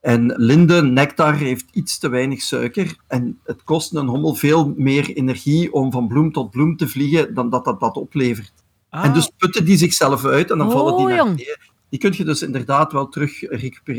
[0.00, 2.96] En linde, nectar, heeft iets te weinig suiker.
[3.06, 7.34] En het kost een hommel veel meer energie om van bloem tot bloem te vliegen
[7.34, 8.52] dan dat dat, dat oplevert.
[8.90, 11.30] Ah, En dus putten die zichzelf uit en dan Oh, vallen die naar jong.
[11.30, 11.58] beneden.
[11.88, 13.42] Die kun je dus inderdaad wel terug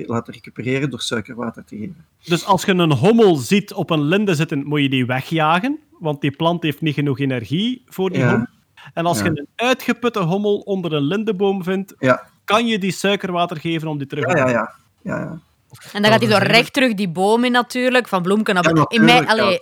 [0.07, 2.05] laten recupereren door suikerwater te geven.
[2.23, 6.21] Dus als je een hommel ziet op een linde zitten, moet je die wegjagen, want
[6.21, 8.29] die plant heeft niet genoeg energie voor die Ja.
[8.29, 8.47] hommel.
[8.93, 9.23] En als Ja.
[9.23, 13.97] je een uitgeputte hommel onder een lindeboom vindt, Ja, kan je die suikerwater geven om
[13.97, 14.47] die terug ja, te ja.
[14.49, 14.73] ja.
[15.01, 15.39] ja, ja.
[15.93, 18.73] En dan gaat hij zo recht terug die boom in natuurlijk, van bloemken naar Ja,
[18.73, 18.85] boom.
[18.87, 19.57] In mij, allee.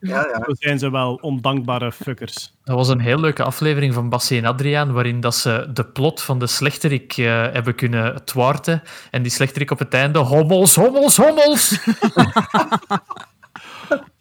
[0.00, 0.42] ja, ja.
[0.46, 2.52] Zo zijn ze wel ondankbare fuckers.
[2.64, 6.22] Dat was een heel leuke aflevering van Bassie en Adriaan, waarin dat ze de plot
[6.22, 8.82] van de slechterik eh, hebben kunnen twaarten.
[9.10, 11.78] En die slechterik op het einde, hommels, hommels, hommels!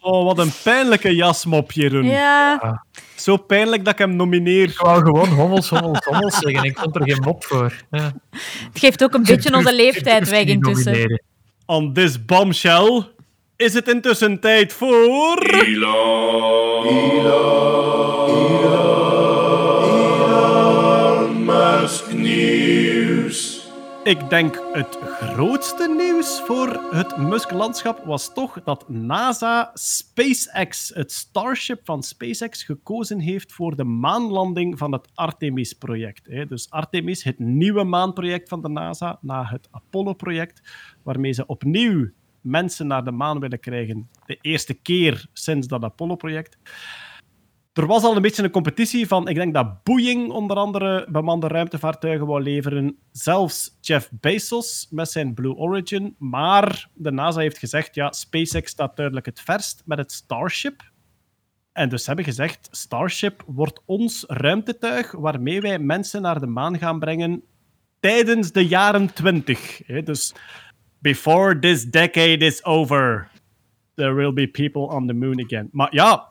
[0.01, 2.05] Oh, wat een pijnlijke jasmop, Jeroen.
[2.05, 2.85] Ja,
[3.15, 4.69] Zo pijnlijk dat ik hem nomineer.
[4.69, 6.63] Ik wou gewoon hommels, hommels, hommels zeggen.
[6.63, 7.73] Ik vond er geen mop voor.
[7.91, 8.11] Ja.
[8.67, 11.21] Het geeft ook een beetje onze leeftijd weg intussen.
[11.65, 13.03] On this bombshell
[13.55, 15.37] is het intussen tijd voor...
[24.09, 31.79] Ik denk het grootste nieuws voor het Musk-landschap was toch dat NASA SpaceX, het Starship
[31.83, 36.25] van SpaceX, gekozen heeft voor de maanlanding van het Artemis-project.
[36.49, 40.61] Dus Artemis, het nieuwe maanproject van de NASA, na het Apollo-project,
[41.03, 42.09] waarmee ze opnieuw
[42.41, 44.09] mensen naar de maan willen krijgen.
[44.25, 46.57] De eerste keer sinds dat Apollo-project.
[47.79, 51.47] Er was al een beetje een competitie van, ik denk dat Boeing onder andere bemande
[51.47, 52.97] ruimtevaartuigen wou leveren.
[53.11, 56.15] Zelfs Jeff Bezos met zijn Blue Origin.
[56.17, 60.91] Maar de NASA heeft gezegd, ja, SpaceX staat duidelijk het verst met het Starship.
[61.71, 66.99] En dus hebben gezegd, Starship wordt ons ruimtetuig waarmee wij mensen naar de maan gaan
[66.99, 67.43] brengen
[67.99, 69.81] tijdens de jaren 20.
[70.03, 70.33] Dus
[70.99, 73.31] before this decade is over,
[73.95, 75.69] there will be people on the moon again.
[75.71, 76.27] Maar ja,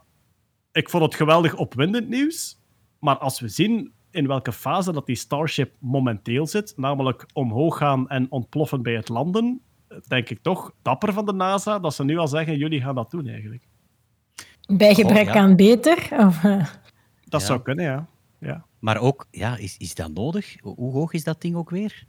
[0.78, 2.58] ik vond het geweldig opwindend nieuws.
[2.98, 8.08] Maar als we zien in welke fase dat die Starship momenteel zit, namelijk omhoog gaan
[8.08, 9.60] en ontploffen bij het landen,
[10.08, 13.10] denk ik toch dapper van de NASA dat ze nu al zeggen: jullie gaan dat
[13.10, 13.66] doen eigenlijk.
[14.66, 15.40] Bij gebrek Oh, ja.
[15.40, 16.08] aan beter?
[16.26, 16.66] Of, eh,
[17.24, 17.46] Dat Ja.
[17.46, 18.08] zou kunnen, ja.
[18.38, 18.64] ja.
[18.78, 20.56] Maar ook, ja, is, is dat nodig?
[20.60, 22.06] Hoe hoe hoog is dat ding ook weer?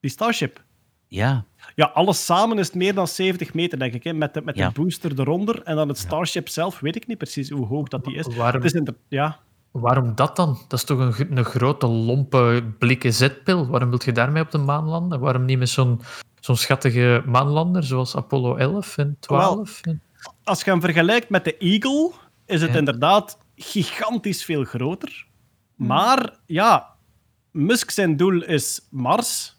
[0.00, 0.64] Die Starship.
[1.08, 4.04] Ja, Ja, alles samen is het meer dan 70 meter, denk ik.
[4.04, 4.12] Hè?
[4.12, 4.68] Met, de, met Ja.
[4.68, 5.62] de booster eronder.
[5.62, 8.36] En dan het Starship zelf, weet ik niet precies hoe hoog dat die is.
[8.36, 9.38] Waarom, Het is ja,
[9.70, 10.58] waarom dat dan?
[10.68, 13.66] Dat is toch een, een grote, lompe, blikken zetpil?
[13.66, 15.20] Waarom wil je daarmee op de maan landen?
[15.20, 16.00] Waarom niet met zo'n
[16.40, 19.80] zo'n schattige maanlander zoals Apollo 11 en 12?
[19.82, 20.02] En-
[20.44, 22.12] als je hem vergelijkt met de Eagle,
[22.46, 22.78] is het Ja.
[22.78, 25.26] inderdaad gigantisch veel groter.
[25.74, 26.86] Maar ja,
[27.50, 29.55] Musk zijn doel is Mars.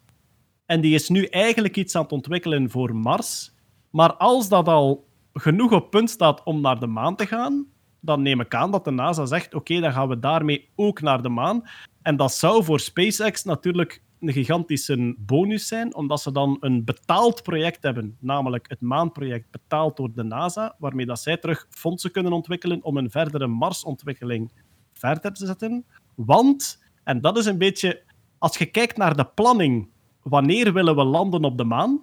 [0.68, 3.56] En die is nu eigenlijk iets aan het ontwikkelen voor Mars.
[3.90, 7.66] Maar als dat al genoeg op punt staat om naar de maan te gaan,
[8.00, 11.22] dan neem ik aan dat de NASA zegt: oké, dan gaan we daarmee ook naar
[11.22, 11.64] de maan.
[12.02, 17.44] En dat zou voor SpaceX natuurlijk een gigantische bonus zijn, omdat ze dan een betaald
[17.44, 22.32] project hebben, namelijk het maanproject betaald door de NASA, waarmee dat zij terug fondsen kunnen
[22.32, 24.52] ontwikkelen om een verdere Marsontwikkeling
[24.94, 25.86] verder te zetten.
[26.16, 28.04] Want, en dat is een beetje,
[28.38, 29.90] als je kijkt naar de planning,
[30.30, 32.02] wanneer willen we landen op de maan?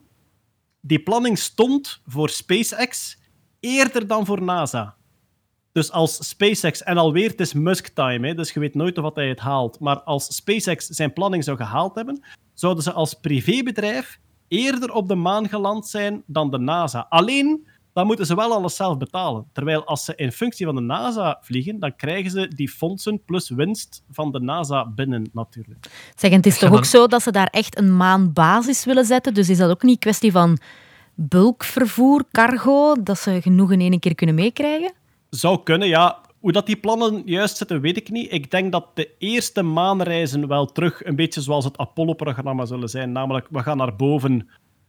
[0.80, 3.18] Die planning stond voor SpaceX
[3.60, 4.96] eerder dan voor NASA.
[5.72, 9.14] Dus als SpaceX, en alweer, het is Musk-time, hè, dus je weet nooit of wat
[9.14, 9.80] hij het haalt.
[9.80, 12.24] Maar als SpaceX zijn planning zou gehaald hebben,
[12.54, 14.18] zouden ze als privébedrijf
[14.48, 17.06] eerder op de maan geland zijn dan de NASA.
[17.08, 19.46] Alleen, dan moeten ze wel alles zelf betalen.
[19.52, 23.50] Terwijl als ze in functie van de NASA vliegen, dan krijgen ze die fondsen plus
[23.50, 25.86] winst van de NASA binnen, natuurlijk.
[26.16, 29.34] Zeg, en het is toch ook zo dat ze daar echt een maanbasis willen zetten?
[29.34, 30.58] Dus is dat ook niet een kwestie van
[31.14, 34.92] bulkvervoer, cargo, dat ze genoeg in één keer kunnen meekrijgen?
[35.30, 36.22] Zou kunnen, ja.
[36.40, 38.32] Hoe dat die plannen juist zitten, weet ik niet.
[38.32, 43.12] Ik denk dat de eerste maanreizen wel terug een beetje zoals het Apollo-programma zullen zijn.
[43.12, 44.48] Namelijk, we gaan naar boven,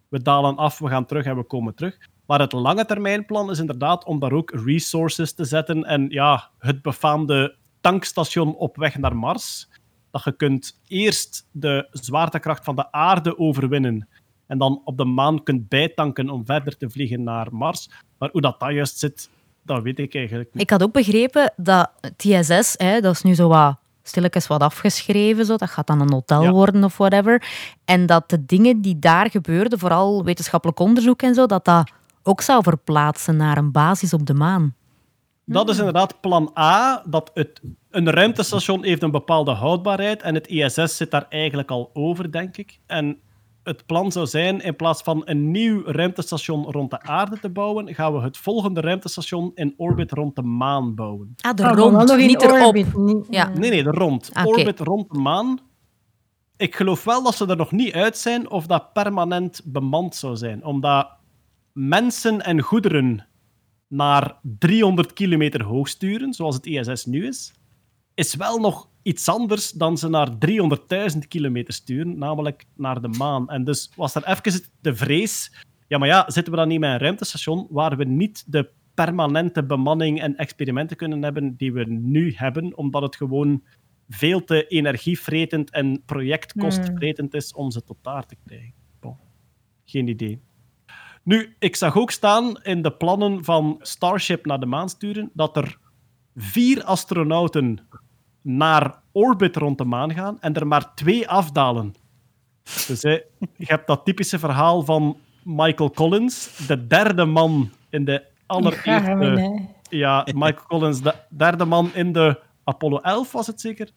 [0.09, 1.97] we dalen af, we gaan terug en we komen terug.
[2.27, 5.83] Maar het lange termijnplan is inderdaad om daar ook resources te zetten.
[5.83, 9.69] En ja, het befaamde tankstation op weg naar Mars.
[10.11, 14.07] Dat je kunt eerst de zwaartekracht van de aarde overwinnen
[14.47, 17.89] en dan op de maan kunt bijtanken om verder te vliegen naar Mars.
[18.17, 19.29] Maar hoe dat, dat juist zit,
[19.63, 20.61] dat weet ik eigenlijk niet.
[20.63, 24.61] Ik had ook begrepen dat het ISS, hè, dat is nu zo wat stilletjes wat
[24.61, 25.55] afgeschreven, zo.
[25.57, 26.51] dat gaat dan een hotel Ja.
[26.51, 27.47] worden of whatever.
[27.85, 31.91] En dat de dingen die daar gebeurden, vooral wetenschappelijk onderzoek en zo, dat dat
[32.27, 34.75] ook zou verplaatsen naar een basis op de maan.
[35.45, 40.47] Dat is inderdaad plan A, dat het, een ruimtestation heeft een bepaalde houdbaarheid en het
[40.47, 42.79] ISS zit daar eigenlijk al over, denk ik.
[42.85, 43.19] En
[43.63, 47.93] het plan zou zijn, in plaats van een nieuw ruimtestation rond de aarde te bouwen,
[47.93, 51.35] gaan we het volgende ruimtestation in orbit rond de maan bouwen.
[51.41, 52.75] Ah, de wel rond, niet erop.
[53.29, 53.47] Ja.
[53.47, 54.29] Nee, nee, de rond.
[54.33, 54.45] Ah.
[54.45, 55.59] Orbit rond de maan.
[56.57, 60.35] Ik geloof wel dat ze er nog niet uit zijn of dat permanent bemand zou
[60.35, 60.65] zijn.
[60.65, 61.07] Omdat
[61.75, 63.27] mensen en goederen
[63.87, 67.53] naar 300 kilometer hoog sturen, zoals het ISS nu is,
[68.13, 70.29] is wel nog iets anders dan ze naar
[71.13, 73.49] 300.000 kilometer sturen, namelijk naar de maan.
[73.49, 76.91] En dus was er even de vrees, ja, maar ja, zitten we dan niet met
[76.91, 82.33] een ruimtestation waar we niet de permanente bemanning en experimenten kunnen hebben die we nu
[82.35, 83.63] hebben, omdat het gewoon
[84.09, 88.73] veel te energievretend en projectkostvretend is om ze tot daar te krijgen.
[88.99, 89.17] Bon.
[89.83, 90.41] Geen idee.
[91.25, 95.57] Nu, ik zag ook staan in de plannen van Starship naar de maan sturen dat
[95.57, 95.77] er
[96.35, 97.87] vier astronauten
[98.41, 101.95] naar orbit rond de maan gaan en er maar twee afdalen.
[102.87, 108.23] Dus hè, je hebt dat typische verhaal van Michael Collins, de derde man in de
[108.45, 109.67] allereerste...
[109.89, 113.89] Ja, Michael Collins, de derde man in de Apollo 11 was het zeker.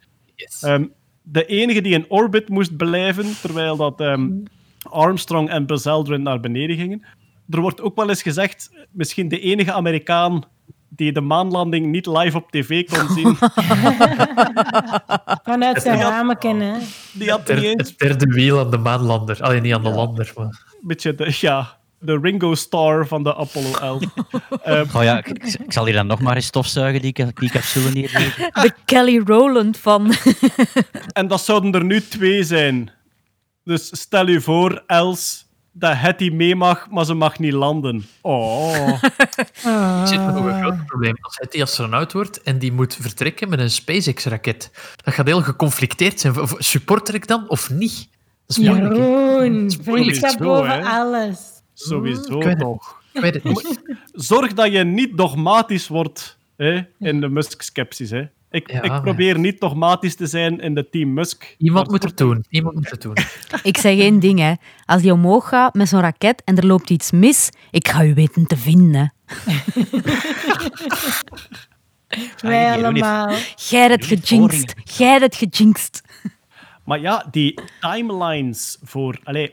[0.60, 0.86] Ehm,
[1.22, 4.30] de enige die in orbit moest blijven, terwijl dat ehm,
[4.82, 7.05] Armstrong en Buzz Aldrin naar beneden gingen.
[7.50, 10.42] Er wordt ook wel eens gezegd, misschien de enige Amerikaan
[10.88, 13.36] die de maanlanding niet live op tv kon zien.
[15.42, 16.74] Vanuit zijn ramen kennen.
[16.74, 16.80] hè.
[17.12, 19.42] Die had Ter- niet eens het derde wiel aan de maanlander.
[19.42, 20.32] Alleen niet aan de lander.
[20.36, 20.44] Maar.
[20.46, 20.52] een
[20.82, 24.02] beetje de, ja, de Ringo Starr van de Apollo 11.
[24.62, 27.50] Ehm, Oh ja, ik, ik zal hier dan nog maar eens stofzuigen, die, ca- die
[27.50, 28.50] capsule neerleggen.
[28.62, 30.12] De Kelly Rowland van...
[31.12, 32.90] en dat zouden er nu twee zijn.
[33.64, 35.47] Dus stel u voor, Els,
[35.78, 38.06] dat Hetty mee mag, maar ze mag niet landen.
[38.20, 39.02] Oh.
[40.02, 41.16] Ik zit nog een groot probleem.
[41.20, 44.70] Als hij die astronaut wordt en die moet vertrekken met een SpaceX-raket,
[45.05, 46.34] dat gaat heel geconflicteerd zijn.
[46.59, 48.09] Supporter ik dan of niet?
[48.46, 48.94] Dat is moeilijk.
[48.94, 50.84] Jeroen, vriendschap Sowieso, boven hè.
[50.84, 51.38] alles.
[51.74, 53.02] Sowieso Ik weet het toch.
[53.12, 53.80] Ik weet het niet.
[54.12, 58.10] Zorg dat je niet dogmatisch wordt hè, in de Musk-skepsis.
[58.50, 61.54] Ik, Ja, ik probeer niet dogmatisch te zijn in de team Musk.
[61.58, 62.44] Iemand moet het doen.
[62.48, 63.16] Iemand moet het doen.
[63.62, 64.52] Ik zeg één ding, hè.
[64.84, 68.14] Als die omhoog gaat met zo'n raket en er loopt iets mis, ik ga u
[68.14, 69.12] weten te vinden.
[72.40, 73.34] Wij allemaal.
[73.56, 74.74] Jij het Jullie gejinxed.
[74.96, 76.02] Jij het gejinxed.
[76.84, 79.52] Maar ja, die timelines voor allee,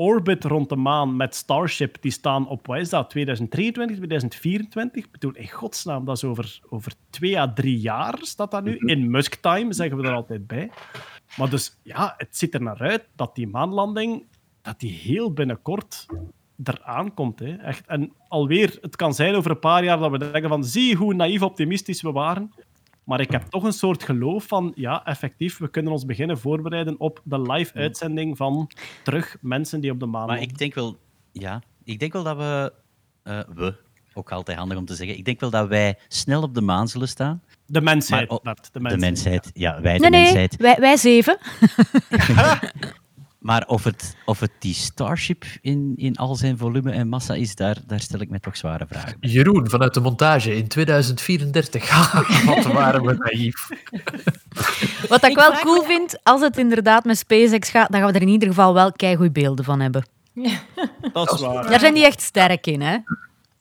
[0.00, 5.04] orbit rond de maan met Starship, die staan op, wat is dat, 2023, 2024?
[5.04, 8.76] Ik bedoel, in godsnaam, dat is over, over twee à drie jaar staat dat nu.
[8.76, 10.70] In Musk time, zeggen we er altijd bij.
[11.36, 14.26] Maar dus, ja, het ziet er naar uit dat die maanlanding,
[14.62, 16.06] dat die heel binnenkort
[16.64, 17.38] eraan komt.
[17.38, 17.56] Hè.
[17.56, 17.86] Echt.
[17.86, 21.14] En alweer, het kan zijn over een paar jaar dat we denken van, zie hoe
[21.14, 22.52] naïef optimistisch we waren.
[23.10, 27.00] Maar ik heb toch een soort geloof van, ja, effectief, we kunnen ons beginnen voorbereiden
[27.00, 28.70] op de live-uitzending van
[29.04, 30.98] terug mensen die op de maan Maar ik denk wel,
[31.32, 32.72] ja, ik denk wel dat we,
[33.22, 33.74] eh, we,
[34.14, 36.88] ook altijd handig om te zeggen, ik denk wel dat wij snel op de maan
[36.88, 37.42] zullen staan.
[37.66, 39.00] De mensheid, Maar, oh, Bart, de De mensheid.
[39.12, 40.56] mensheid, ja, wij de Nee, nee, mensheid.
[40.56, 41.38] wij, wij zeven.
[43.40, 47.54] Maar of het, of het die Starship in, in al zijn volume en massa is,
[47.54, 49.30] daar, daar stel ik me toch zware vragen bij.
[49.30, 51.90] Jeroen vanuit de montage in 2034.
[52.46, 53.68] Wat waren we naïef.
[55.08, 58.08] Wat ik Ik wel cool me- vind, als het inderdaad met SpaceX gaat, dan gaan
[58.10, 60.04] we er in ieder geval wel keigoed beelden van hebben.
[61.12, 61.68] Dat is waar.
[61.70, 62.96] Daar zijn die echt sterk in, hè?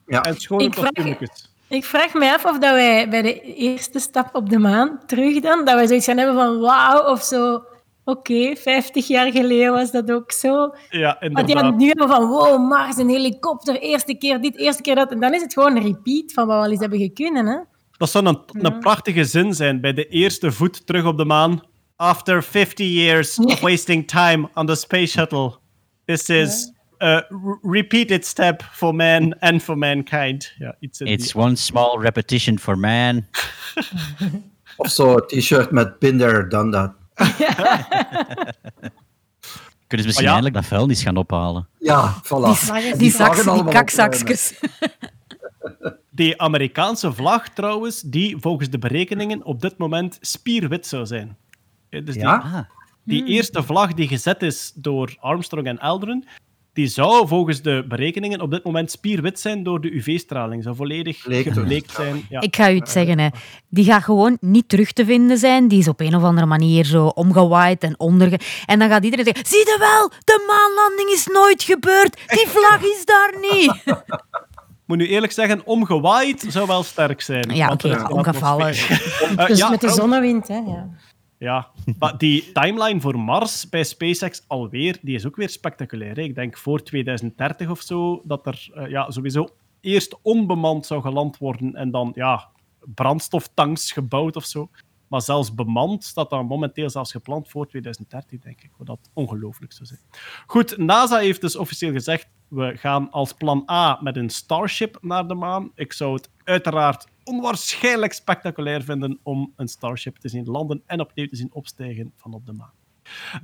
[0.06, 1.50] En schone Ik vraag- kostuumetjes.
[1.68, 5.40] Ik vraag me af of dat wij bij de eerste stap op de maan terug
[5.42, 7.64] dan, dat wij zoiets gaan hebben van wauw of zo.
[8.10, 10.74] Oké, 50 jaar geleden was dat ook zo.
[10.90, 11.78] Ja, Want die inderdaad.
[11.78, 15.12] nu hebben van wow, Mars, een helikopter, eerste keer dit, eerste keer dat.
[15.12, 17.46] En dan is het gewoon een repeat van wat we al eens hebben gekunnen.
[17.46, 17.58] Hè?
[17.98, 21.62] Dat zou een, een prachtige zin zijn bij de eerste voet terug op de maan.
[21.96, 25.56] After 50 years of wasting time on the space shuttle,
[26.06, 26.72] this is
[27.04, 30.54] a re- repeated step for man and for mankind.
[30.58, 33.26] Ja, iets It's one small repetition for man.
[34.78, 36.94] Of zo, een t-shirt met Been there, done
[39.88, 40.32] Kunnen ze misschien Oh ja.
[40.34, 41.68] eindelijk dat vuilnis gaan ophalen?
[41.80, 42.72] Ja, voilà.
[42.72, 44.54] Die, die zaks, die kakzakjes.
[46.12, 51.38] Die Amerikaanse vlag trouwens, die volgens de berekeningen op dit moment spierwit zou zijn.
[51.90, 52.38] Eh, Dus die, Ja?
[52.38, 52.60] Ah,
[53.04, 56.28] die eerste vlag die gezet is door Armstrong en Aldrin,
[56.74, 60.64] die zou volgens de berekeningen op dit moment spierwit zijn door de UV-straling.
[60.64, 61.52] Zou volledig Bleek.
[61.52, 62.26] gebleekt zijn.
[62.30, 62.42] Ja.
[62.42, 63.28] Ik ga u het zeggen, hè.
[63.70, 65.68] die gaat gewoon niet terug te vinden zijn.
[65.68, 68.40] Die is op een of andere manier zo omgewaaid en onderge...
[68.66, 72.22] En dan gaat iedereen zeggen, zie je wel, de maanlanding is nooit gebeurd.
[72.28, 73.84] Die vlag is daar niet.
[74.90, 77.56] moet nu eerlijk zeggen, omgewaaid zou wel sterk zijn.
[77.56, 78.66] Ja, Want oké, een omgevallen.
[78.66, 79.08] atmosfeer.
[79.38, 80.48] Eh, Dus ja, met de zonnewind.
[80.48, 80.56] Hè?
[80.58, 80.90] Ja.
[81.40, 81.68] Ja,
[82.00, 86.18] maar die timeline voor Mars bij SpaceX alweer, die is ook weer spectaculair.
[86.18, 89.48] Ik denk voor 2030 of zo, dat er eh, ja, sowieso
[89.82, 92.50] eerst onbemand zou geland worden en dan ja,
[92.86, 94.70] brandstoftanks gebouwd of zo.
[95.08, 98.72] Maar zelfs bemand staat dan momenteel zelfs gepland voor 2030, denk ik.
[98.78, 100.00] Wat dat ongelooflijk zou zijn.
[100.46, 105.28] Goed, NASA heeft dus officieel gezegd, we gaan als plan A met een Starship naar
[105.28, 105.72] de maan.
[105.76, 111.28] Ik zou het uiteraard onwaarschijnlijk spectaculair vinden om een Starship te zien landen en opnieuw
[111.28, 112.74] te zien opstijgen van op de maan.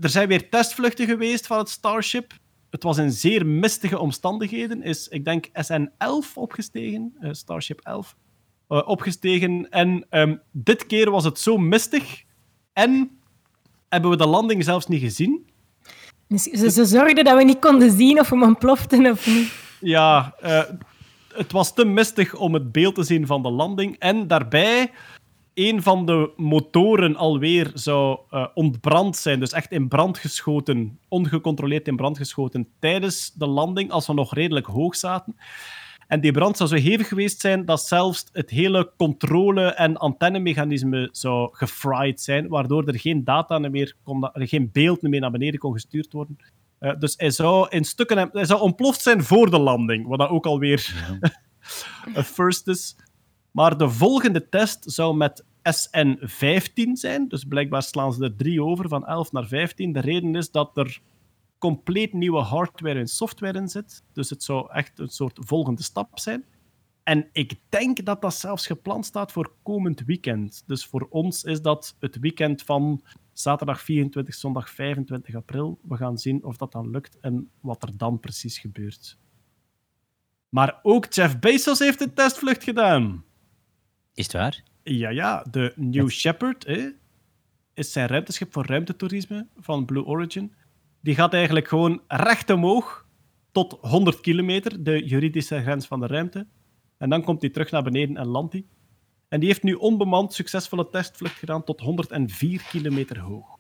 [0.02, 2.34] Er zijn weer testvluchten geweest van het Starship.
[2.70, 4.84] Het was in zeer mistige omstandigheden.
[4.84, 8.16] Is, ik denk, SN11 opgestegen, eh, Starship 11,
[8.68, 9.70] eh, opgestegen.
[9.70, 12.24] En ehm, dit keer was het zo mistig.
[12.74, 13.20] En
[13.90, 15.49] hebben we de landing zelfs niet gezien.
[16.28, 19.53] Dus ze, ze zorgden dat we niet konden zien of we hem ontploften of niet.
[19.80, 20.64] Ja, eh,
[21.36, 23.95] het was te mistig om het beeld te zien van de landing.
[23.99, 24.91] En daarbij,
[25.53, 29.40] een van de motoren alweer zou eh, ontbrand zijn.
[29.40, 34.34] Dus echt in brand geschoten, ongecontroleerd in brand geschoten tijdens de landing, als we nog
[34.34, 35.36] redelijk hoog zaten.
[36.07, 41.10] En die brand zou zo hevig geweest zijn dat zelfs het hele controle- en antennemechanisme
[41.12, 45.60] zou gefried zijn, waardoor er geen data meer kon, er geen beeld meer naar beneden
[45.60, 46.38] kon gestuurd worden.
[46.86, 50.30] Eh, dus hij zou in stukken hij zou ontploft zijn voor de landing, wat dat
[50.30, 50.94] ook alweer
[52.14, 52.95] een first is.
[53.52, 57.28] Maar de volgende test zou met SN15 zijn.
[57.28, 59.94] Dus blijkbaar slaan ze er drie over, van 11 naar 15.
[59.94, 61.02] De reden is dat er
[61.57, 64.03] compleet nieuwe hardware en software in zit.
[64.14, 66.45] Dus het zou echt een soort volgende stap zijn.
[67.03, 70.64] En ik denk dat dat zelfs gepland staat voor komend weekend.
[70.66, 73.02] Dus voor ons is dat het weekend van
[73.38, 75.80] zaterdag 24, zondag 25 april.
[75.82, 79.18] We gaan zien of dat dan lukt en wat er dan precies gebeurt.
[80.49, 83.24] Maar ook Jeff Bezos heeft een testvlucht gedaan.
[84.14, 84.64] Is het waar?
[84.84, 85.45] Ja, ja.
[85.52, 86.90] De New Shepard hè,
[87.74, 90.53] is zijn ruimteschip voor ruimtetoerisme van Blue Origin.
[91.02, 93.07] Die gaat eigenlijk gewoon recht omhoog
[93.52, 96.48] tot 100 kilometer, de juridische grens van de ruimte.
[96.98, 98.66] En dan komt hij terug naar beneden en landt hij.
[99.30, 103.57] En die heeft nu onbemand succesvolle testvlucht gedaan tot 104 kilometer hoog.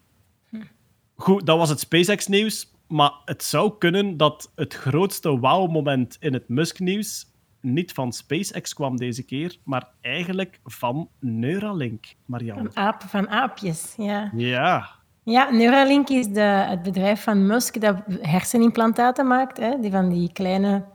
[1.15, 2.73] Goed, dat was het SpaceX-nieuws.
[2.87, 8.97] Maar het zou kunnen dat het grootste wow-moment in het Musk-nieuws niet van SpaceX kwam
[8.97, 12.71] deze keer, maar eigenlijk van Neuralink, Marianne.
[12.71, 14.31] Van, aap, van aapjes, ja.
[14.35, 14.89] Ja.
[15.23, 19.57] Ja, Neuralink is de, het bedrijf van Musk dat hersenimplantaten maakt.
[19.57, 19.79] Hè?
[19.79, 20.85] Die van die kleine,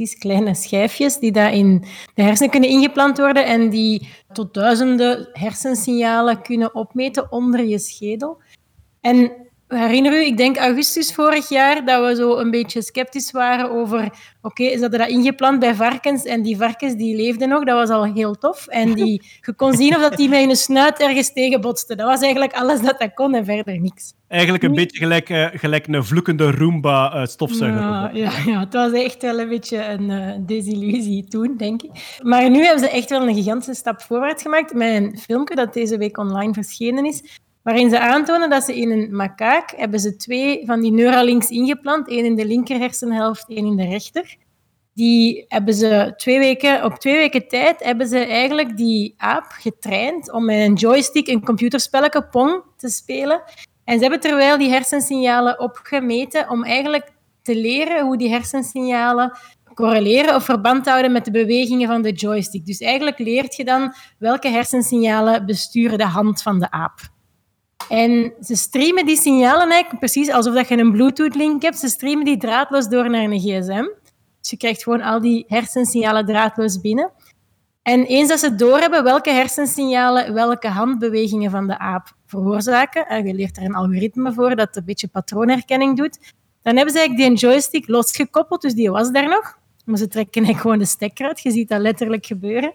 [0.00, 5.28] die kleine schijfjes die daar in de hersenen kunnen ingeplant worden en die tot duizenden
[5.32, 8.40] hersensignalen kunnen opmeten onder je schedel.
[9.00, 9.32] En
[9.70, 14.10] herinner u, ik denk augustus vorig jaar, dat we zo een beetje sceptisch waren over,
[14.42, 17.88] oké, ze hadden dat ingeplant bij varkens en die varkens die leefden nog, dat was
[17.88, 18.66] al heel tof.
[18.66, 21.96] En die, je kon zien of dat die met een snuit ergens tegen botsten.
[21.96, 24.12] Dat was eigenlijk alles dat dat kon en verder niks.
[24.28, 27.80] Eigenlijk een beetje gelijk, uh, gelijk een vloekende Roomba-stofzuiger.
[27.80, 32.18] Ja, ja, ja, het was echt wel een beetje een uh, desillusie toen, denk ik.
[32.22, 35.74] Maar nu hebben ze echt wel een gigantische stap voorwaarts gemaakt met een filmpje dat
[35.74, 37.22] deze week online verschenen is
[37.62, 42.08] waarin ze aantonen dat ze in een makaak hebben ze twee van die Neuralinks ingeplant,
[42.08, 44.36] één in de linker hersenhelft, één in de rechter.
[44.94, 50.32] Die hebben ze twee weken, op twee weken tijd hebben ze eigenlijk die aap getraind
[50.32, 53.42] om met een joystick een computerspelletje Pong te spelen.
[53.84, 57.10] En ze hebben terwijl die hersensignalen opgemeten om eigenlijk
[57.42, 59.38] te leren hoe die hersensignalen
[59.74, 62.66] correleren of verband houden met de bewegingen van de joystick.
[62.66, 67.00] Dus eigenlijk leert je dan welke hersensignalen besturen de hand van de aap.
[67.90, 71.78] En ze streamen die signalen eigenlijk precies alsof dat je een Bluetooth-link hebt.
[71.78, 73.84] Ze streamen die draadloos door naar een gsm.
[74.40, 77.12] Dus je krijgt gewoon al die hersensignalen draadloos binnen.
[77.82, 83.34] En eens dat ze doorhebben welke hersensignalen welke handbewegingen van de aap veroorzaken, en je
[83.34, 86.18] leert er een algoritme voor dat een beetje patroonherkenning doet,
[86.62, 89.58] dan hebben ze eigenlijk die joystick losgekoppeld, dus die was daar nog.
[89.84, 91.40] Maar ze trekken eigenlijk gewoon de stekker uit.
[91.40, 92.72] Je ziet dat letterlijk gebeuren.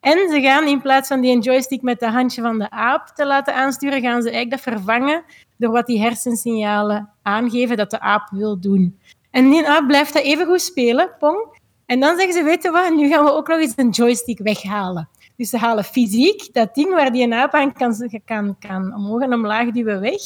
[0.00, 3.26] En ze gaan in plaats van die joystick met de handje van de aap te
[3.26, 5.24] laten aansturen, gaan ze eigenlijk dat vervangen
[5.56, 8.98] door wat die hersensignalen aangeven dat de aap wil doen.
[9.30, 11.58] En die aap blijft dat even goed spelen, pong.
[11.86, 15.08] En dan zeggen ze, weet wat, nu gaan we ook nog eens een joystick weghalen.
[15.36, 19.32] Dus ze halen fysiek dat ding waar die aap aan kan, kan, kan omhoog en
[19.32, 20.20] omlaag duwen weg.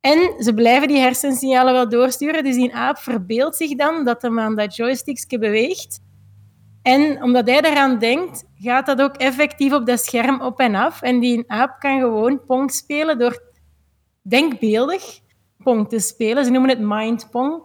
[0.00, 2.44] En ze blijven die hersensignalen wel doorsturen.
[2.44, 6.00] Dus die aap verbeeldt zich dan dat hem aan dat joystickje beweegt.
[6.86, 11.02] En omdat hij daaraan denkt, gaat dat ook effectief op dat scherm op en af.
[11.02, 13.42] En die aap kan gewoon Pong spelen door
[14.22, 15.20] denkbeeldig
[15.62, 16.44] Pong te spelen.
[16.44, 17.62] Ze noemen het mind Pong.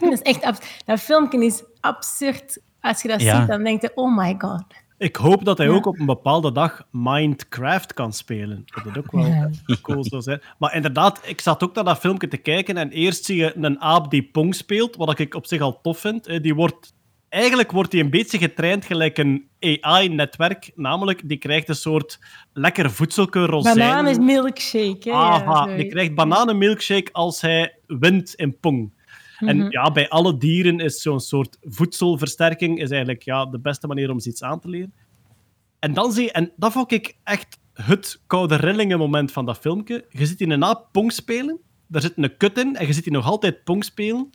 [0.00, 2.60] Dat is echt Dat filmpje is absurd.
[2.80, 4.64] Als je dat ziet, dan denk je, oh my god.
[4.98, 5.72] Ik hoop dat hij ja.
[5.72, 8.64] ook op een bepaalde dag Minecraft kan spelen.
[8.64, 9.50] Dat het ook wel ja.
[9.82, 10.42] cool zou zijn.
[10.58, 13.80] Maar inderdaad, ik zat ook naar dat filmpje te kijken en eerst zie je een
[13.80, 16.42] aap die Pong speelt, wat ik op zich al tof vind.
[16.42, 16.96] Die wordt
[17.28, 20.70] eigenlijk wordt hij een beetje getraind gelijk een AI-netwerk.
[20.74, 22.18] Namelijk, die krijgt een soort
[22.52, 23.86] lekker voedselke rozijnen.
[23.86, 25.12] Bananenmilkshake.
[25.12, 28.78] Aha, ja, die krijgt bananenmilkshake als hij wint in Pong.
[28.78, 28.92] Mm
[29.38, 29.48] -hmm.
[29.48, 29.70] En Mhm.
[29.70, 34.20] ja, bij alle dieren is zo'n soort voedselversterking is eigenlijk ja, de beste manier om
[34.20, 34.92] ze iets aan te leren.
[35.78, 39.58] En dan zie je, en dat vond ik echt het koude rillingen moment van dat
[39.58, 40.04] filmpje.
[40.08, 43.04] Je ziet in een aap Pong spelen, daar zit een kut in en je ziet
[43.04, 44.30] die nog altijd Pong spelen.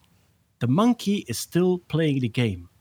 [0.58, 2.72] The monkey is still playing the game.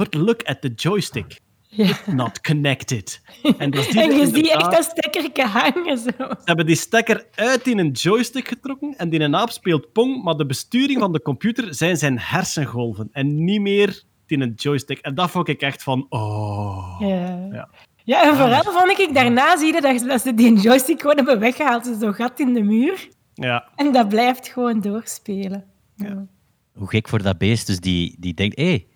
[0.00, 1.40] But look at the joystick.
[1.68, 3.20] It's not connected.
[3.58, 5.98] En, dat en je ziet echt dat stekkerke hangen.
[5.98, 6.10] Zo.
[6.16, 10.22] Ze hebben die stekker uit in een joystick getrokken en die een aap speelt Pong,
[10.22, 14.98] maar de besturing van de computer zijn zijn hersengolven en niet meer in een joystick.
[14.98, 16.96] En dat vond ik echt van, oh.
[17.00, 17.48] Ja.
[17.52, 17.68] Ja.
[18.04, 21.38] Ja, en vooral vond ik, daarna zie je dat, dat ze die joystick gewoon hebben
[21.38, 21.86] weggehaald.
[21.86, 23.08] Ze zo'n gat in de muur.
[23.34, 23.68] Ja.
[23.76, 25.64] En dat blijft gewoon doorspelen.
[25.96, 26.26] Ja.
[26.72, 27.66] Hoe gek voor dat beest.
[27.66, 28.86] Dus die, die denkt, hé, hey,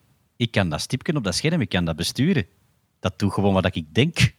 [0.44, 2.46] ik kan dat stipken op dat scherm, ik kan dat besturen.
[3.00, 4.34] Dat doet gewoon wat ik denk.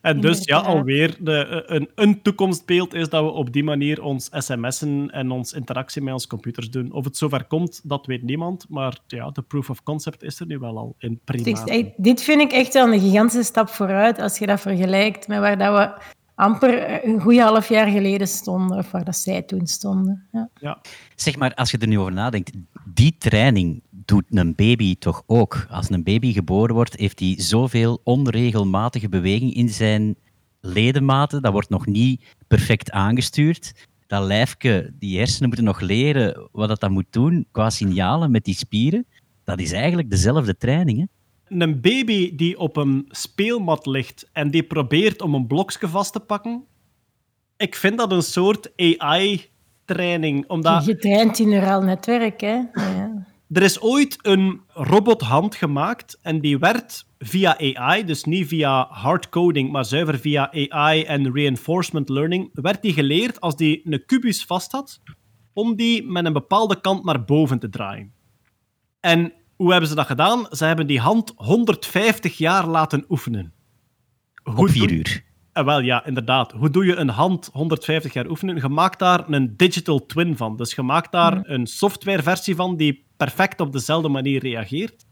[0.00, 4.28] En dus ja, alweer de, een, een toekomstbeeld is dat we op die manier ons
[4.32, 6.92] sms'en en ons interactie met onze computers doen.
[6.92, 8.66] Of het zover komt, dat weet niemand.
[8.68, 11.64] Maar ja, de proof of concept is er nu wel al in prima.
[11.96, 15.58] dit vind ik echt wel een gigantische stap vooruit als je dat vergelijkt met waar
[15.58, 16.02] dat we
[16.40, 20.26] amper eh, een goede half jaar geleden stonden, of waar dat zij toen stonden.
[20.32, 20.48] Ja.
[20.60, 20.80] Ja.
[21.14, 22.50] Zeg maar, als je er nu over nadenkt,
[22.84, 25.66] die training doet een baby toch ook.
[25.70, 30.16] Als een baby geboren wordt, heeft hij zoveel onregelmatige beweging in zijn
[30.60, 31.42] ledematen.
[31.42, 33.88] Dat wordt nog niet perfect aangestuurd.
[34.06, 38.44] Dat lijfje, die hersenen moeten nog leren wat dat, dat moet doen qua signalen met
[38.44, 39.06] die spieren.
[39.44, 40.98] Dat is eigenlijk dezelfde training.
[40.98, 41.04] Hè?
[41.58, 46.20] Een baby die op een speelmat ligt en die probeert om een blokje vast te
[46.20, 46.64] pakken,
[47.56, 50.44] ik vind dat een soort AI-training.
[50.48, 52.60] Omdat Getraind in neuraal netwerk, hè.
[52.72, 53.09] Ja.
[53.52, 59.72] Er is ooit een robothand gemaakt en die werd via AI, dus niet via hardcoding,
[59.72, 64.72] maar zuiver via AI en reinforcement learning, werd die geleerd als die een kubus vast
[64.72, 65.00] had,
[65.52, 68.12] om die met een bepaalde kant naar boven te draaien.
[69.00, 70.46] En hoe hebben ze dat gedaan?
[70.50, 73.52] Ze hebben die hand 150 jaar laten oefenen.
[74.44, 75.24] Op Hoe vier uur.
[75.60, 76.52] Eh, wel, ja, inderdaad.
[76.52, 78.56] Hoe doe je een hand 150 jaar oefenen?
[78.56, 80.56] Je maakt daar een digital twin van.
[80.56, 85.06] Dus je maakt daar een softwareversie van die perfect op dezelfde manier reageert.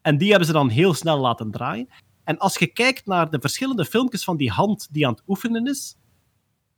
[0.00, 1.88] En die hebben ze dan heel snel laten draaien.
[2.24, 5.66] En als je kijkt naar de verschillende filmpjes van die hand die aan het oefenen
[5.66, 5.96] is,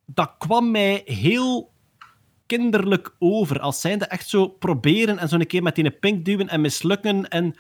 [0.06, 1.72] dat kwam mij heel
[2.46, 3.60] kinderlijk over.
[3.60, 7.28] Als zijnde echt zo proberen en zo een keer met die pink duwen en mislukken.
[7.28, 7.54] En,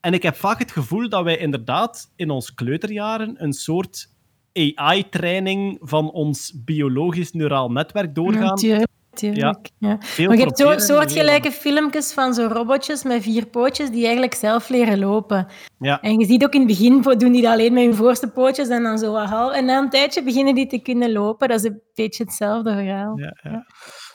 [0.00, 4.12] en ik heb vaak het gevoel dat wij inderdaad in ons kleuterjaren een soort
[4.54, 8.44] AI-training van ons biologisch neuraal netwerk doorgaan.
[8.44, 8.92] Natuurlijk.
[9.14, 9.70] Tuurlijk.
[9.78, 9.96] Ja.
[10.00, 14.34] Veel Maar je hebt zo, soortgelijke filmpjes van zo robotjes met vier pootjes die eigenlijk
[14.34, 15.46] zelf leren lopen.
[15.78, 16.00] Ja.
[16.00, 18.68] En je ziet ook in het begin doen die dat alleen met hun voorste pootjes
[18.68, 19.52] en dan zo wat half.
[19.52, 21.48] En na een tijdje beginnen die te kunnen lopen.
[21.48, 23.18] Dat is een beetje hetzelfde verhaal.
[23.18, 23.66] Ja, ja.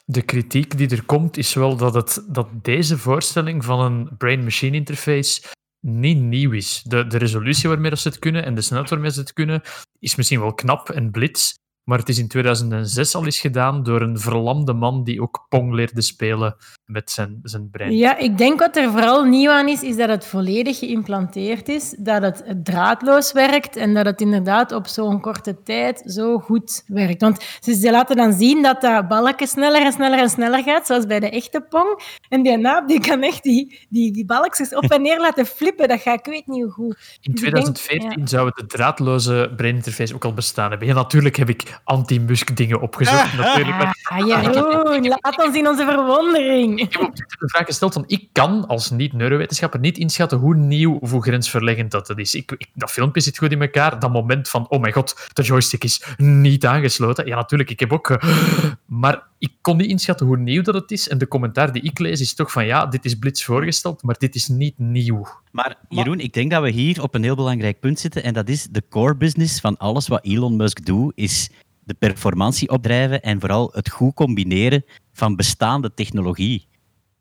[0.06, 4.76] De kritiek die er komt is wel dat, het, dat deze voorstelling van een brain-machine
[4.76, 5.42] interface
[5.80, 6.82] niet nieuw is.
[6.84, 9.62] De, de resolutie waarmee ze het kunnen en de snelheid waarmee ze het kunnen
[10.00, 11.54] is misschien wel knap en blitz,
[11.90, 15.74] maar het is in 2006 al eens gedaan door een verlamde man die ook Pong
[15.74, 16.56] leerde spelen
[16.86, 17.98] met zijn, zijn brein.
[17.98, 21.96] Ja, ik denk wat er vooral nieuw aan is, is dat het volledig geïmplanteerd is,
[22.00, 27.22] dat het draadloos werkt en dat het inderdaad op zo'n korte tijd zo goed werkt.
[27.22, 31.06] Want ze, laten dan zien dat dat balken sneller en sneller en sneller gaat, zoals
[31.06, 32.00] bij de echte Pong.
[32.30, 35.88] En die naap die kan echt die, die, die balkjes op en neer laten flippen.
[35.88, 37.18] Dat gaat ik weet niet hoe goed.
[37.22, 38.26] In Dus ik denk- 2014 ja.
[38.26, 40.88] zou de draadloze brain-interface ook al bestaan hebben.
[40.88, 43.38] Ja, natuurlijk heb ik anti-Musk dingen opgezocht.
[43.38, 46.80] natuurlijk, maar Ah, Jeroen, laat ons in onze verwondering.
[46.80, 50.56] Ik heb op Twitter de vraag gesteld van ik kan als niet-neurowetenschapper niet inschatten hoe
[50.56, 52.36] nieuw of hoe grensverleggend dat, dat is.
[52.36, 54.00] Ik, ik- dat filmpje zit goed in elkaar.
[54.00, 57.26] Dat moment van, oh mijn god, de joystick is niet aangesloten.
[57.28, 58.20] Ja, natuurlijk, ik heb ook...
[58.86, 61.10] maar ik kon niet inschatten hoe nieuw dat het is.
[61.10, 64.16] En de commentaar die ik lees is toch van, ja, dit is blitz voorgesteld, maar
[64.18, 65.28] dit is niet nieuw.
[65.52, 68.24] Maar Jeroen, ik denk dat we hier op een heel belangrijk punt zitten.
[68.24, 71.50] En dat is de core business van alles wat Elon Musk doet, is
[71.90, 76.68] de performantie opdrijven en vooral het goed combineren van bestaande technologie.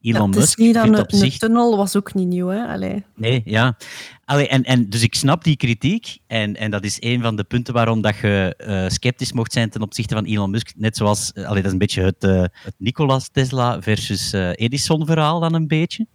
[0.00, 1.38] Elon Musk niet op een zich...
[1.38, 2.66] tunnel was ook niet nieuw, hè?
[2.66, 3.04] Allee.
[3.14, 3.76] Nee, ja.
[4.24, 6.18] Allee, en, en, dus ik snap die kritiek.
[6.26, 9.70] En, en dat is een van de punten waarom dat je eh, sceptisch mocht zijn
[9.70, 10.72] ten opzichte van Elon Musk.
[10.76, 14.50] Net zoals, eh, allee, dat is een beetje het, eh, het Nicolas Tesla versus eh,
[14.54, 16.06] Edison verhaal dan een beetje.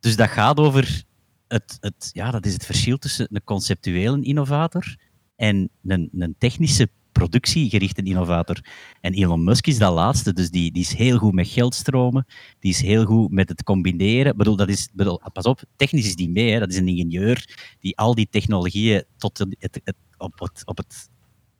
[0.00, 1.02] Dus dat gaat over
[1.48, 4.96] het, het, ja, dat is het verschil tussen een conceptuele innovator
[5.36, 8.56] en een, een technische productiegerichte innovator.
[9.00, 12.26] En Elon Musk is dat laatste, dus die, die is heel goed met geldstromen,
[12.58, 14.32] die is heel goed met het combineren.
[14.32, 16.58] Ik bedoel, dat is, bedoel, pas op, technisch is die mee, hè.
[16.58, 21.10] dat is een ingenieur die al die technologieën tot het, het, op, het, op het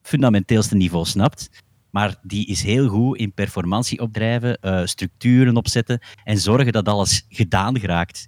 [0.02, 1.48] fundamenteelste niveau snapt.
[1.90, 7.24] Maar die is heel goed in performantie opdrijven, eh, structuren opzetten en zorgen dat alles
[7.28, 8.26] gedaan geraakt.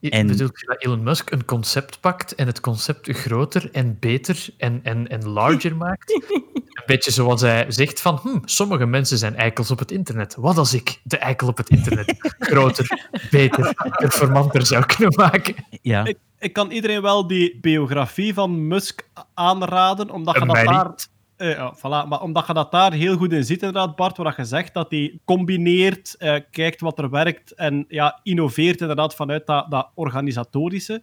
[0.00, 0.28] En...
[0.28, 5.08] Je dat Elon Musk een concept pakt en het concept groter en beter en, en,
[5.08, 6.12] en larger maakt?
[6.12, 10.34] Een beetje zoals hij zegt van, hm, sommige mensen zijn eikels op het internet.
[10.34, 15.54] Wat als ik de eikel op het internet groter, beter, performanter zou kunnen maken?
[15.82, 16.04] Ja.
[16.04, 20.88] Ik, ik kan iedereen wel die biografie van Musk aanraden, omdat je dat daar...
[20.88, 21.08] niet.
[21.40, 22.08] Eh, ja, voilà.
[22.08, 24.90] Maar omdat je dat daar heel goed in ziet, inderdaad, Bart, waar je zegt dat
[24.90, 31.02] hij combineert, eh, kijkt wat er werkt en ja, innoveert inderdaad vanuit dat, dat organisatorische.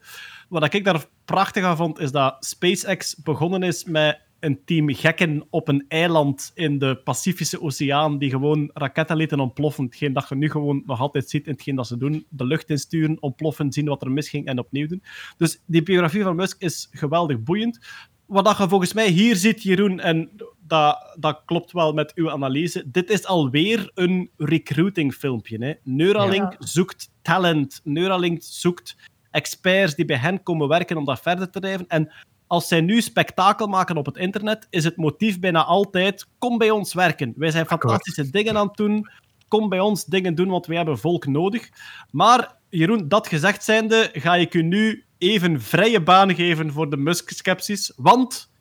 [0.49, 5.45] Wat ik daar prachtig aan vond, is dat SpaceX begonnen is met een team gekken
[5.49, 9.83] op een eiland in de Pacifische Oceaan die gewoon raketten lieten ontploffen.
[9.83, 12.25] Hetgeen dat je nu gewoon nog altijd ziet in hetgeen dat ze doen.
[12.29, 15.03] De lucht insturen, ontploffen, zien wat er misging en opnieuw doen.
[15.37, 17.79] Dus die biografie van Musk is geweldig boeiend.
[18.27, 20.29] Wat dat je volgens mij hier ziet, Jeroen, en
[20.59, 25.65] dat, dat klopt wel met uw analyse, dit is alweer een recruiting filmpje.
[25.65, 25.73] Hè.
[25.83, 26.57] Neuralink Ja.
[26.59, 27.81] zoekt talent.
[27.83, 28.95] Neuralink zoekt
[29.31, 31.87] experts die bij hen komen werken om dat verder te drijven.
[31.87, 32.11] En
[32.47, 36.69] als zij nu spektakel maken op het internet, is het motief bijna altijd: kom bij
[36.69, 37.33] ons werken.
[37.35, 39.09] Wij zijn fantastische dingen aan het doen.
[39.47, 41.69] Kom bij ons dingen doen, want wij hebben volk nodig.
[42.11, 46.97] Maar Jeroen, dat gezegd zijnde, ga ik u nu even vrije baan geven voor de
[46.97, 47.93] Musk-skepsis.
[47.95, 48.51] Want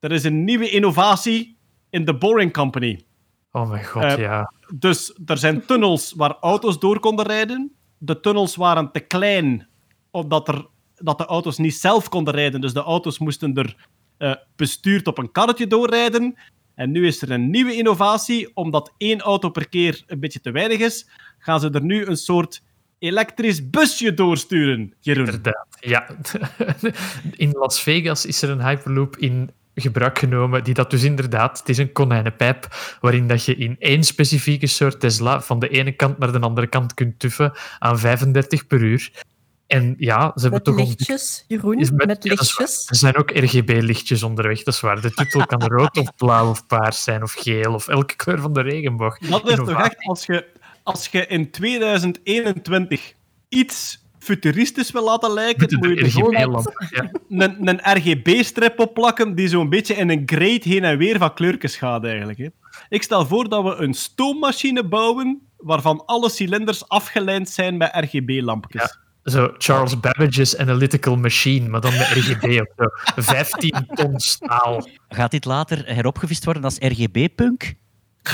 [0.00, 1.58] er is een nieuwe innovatie
[1.90, 3.04] in de Boring Company.
[3.52, 4.52] Oh mijn god, Eh, ja.
[4.74, 7.72] Dus er zijn tunnels waar auto's door konden rijden.
[7.98, 9.68] De tunnels waren te klein,
[10.10, 12.60] omdat er, dat de auto's niet zelf konden rijden.
[12.60, 13.86] Dus de auto's moesten er
[14.16, 16.34] eh, bestuurd op een karretje doorrijden.
[16.74, 18.50] En nu is er een nieuwe innovatie.
[18.54, 22.16] Omdat één auto per keer een beetje te weinig is, gaan ze er nu een
[22.16, 22.62] soort
[22.98, 25.24] elektrisch busje doorsturen, Jeroen.
[25.24, 26.06] Inderdaad, ja.
[27.36, 31.68] In Las Vegas is er een Hyperloop in gebruik genomen, die dat dus inderdaad, het
[31.68, 32.68] is een konijnenpijp,
[33.00, 36.66] waarin dat je in één specifieke soort Tesla van de ene kant naar de andere
[36.66, 39.24] kant kunt tuffen aan 35 per uur.
[39.66, 42.86] En ja, ze hebben Met toch lichtjes, Jeroen, is met, ja, lichtjes.
[42.88, 45.00] Er zijn ook RGB-lichtjes onderweg, dat is waar.
[45.00, 48.52] De titel kan rood of blauw of paars zijn of geel of elke kleur van
[48.52, 49.18] de regenboog.
[49.18, 50.46] Dat is toch echt, als je,
[50.86, 53.12] als je in 2021
[53.48, 56.86] iets futuristisch wil laten lijken, moet je een er gewoon RGB-lamp.
[56.90, 57.10] Ja.
[57.44, 61.76] een, een RGB-strip opplakken die zo'n beetje in een grade heen en weer van kleurtjes
[61.76, 62.38] gaat eigenlijk.
[62.38, 62.48] Hè.
[62.88, 68.98] Ik stel voor dat we een stoommachine bouwen waarvan alle cilinders afgelijnd zijn met RGB-lampjes.
[69.22, 72.84] Zo Charles Babbage's Analytical Machine, maar dan met RGB of zo.
[73.22, 74.88] 15 ton staal.
[75.08, 77.74] Gaat dit later heropgevist worden als RGB-punk?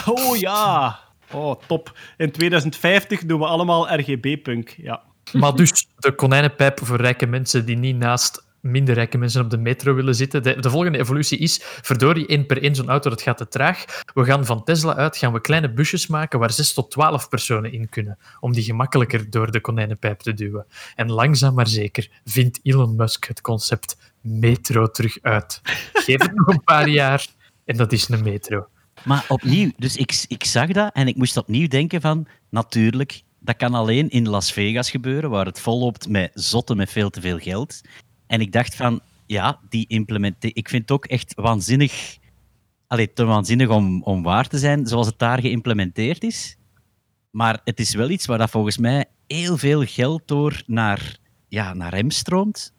[0.06, 0.98] Oh ja!
[1.32, 1.98] Oh, top.
[2.16, 4.74] In 2050 doen we allemaal RGB-punk.
[4.76, 5.02] Ja.
[5.32, 9.58] Maar dus de konijnenpijp voor rijke mensen die niet naast minder rijke mensen op de
[9.58, 10.42] metro willen zitten.
[10.42, 13.84] De, de volgende evolutie is, verdorie, één per één zo'n auto, dat gaat te traag.
[14.14, 17.72] We gaan van Tesla uit, gaan we kleine busjes maken waar 6 tot 12 personen
[17.72, 20.66] in kunnen, om die gemakkelijker door de konijnenpijp te duwen.
[20.94, 25.60] En langzaam maar zeker vindt Elon Musk het concept metro terug uit.
[25.92, 27.26] Geef het nog een paar jaar
[27.64, 28.66] en dat is een metro.
[29.04, 33.56] Maar opnieuw, dus ik, ik zag dat en ik moest opnieuw denken van, natuurlijk, dat
[33.56, 37.38] kan alleen in Las Vegas gebeuren, waar het volloopt met zotten met veel te veel
[37.38, 37.80] geld.
[38.26, 40.52] En ik dacht van, ja, die implementatie...
[40.52, 42.16] Ik vind het ook echt waanzinnig...
[42.86, 46.56] Allee, te waanzinnig om, om waar te zijn, zoals het daar geïmplementeerd is.
[47.30, 51.16] Maar het is wel iets waar dat volgens mij heel veel geld door naar,
[51.48, 52.74] ja, naar hem stroomt.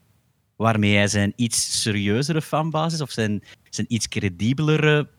[0.56, 5.10] Waarmee hij zijn iets serieuzere fanbasis of zijn, zijn iets credibelere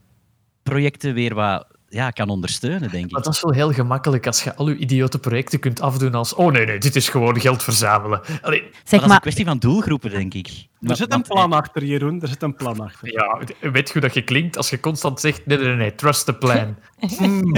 [0.65, 3.11] projecten weer wat ja, kan ondersteunen, denk ik.
[3.13, 6.35] Maar dat is wel heel gemakkelijk als je al je idiote projecten kunt afdoen als
[6.35, 8.21] oh nee, nee, dit is gewoon geld verzamelen.
[8.43, 10.67] Allee, Maar dat is een kwestie van doelgroepen, denk ik.
[10.85, 12.23] Er zit een plan achter, Jeroen.
[12.23, 13.13] Er zit een plan achter.
[13.13, 13.39] Ja,
[13.73, 16.25] weet je hoe dat je klinkt als je constant zegt: nee, nee, nee, nee, trust
[16.27, 16.77] the plan.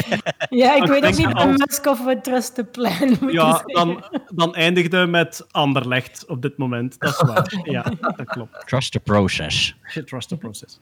[0.50, 3.32] Ja, ik Ik weet ook niet als- van Musk of we trust the plan moeten
[3.32, 4.04] Ja, dan,
[4.34, 6.98] dan eindigde met Anderlecht op dit moment.
[6.98, 7.52] Dat is waar.
[7.76, 8.66] Ja, dat klopt.
[8.66, 9.76] Trust the process.
[10.04, 10.80] Trust the process.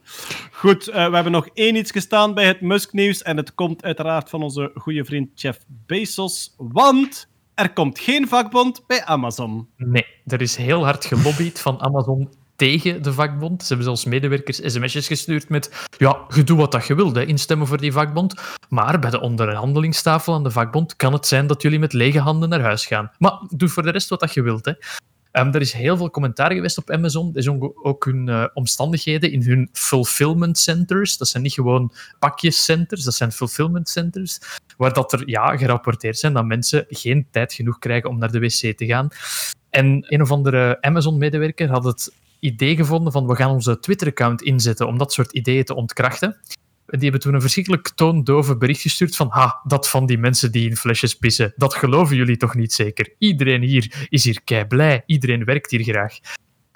[0.53, 3.23] Goed, eh, we hebben nog één iets gestaan bij het Musk-nieuws.
[3.23, 6.55] En het komt uiteraard van onze goede vriend Jeff Bezos.
[6.59, 9.69] Want er komt geen vakbond bij Amazon.
[9.77, 13.61] Nee, er is heel hard gelobbyd van Amazon tegen de vakbond.
[13.61, 17.25] Ze hebben zelfs medewerkers sms'jes gestuurd met ja, je doet wat dat je wilt, hè,
[17.25, 18.35] instemmen voor die vakbond.
[18.69, 22.49] Maar bij de onderhandelingstafel aan de vakbond kan het zijn dat jullie met lege handen
[22.49, 23.11] naar huis gaan.
[23.19, 24.65] Maar doe voor de rest wat dat je wilt.
[24.65, 24.73] Hè.
[25.35, 27.35] Ehm, er is heel veel commentaar geweest op Amazon.
[27.35, 31.17] Er ook, ook hun eh, omstandigheden in hun fulfillment centers.
[31.17, 34.39] Dat zijn niet gewoon pakjescenters, dat zijn fulfillment centers.
[34.77, 38.39] Waar dat er ja, gerapporteerd zijn dat mensen geen tijd genoeg krijgen om naar de
[38.39, 39.09] wc te gaan.
[39.71, 44.87] En een of andere Amazon-medewerker had het idee gevonden van we gaan onze Twitter-account inzetten
[44.87, 46.37] om dat soort ideeën te ontkrachten.
[46.87, 50.69] Die hebben toen een verschrikkelijk toondove bericht gestuurd van ha, dat van die mensen die
[50.69, 53.15] in flesjes pissen, dat geloven jullie toch niet zeker?
[53.19, 56.19] Iedereen hier is hier kei blij, iedereen werkt hier graag.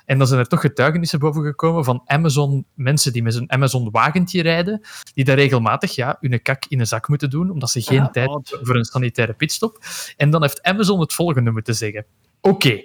[0.05, 4.43] En dan zijn er toch getuigenissen boven gekomen van Amazon, mensen die met een Amazon-wagentje
[4.43, 4.81] rijden,
[5.15, 8.09] die daar regelmatig ja, hun kak in een zak moeten doen, omdat ze geen Ja,
[8.09, 9.79] tijd hebben voor een sanitaire pitstop.
[10.17, 12.07] En dan heeft Amazon het volgende moeten zeggen.
[12.41, 12.83] Oké,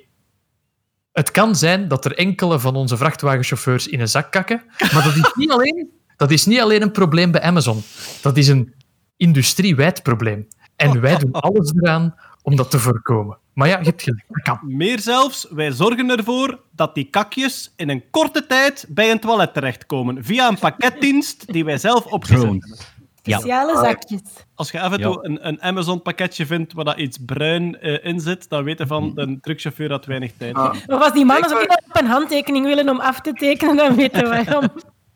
[1.12, 4.64] het kan zijn dat er enkele van onze vrachtwagenchauffeurs in een zak kakken,
[4.94, 7.82] maar dat is niet alleen, dat is niet alleen een probleem bij Amazon.
[8.22, 8.74] Dat is een
[9.18, 10.48] industriewijd probleem.
[10.76, 13.38] En wij doen alles eraan om dat te voorkomen.
[13.54, 14.60] Maar ja, je hebt gelijk, dat kan.
[14.62, 19.54] Meer zelfs, wij zorgen ervoor dat die kakjes in een korte tijd bij een toilet
[19.54, 20.24] terechtkomen.
[20.24, 22.78] Via een pakketdienst die wij zelf opgezet hebben.
[23.24, 24.22] Speciale zakjes.
[24.56, 28.20] Als je af en toe een, een Amazon-pakketje vindt waar dat iets bruin eh, in
[28.20, 30.56] zit, dan weet je van de truckchauffeur had weinig tijd.
[30.56, 30.76] Ah.
[30.88, 34.22] Of als die mannen zo op een handtekening willen om af te tekenen, dan weten
[34.22, 34.70] we waarom.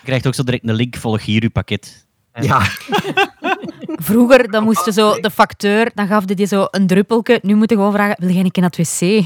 [0.08, 2.06] Je krijgt ook zo direct een link, volg hier uw pakket.
[2.34, 2.60] Ja,
[4.10, 7.40] vroeger dan moest je zo de facteur, dan gaf die zo een druppelke.
[7.42, 9.24] Nu moet je gewoon vragen, wil jij een keer naar het wc?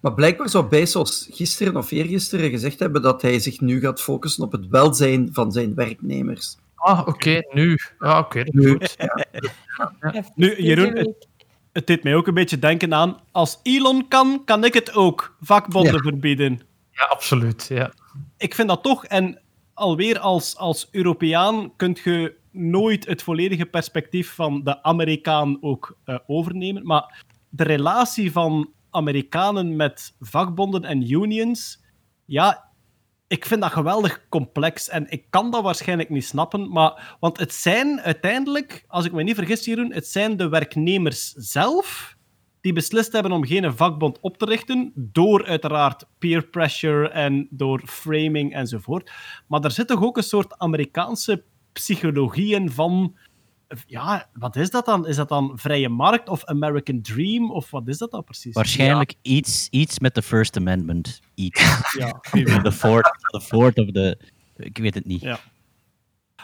[0.00, 4.44] Maar blijkbaar zou Bezos gisteren of eergisteren gezegd hebben dat hij zich nu gaat focussen
[4.44, 6.56] op het welzijn van zijn werknemers.
[6.74, 7.78] Ah, oké, nu.
[7.98, 8.96] Ah, oké, Nu, goed.
[8.98, 10.24] ja.
[10.34, 11.26] Nu, Jeroen, het,
[11.72, 13.20] het deed mij ook een beetje denken aan...
[13.32, 15.36] Als Elon kan, kan ik het ook.
[15.40, 15.98] Vakbonden Ja.
[16.00, 16.60] verbieden.
[16.92, 17.66] Ja, absoluut.
[17.68, 17.92] Ja.
[18.36, 19.40] Ik vind dat toch, en
[19.74, 26.18] alweer als, als Europeaan kun je nooit het volledige perspectief van de Amerikaan ook eh,
[26.26, 26.86] overnemen.
[26.86, 31.82] Maar de relatie van Amerikanen met vakbonden en unions,
[32.24, 32.64] ja,
[33.26, 36.68] ik vind dat geweldig complex en ik kan dat waarschijnlijk niet snappen.
[36.70, 41.32] Maar, want het zijn uiteindelijk, als ik me niet vergis, Jeroen, het zijn de werknemers
[41.32, 42.15] zelf
[42.66, 47.82] die beslist hebben om geen vakbond op te richten, door uiteraard peer pressure en door
[47.86, 49.10] framing enzovoort.
[49.46, 53.16] Maar er zit toch ook een soort Amerikaanse psychologie in van...
[53.86, 55.06] Ja, wat is dat dan?
[55.06, 57.50] Is dat dan vrije markt of American Dream?
[57.50, 58.54] Of wat is dat dan precies?
[58.54, 61.20] Waarschijnlijk iets, iets met de First Amendment.
[61.34, 61.92] Iets.
[61.98, 62.20] Ja.
[62.62, 64.18] De fourth, the fourth of the...
[64.56, 65.20] Ik weet het niet.
[65.20, 65.38] Ja.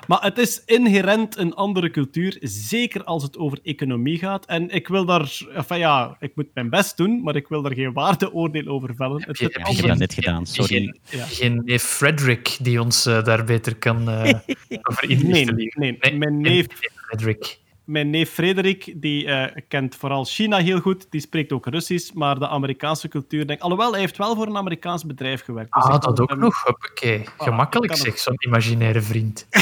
[0.06, 4.46] Maar het is inherent een andere cultuur, zeker als het over economie gaat.
[4.46, 7.74] En ik wil daar, enfin ja, ik moet mijn best doen, maar ik wil daar
[7.74, 9.22] geen waardeoordeel over vellen.
[9.22, 10.68] Het je- zit heb Ja, ik heb anders- dat net gedaan, sorry.
[10.76, 11.24] Geen, Ja.
[11.24, 14.34] geen neef Frederick die ons eh, daar beter kan eh
[14.90, 15.54] over inlichten.
[15.56, 16.66] Nee, nee, Nee, mijn neef,
[17.06, 17.60] Frederick.
[17.84, 22.38] Mijn neef Frederik, die eh, kent vooral China heel goed, die spreekt ook Russisch, maar
[22.38, 25.72] de Amerikaanse cultuur, denk Alhoewel, hij heeft wel voor een Amerikaans bedrijf gewerkt.
[25.74, 26.62] dus Ah, dat ook hem- nog.
[26.64, 27.24] Hoppakee.
[27.38, 29.46] Gemakkelijk zeg, zo'n imaginaire vriend.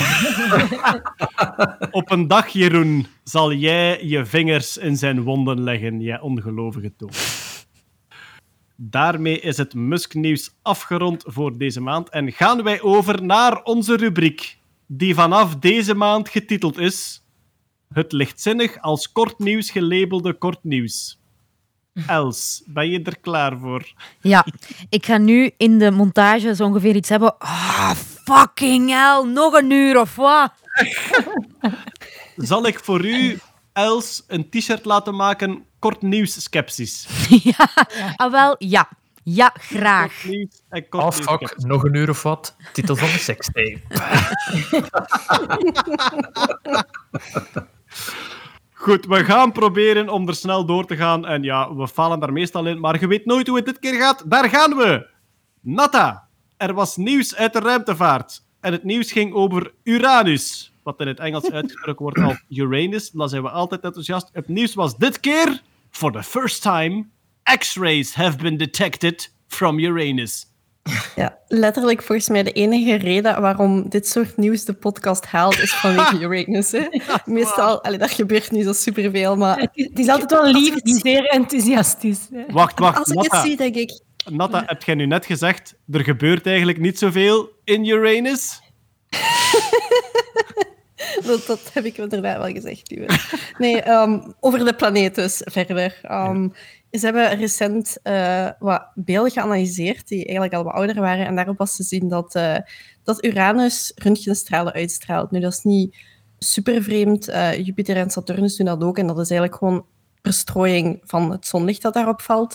[1.91, 7.11] Op een dag, Jeroen, zal jij je vingers in zijn wonden leggen, jij ongelovige toon.
[8.77, 14.59] Daarmee is het Musk-nieuws afgerond voor deze maand en gaan wij over naar onze rubriek,
[14.87, 17.20] die vanaf deze maand getiteld is
[17.95, 21.19] Het lichtzinnig als kort nieuws gelabelde kort nieuws.
[22.07, 23.93] Els, ben je er klaar voor?
[24.21, 24.47] Ja,
[24.89, 27.39] ik ga nu in de montage zo ongeveer iets hebben.
[27.39, 27.91] Ah,
[28.25, 30.53] fucking hell, nog een uur of wat?
[32.37, 33.39] Zal ik voor u,
[33.73, 37.07] Els, een t-shirt laten maken, kort nieuws skepsis?
[37.57, 37.69] ja,
[38.17, 38.89] ah, wel, ja.
[39.23, 40.12] Ja, graag.
[40.12, 42.57] Kort nieuws en kort Oh nieuws fuck, nog een uur of wat.
[42.73, 43.81] Titel van de sekstape.
[48.73, 51.27] Goed, we gaan proberen om er snel door te gaan.
[51.27, 53.95] En ja, we falen daar meestal in, maar je weet nooit hoe het dit keer
[53.95, 54.31] gaat.
[54.31, 55.09] Daar gaan we!
[55.61, 58.43] Natta, er was nieuws uit de ruimtevaart.
[58.61, 60.73] En het nieuws ging over Uranus.
[60.83, 63.11] Wat in het Engels uitgesproken wordt als Uranus.
[63.11, 64.31] Dan zijn we altijd enthousiast.
[64.33, 67.07] Het nieuws was dit keer, for the first time,
[67.59, 70.49] X-rays have been detected from Uranus.
[71.17, 75.73] Ja, letterlijk volgens mij de enige reden waarom dit soort nieuws de podcast haalt, is
[75.75, 76.73] vanwege Uranus.
[76.73, 76.87] Hè.
[77.25, 80.75] Meestal, allee, dat gebeurt niet zo superveel, maar Het is, het is altijd wel lief
[80.83, 82.19] zeer enthousiast is.
[82.33, 82.45] hè.
[82.53, 83.47] Wacht, wacht, als ik het Natta.
[83.47, 84.01] zie, denk ik...
[84.31, 88.61] Natta, heb jij nu net gezegd, er gebeurt eigenlijk niet zoveel in Uranus?
[91.25, 92.95] Dat, dat heb ik inderdaad wel gezegd.
[93.59, 95.99] Nee, ehm, over de planeet dus verder.
[96.03, 96.49] Ehm,
[96.91, 101.27] Ze hebben recent eh, wat beelden geanalyseerd die eigenlijk al wat ouder waren.
[101.27, 102.57] En daarop was te zien dat, eh,
[103.05, 105.31] dat Uranus röntgenstralen uitstraalt.
[105.31, 105.97] Nu, dat is niet
[106.39, 107.29] super vreemd.
[107.29, 108.99] Eh, Jupiter en Saturnus doen dat ook.
[108.99, 109.87] En dat is eigenlijk gewoon
[110.23, 112.55] verstrooiing van het zonlicht dat daarop valt.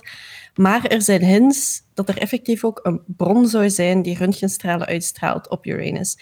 [0.56, 5.50] Maar er zijn hints dat er effectief ook een bron zou zijn die röntgenstralen uitstraalt
[5.50, 6.18] op Uranus.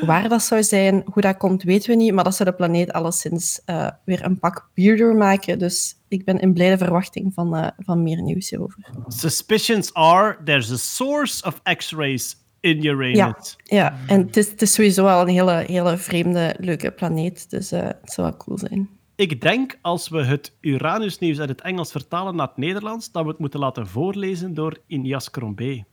[0.00, 2.12] Waar dat zou zijn, hoe dat komt, weten we niet.
[2.12, 3.60] Maar dat zou de planeet alleszins
[4.04, 5.58] weer een pak weirder maken.
[5.58, 8.88] Dus ik ben in blijde verwachting van, eh, van meer nieuws hierover.
[9.08, 13.16] Suspicions are there's a source of X-rays in Uranus.
[13.16, 13.98] Ja, ja.
[14.06, 17.50] en het is, het is sowieso al een hele, hele vreemde, leuke planeet.
[17.50, 18.88] Dus eh, het zou wel cool zijn.
[19.16, 23.28] Ik denk als we het Uranus-nieuws uit het Engels vertalen naar het Nederlands, dat we
[23.30, 25.84] het moeten laten voorlezen door Inias Crombé.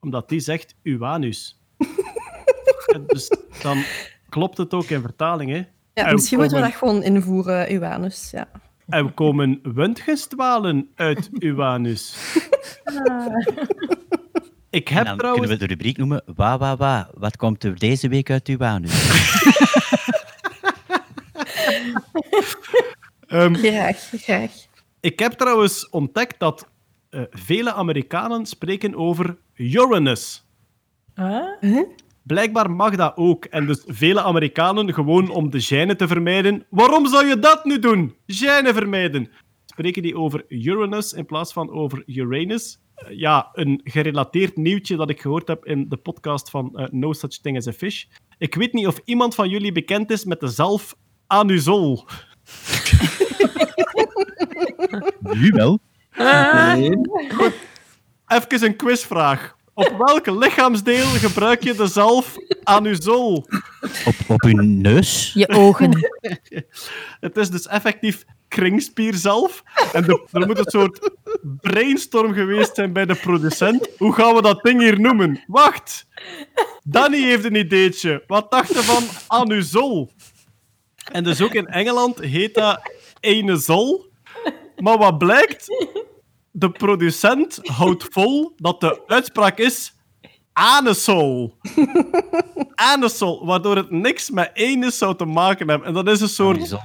[0.00, 1.56] Omdat die zegt Uranus.
[3.06, 3.30] Dus
[3.62, 3.82] dan
[4.28, 5.56] klopt het ook in vertaling, hè?
[5.94, 8.30] Ja, En misschien moeten we komen- dat gewoon invoeren, Uranus.
[8.30, 8.48] Ja.
[8.88, 12.16] En komen röntgenstralen uit Uranus.
[14.70, 15.46] Ik En heb dan trouwens...
[15.46, 17.10] kunnen we de rubriek noemen Wa, wa, wa.
[17.14, 18.92] Wat komt er deze week uit uw anus?
[23.26, 24.52] ehm, Graag, graag.
[25.00, 26.68] Ik heb trouwens ontdekt dat
[27.10, 30.46] eh, vele Amerikanen spreken over Uranus.
[31.14, 31.82] Huh?
[32.28, 33.44] Blijkbaar mag dat ook.
[33.44, 36.66] En dus vele Amerikanen, gewoon om de gêne te vermijden.
[36.70, 38.14] Waarom zou je dat nu doen?
[38.26, 39.30] Gêne vermijden.
[39.66, 42.78] Spreken die over Uranus in plaats van over Uranus?
[42.94, 47.12] Eh, ja, een gerelateerd nieuwtje dat ik gehoord heb in de podcast van eh, No
[47.12, 48.04] Such Thing as a Fish.
[48.38, 50.96] Ik weet niet of iemand van jullie bekend is met de zalf
[51.26, 52.04] Anusol.
[55.20, 55.78] Nu wel.
[56.16, 56.90] Nee.
[58.26, 59.56] Even een quizvraag.
[59.78, 63.46] Op welk lichaamsdeel gebruik je de zalf anusol?
[64.04, 65.30] Op, op uw neus?
[65.34, 65.90] Je ogen.
[67.20, 69.62] Het is dus effectief kringspierzalf.
[69.92, 71.10] En de- er moet een soort
[71.60, 73.88] brainstorm geweest zijn bij de producent.
[73.98, 75.44] Hoe gaan we dat ding hier noemen?
[75.46, 76.06] Wacht!
[76.82, 78.22] Danny heeft een ideetje.
[78.26, 80.10] Wat dacht je van anusol?
[81.12, 82.80] En dus ook in Engeland heet dat
[83.20, 84.06] enezol.
[84.76, 85.66] Maar wat blijkt?
[86.58, 89.94] De producent houdt vol dat de uitspraak is
[90.52, 91.54] anesol.
[92.74, 95.86] Anesol, waardoor het niks met enes zou te maken hebben.
[95.88, 96.76] En dat is een soort...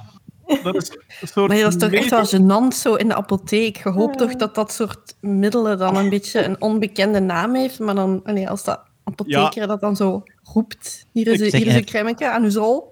[0.64, 0.90] Dat is
[1.22, 3.84] een soort Maar dat is toch echt wel gênant zo in de apotheek.
[3.84, 7.96] Je hoopt toch dat dat soort middelen dan een beetje een onbekende naam heeft, maar
[7.96, 10.24] dan, allee, als dat apotheker dat dan zo
[10.54, 12.92] roept, hier is, een- hier is een aan uw zool.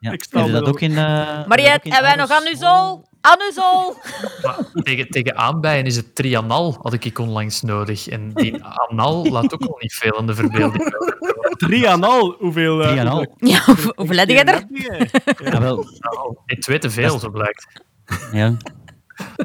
[0.00, 0.10] Ja.
[0.12, 0.90] Ik stel dat ook in...
[0.90, 2.66] eh, Mariette, hebben wij nog aerosol?
[2.68, 3.08] anusol?
[3.20, 3.94] Anusol!
[4.42, 8.08] Maar tegen, tegen aanbijen is het trianal, had ik onlangs nodig.
[8.08, 10.94] En die anal laat ook al niet veel aan de verbeelding.
[11.56, 12.34] Drie aan al.
[12.38, 12.82] Hoeveel...
[12.82, 13.16] eh, Drie aan al.
[13.16, 14.64] hoeveel- Ja, hoe- hoeveel jij er?
[15.52, 15.84] Ja, wel,
[16.46, 17.66] Nee, twee te veel, zo blijkt.
[18.32, 18.56] ja.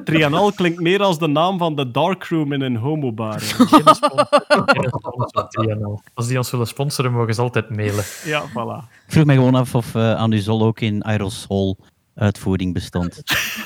[0.03, 3.39] Trianal klinkt meer als de naam van de darkroom in een homobar.
[3.39, 6.01] Geen sponsor, trianal.
[6.13, 8.03] Als die ons willen sponsoren, mogen ze altijd mailen.
[8.25, 8.83] Ja, voilà.
[9.07, 11.77] Ik vroeg me gewoon af of eh anusol ook in aerosol
[12.15, 13.21] uitvoering bestond.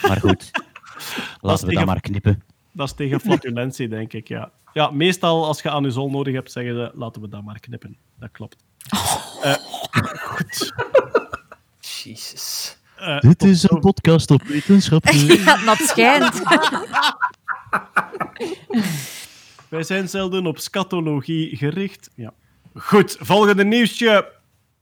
[0.07, 0.51] Maar goed,
[1.41, 2.43] laten we tegen- dat maar knippen.
[2.71, 4.51] Dat is tegen flatulentie, denk ik, ja.
[4.73, 7.97] Ja, meestal als je anusol nodig hebt, zeggen ze, laten we dat maar knippen.
[8.19, 8.63] Dat klopt.
[9.41, 9.53] Eh,
[10.17, 10.73] goed.
[11.79, 12.77] Jezus.
[12.95, 15.05] Eh, Dit is een podcast op wetenschap.
[15.07, 16.41] Ja, dat schijnt.
[19.69, 22.09] Wij zijn zelden op scatologie gericht.
[22.15, 22.33] Ja.
[22.75, 24.33] Goed, volgende nieuwsje.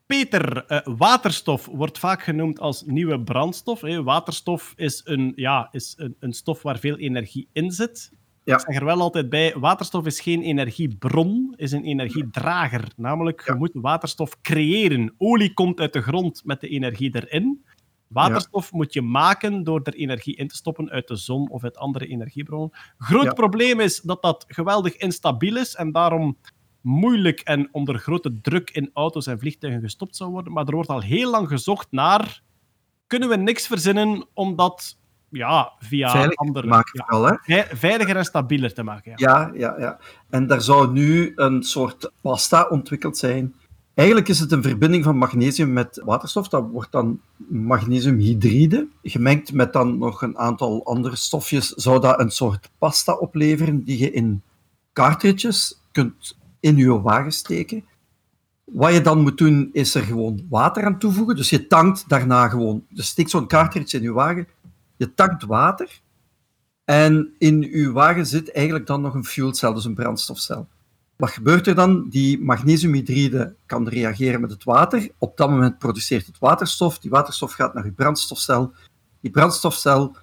[0.05, 3.81] Peter, eh, waterstof wordt vaak genoemd als nieuwe brandstof.
[3.81, 4.03] Hè.
[4.03, 8.11] Waterstof is, een, ja, is een, een stof waar veel energie in zit.
[8.43, 8.53] Ja.
[8.55, 12.87] Ik zeg er wel altijd bij, waterstof is geen energiebron, is een energiedrager.
[12.95, 15.13] Namelijk, je moet waterstof creëren.
[15.17, 17.65] Olie komt uit de grond met de energie erin.
[18.07, 21.77] Waterstof moet je maken door er energie in te stoppen uit de zon of uit
[21.77, 22.69] andere energiebronnen.
[22.97, 23.33] Groot Ja.
[23.33, 26.37] probleem is dat dat geweldig instabiel is en daarom
[26.83, 30.53] moeilijk en onder grote druk in auto's en vliegtuigen gestopt zou worden.
[30.53, 32.41] Maar er wordt al heel lang gezocht naar...
[33.07, 34.97] Kunnen we niks verzinnen om dat
[35.29, 36.67] ja, via andere...
[36.67, 37.35] maken ja, vooral, hè?
[37.41, 39.13] vei- veiliger en stabieler te maken.
[39.15, 39.39] Ja.
[39.39, 39.99] Ja, ja, ja.
[40.29, 43.55] En daar zou nu een soort pasta ontwikkeld zijn.
[43.93, 46.47] Eigenlijk is het een verbinding van magnesium met waterstof.
[46.47, 48.87] Dat wordt dan magnesiumhydride.
[49.03, 53.97] Gemengd met dan nog een aantal andere stofjes, zou dat een soort pasta opleveren die
[53.97, 54.41] je in
[54.93, 57.83] cartridges kunt in je wagen steken.
[58.63, 61.35] Wat je dan moet doen, is er gewoon water aan toevoegen.
[61.35, 62.85] Dus je tankt daarna gewoon.
[62.89, 64.47] Dus steek zo'n cartridge in je wagen.
[64.97, 66.01] Je tankt water.
[66.85, 70.67] En in uw wagen zit eigenlijk dan nog een fuelcel, dus een brandstofcel.
[71.15, 72.09] Wat gebeurt er dan?
[72.09, 75.09] Die magnesiumhydride kan reageren met het water.
[75.17, 76.99] Op dat moment produceert het waterstof.
[76.99, 78.73] Die waterstof gaat naar uw brandstofcel.
[79.21, 80.15] Die brandstofcel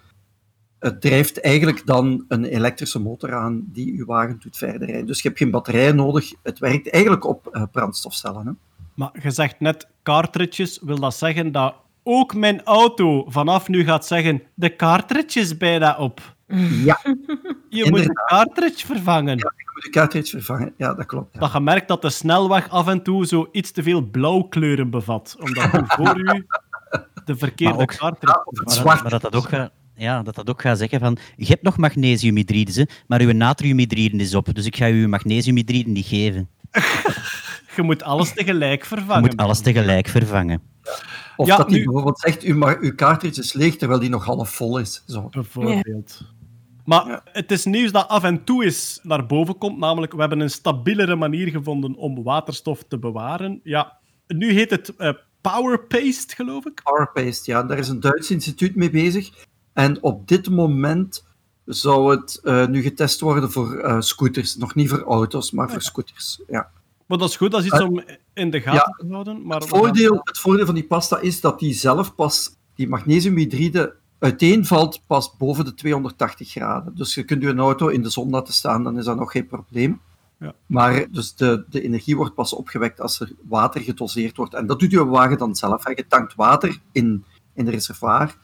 [0.81, 5.07] het drijft eigenlijk dan een elektrische motor aan die uw wagen doet verder rijden.
[5.07, 6.33] Dus je hebt geen batterij nodig.
[6.43, 8.47] Het werkt eigenlijk op eh, brandstofcellen.
[8.47, 8.53] Hè?
[8.95, 14.07] Maar je zegt net cartridges, wil dat zeggen dat ook mijn auto vanaf nu gaat
[14.07, 16.35] zeggen de cartridge is bijna op.
[16.85, 17.01] Ja,
[17.69, 19.37] Je moet de cartridge vervangen.
[19.39, 20.73] je moet de cartridge vervangen.
[20.77, 21.35] Ja, dat klopt.
[21.35, 21.41] ja.
[21.41, 25.37] Dat je merkt dat de snelweg af en toe zo iets te veel blauwkleuren bevat.
[25.41, 26.25] Omdat voor u
[27.25, 28.43] de verkeerde Maar ook- cartridge...
[28.45, 29.71] Of het Maar, maar dat, dat ook gaat,
[30.01, 34.17] ja, dat dat ook gaat zeggen van, je hebt nog magnesiumhydrides, hè, maar uw natriumhydride
[34.17, 36.49] is op, dus ik ga u uw magnesiumhydride niet geven.
[37.77, 39.21] Je moet alles tegelijk Je vervangen.
[39.21, 40.63] moet alles tegelijk vervangen.
[41.37, 44.25] Of Ja, dat hij nu- bijvoorbeeld zegt, uw, uw cartridge is leeg, terwijl die nog
[44.25, 45.03] half vol is.
[45.07, 45.29] Zo.
[45.31, 46.21] Bijvoorbeeld.
[46.85, 47.21] Maar Ja.
[47.33, 49.79] het is nieuws dat af en toe eens naar boven komt.
[49.79, 53.61] Namelijk, we hebben een stabielere manier gevonden om waterstof te bewaren.
[53.65, 56.81] Ja, nu heet het eh Power Paste, geloof ik.
[56.83, 57.63] PowerPaste, ja.
[57.63, 59.31] Daar is een Duits instituut mee bezig.
[59.73, 61.25] En op dit moment
[61.65, 64.57] zou het eh, nu getest worden voor eh, scooters.
[64.57, 66.43] Nog niet voor auto's, maar voor scooters.
[66.49, 66.71] Ja.
[67.07, 68.03] Maar dat is goed, dat is iets Eh, om
[68.35, 69.47] in de gaten te houden.
[69.47, 73.97] Maar Het, voordeel, het voordeel van die pasta is dat die zelf pas, die magnesiumhydride,
[74.19, 76.95] uiteenvalt pas boven de 280 graden.
[76.95, 79.47] Dus je kunt je auto in de zon laten staan, dan is dat nog geen
[79.47, 80.01] probleem.
[80.39, 80.55] Ja.
[80.67, 84.55] Maar dus de, de energie wordt pas opgewekt als er water gedoseerd wordt.
[84.55, 85.85] En dat doet je wagen dan zelf.
[85.85, 85.91] hè.
[85.91, 87.25] Je tankt water in,
[87.55, 88.37] in de reservoir.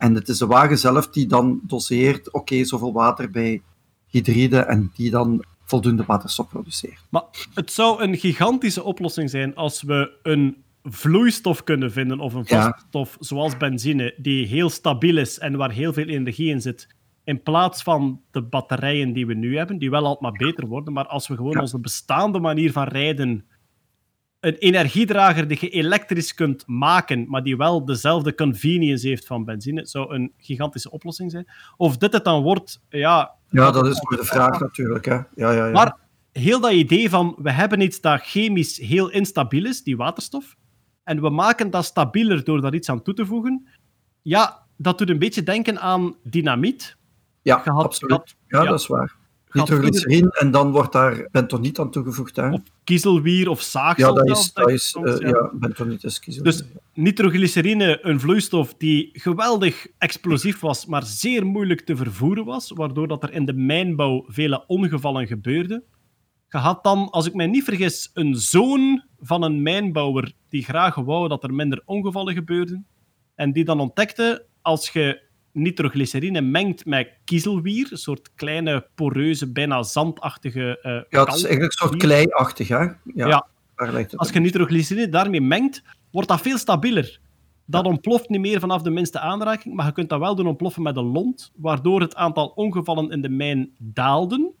[0.00, 3.62] En het is de wagen zelf die dan doseert, oké, zoveel water bij
[4.06, 7.06] hydride, en die dan voldoende waterstof produceert.
[7.10, 7.22] Maar
[7.54, 12.62] het zou een gigantische oplossing zijn als we een vloeistof kunnen vinden, of een Ja.
[12.62, 16.88] vaste stof, zoals benzine, die heel stabiel is en waar heel veel energie in zit,
[17.24, 20.92] in plaats van de batterijen die we nu hebben, die wel altijd maar beter worden,
[20.92, 21.60] maar als we gewoon Ja.
[21.60, 23.44] onze bestaande manier van rijden,
[24.40, 29.86] een energiedrager die je elektrisch kunt maken, maar die wel dezelfde convenience heeft van benzine,
[29.86, 31.46] zou een gigantische oplossing zijn.
[31.76, 33.34] Of dit het dan wordt, ja...
[33.48, 35.04] Ja, dat is maar de vraag natuurlijk.
[35.04, 35.14] Hè.
[35.14, 35.70] Ja, ja, ja.
[35.70, 35.96] Maar
[36.32, 40.56] heel dat idee van, we hebben iets dat chemisch heel instabiel is, die waterstof,
[41.04, 43.68] en we maken dat stabieler door daar iets aan toe te voegen,
[44.22, 46.96] ja, dat doet een beetje denken aan dynamiet.
[47.42, 48.36] ja had- absoluut.
[48.46, 48.64] ja.
[48.64, 49.18] dat is waar.
[49.52, 52.36] Nitroglycerine en dan wordt daar bentoniet aan toegevoegd.
[52.36, 52.50] Hè.
[52.50, 54.16] Of kiezelwier of zaagsel.
[54.16, 55.50] Ja, dat is, dat is eh, ja.
[55.52, 56.44] bentoniet is kiezen.
[56.44, 56.62] Dus
[56.94, 63.22] nitroglycerine, een vloeistof die geweldig explosief was, maar zeer moeilijk te vervoeren was, waardoor dat
[63.22, 65.82] er in de mijnbouw vele ongevallen gebeurden.
[66.48, 70.94] Je had dan, als ik mij niet vergis, een zoon van een mijnbouwer die graag
[70.94, 72.86] wou dat er minder ongevallen gebeurden.
[73.34, 75.22] En die dan ontdekte, als je
[75.52, 81.62] nitroglycerine mengt met kiezelwier, een soort kleine, poreuze, bijna zandachtige eh ja, het is eigenlijk
[81.62, 82.68] een soort kleiachtig.
[82.68, 82.76] Hè.
[82.78, 83.46] Ja, Ja.
[84.14, 87.20] Als je nitroglycerine daarmee mengt, wordt dat veel stabieler.
[87.66, 90.82] Dat ontploft niet meer vanaf de minste aanraking, maar je kunt dat wel doen ontploffen
[90.82, 94.54] met een lont, waardoor het aantal ongevallen in de mijn daalden.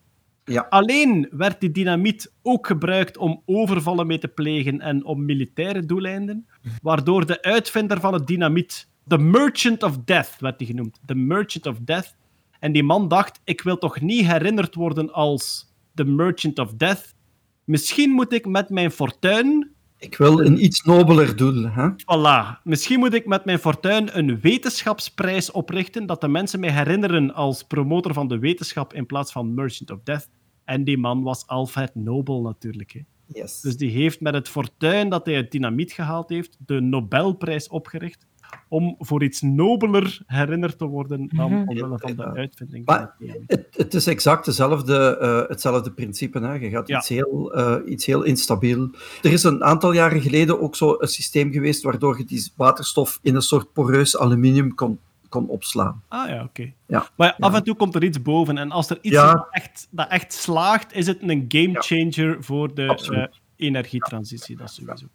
[0.44, 0.66] Ja.
[0.68, 6.46] Alleen werd die dynamiet ook gebruikt om overvallen mee te plegen en om militaire doeleinden,
[6.82, 11.66] waardoor de uitvinder van het dynamiet, de Merchant of Death werd die genoemd, de Merchant
[11.66, 12.16] of Death,
[12.58, 17.14] en die man dacht, ik wil toch niet herinnerd worden als de Merchant of Death,
[17.70, 21.70] Misschien moet ik met mijn fortuin Ik wil een iets nobeler doel.
[21.70, 21.90] Hè.
[21.90, 22.62] Voilà.
[22.62, 27.62] Misschien moet ik met mijn fortuin een wetenschapsprijs oprichten, dat de mensen mij herinneren als
[27.62, 30.28] promotor van de wetenschap in plaats van Merchant of Death.
[30.64, 32.92] En die man was Alfred Nobel natuurlijk.
[32.92, 33.00] Hè.
[33.26, 33.60] Yes.
[33.60, 38.26] Dus die heeft met het fortuin dat hij het dynamiet gehaald heeft, de Nobelprijs opgericht
[38.68, 43.14] om voor iets nobeler herinnerd te worden dan omwille van de uitvinding Maar
[43.48, 46.38] het het, is exact dezelfde, eh, hetzelfde principe.
[46.38, 46.54] Hè.
[46.54, 46.98] Je gaat Ja.
[46.98, 48.90] iets, heel, eh, iets heel instabiel.
[49.22, 53.18] Er is een aantal jaren geleden ook zo een systeem geweest waardoor je die waterstof
[53.22, 54.98] in een soort poreus aluminium kon,
[55.28, 56.02] kon opslaan.
[56.08, 56.72] Ah ja, oké.
[56.86, 57.08] Ja.
[57.16, 57.58] Maar ja, af Ja.
[57.58, 58.58] en toe komt er iets boven.
[58.58, 59.32] En als er iets Ja.
[59.32, 63.24] dat echt, dat echt slaagt, is het een gamechanger voor de eh,
[63.56, 64.56] energietransitie.
[64.56, 65.06] Dat sowieso.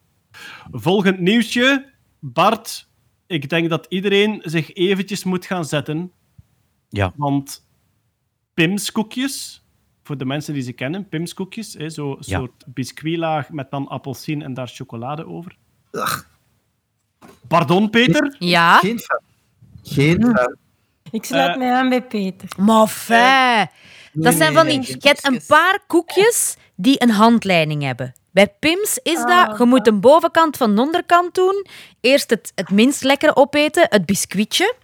[0.72, 1.94] Volgend nieuwsje.
[2.20, 2.88] Bart,
[3.28, 6.12] ik denk dat iedereen zich eventjes moet gaan zetten.
[6.90, 7.14] Ja.
[7.16, 7.66] Want
[8.54, 9.64] Pimskoekjes,
[10.04, 12.38] voor de mensen die ze kennen, Pimskoekjes, hè, zo'n Ja.
[12.38, 15.56] soort biscuitlaag met dan appelsien en daar chocolade over.
[15.92, 16.34] Ach,
[17.48, 18.36] Pardon, Peter?
[18.40, 19.20] Ja, geen fan.
[19.84, 20.56] Geen fan.
[21.12, 22.50] Ik sluit Eh, mij aan bij Peter.
[22.60, 23.70] maar fijn.
[24.14, 24.78] Dat zijn van die...
[24.78, 28.14] nee, Je hebt een paar koekjes die een handleiding hebben.
[28.36, 31.66] Bij Pims is dat, Ah, je moet de bovenkant van de onderkant doen.
[32.02, 34.76] Eerst het, het minst lekkere opeten, het biscuitje.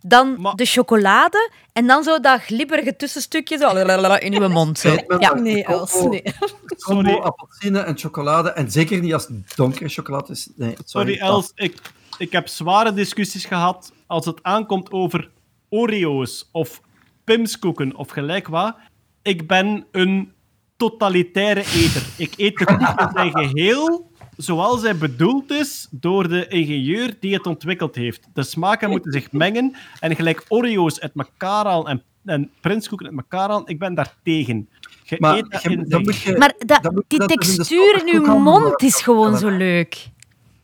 [0.00, 1.50] Dan Maar- de chocolade.
[1.72, 3.68] En dan zo dat glibberige tussenstukje zo
[4.14, 4.78] in je mond.
[4.78, 4.96] Zo.
[5.18, 5.34] Ja.
[5.34, 6.22] Nee, Els, nee.
[6.66, 7.14] Sorry.
[7.14, 10.48] appelsine en chocolade, en zeker niet als het donkere chocolade is.
[10.56, 11.14] Nee, sorry.
[11.16, 11.52] Sorry, Els.
[11.54, 11.76] Ik,
[12.18, 15.30] ik heb zware discussies gehad als het aankomt over
[15.68, 16.80] Oreo's of
[17.24, 18.76] Pimskoeken of gelijk wat.
[19.22, 20.32] Ik ben een
[20.78, 22.02] totalitaire eter.
[22.16, 27.34] Ik eet de koek in zijn geheel zoals hij bedoeld is door de ingenieur die
[27.34, 28.28] het ontwikkeld heeft.
[28.34, 33.16] De smaken moeten zich mengen en gelijk Oreo's uit elkaar halen en, en Prinskoeken uit
[33.16, 34.68] elkaar halen, ik ben daar tegen.
[35.04, 37.30] Je Maar eet dat je- in dan zijn moet je- Maar Dan moet die dat
[37.30, 40.06] in textuur in je standaardkoekhandel mond is gewoon zo leuk.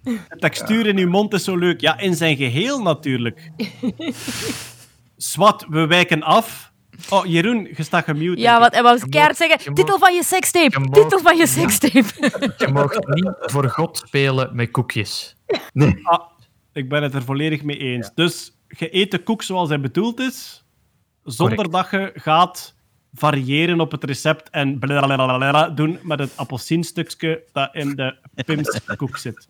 [0.02, 1.80] De textuur in uw mond is zo leuk.
[1.80, 3.50] Ja, in zijn geheel natuurlijk.
[5.16, 6.72] Swat, we wijken af.
[7.10, 8.40] Oh, Jeroen, je staat gemute.
[8.40, 9.58] Ja, wat wat Je keihard zeggen.
[9.64, 10.80] je Titel van je sekstape.
[10.80, 12.04] je Titel van je sekstape.
[12.58, 15.36] Je mag niet voor God spelen met koekjes.
[15.72, 15.98] Nee.
[16.02, 16.20] Ah,
[16.72, 18.10] ik ben het er volledig mee eens.
[18.14, 20.64] Dus je eet de koek zoals hij bedoeld is,
[21.24, 22.74] zonder dat je gaat
[23.14, 29.48] variëren op het recept en blablabla doen met het appelsienstukje dat in de Pimskoek zit.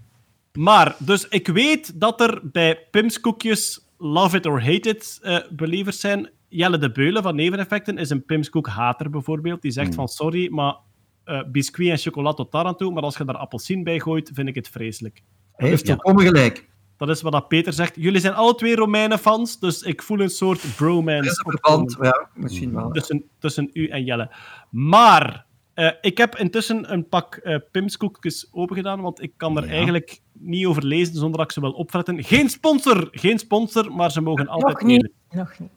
[0.52, 6.00] Maar, dus ik weet dat er bij Pimskoekjes love it or hate it eh believers
[6.00, 6.30] zijn.
[6.56, 9.62] Jelle de Beulen van Neveneffecten is een Pimskoek-hater bijvoorbeeld.
[9.62, 10.74] Die zegt van sorry, maar
[11.24, 14.30] eh biscuit en chocola tot daar aan toe, maar als je daar appelsien bij gooit,
[14.34, 15.22] vind ik het vreselijk.
[15.56, 15.94] Hij heeft Ja.
[15.94, 16.68] volkomen gelijk.
[16.96, 17.94] Dat is wat dat Peter zegt.
[17.96, 22.28] Jullie zijn alle twee Romeinen-fans, dus ik voel een soort is bromance een verband, ja,
[22.34, 22.90] misschien wel.
[22.90, 24.30] tussen, tussen u en Jelle.
[24.70, 29.70] Maar eh, ik heb intussen een pak eh Pimskoekjes opengedaan, want ik kan er Ja.
[29.70, 32.24] eigenlijk niet over lezen zonder dat ik ze wil opfretten.
[32.24, 35.00] Geen sponsor, geen sponsor, maar ze mogen altijd Nog niet.
[35.00, 35.12] delen.
[35.46, 35.70] Nog niet.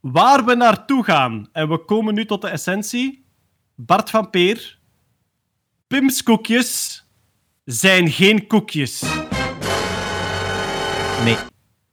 [0.00, 3.24] Waar we naartoe gaan, en we komen nu tot de essentie.
[3.74, 4.78] Bart van Peer,
[5.86, 7.04] Pimskoekjes
[7.64, 9.02] zijn geen koekjes.
[11.24, 11.36] Nee.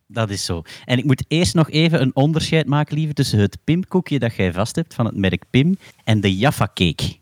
[0.08, 0.62] Dat is zo.
[0.86, 4.54] En ik moet eerst nog even een onderscheid maken, lieve, tussen het Pim-koekje dat jij
[4.54, 7.16] vast hebt van het merk Pim en de Jaffa Cake.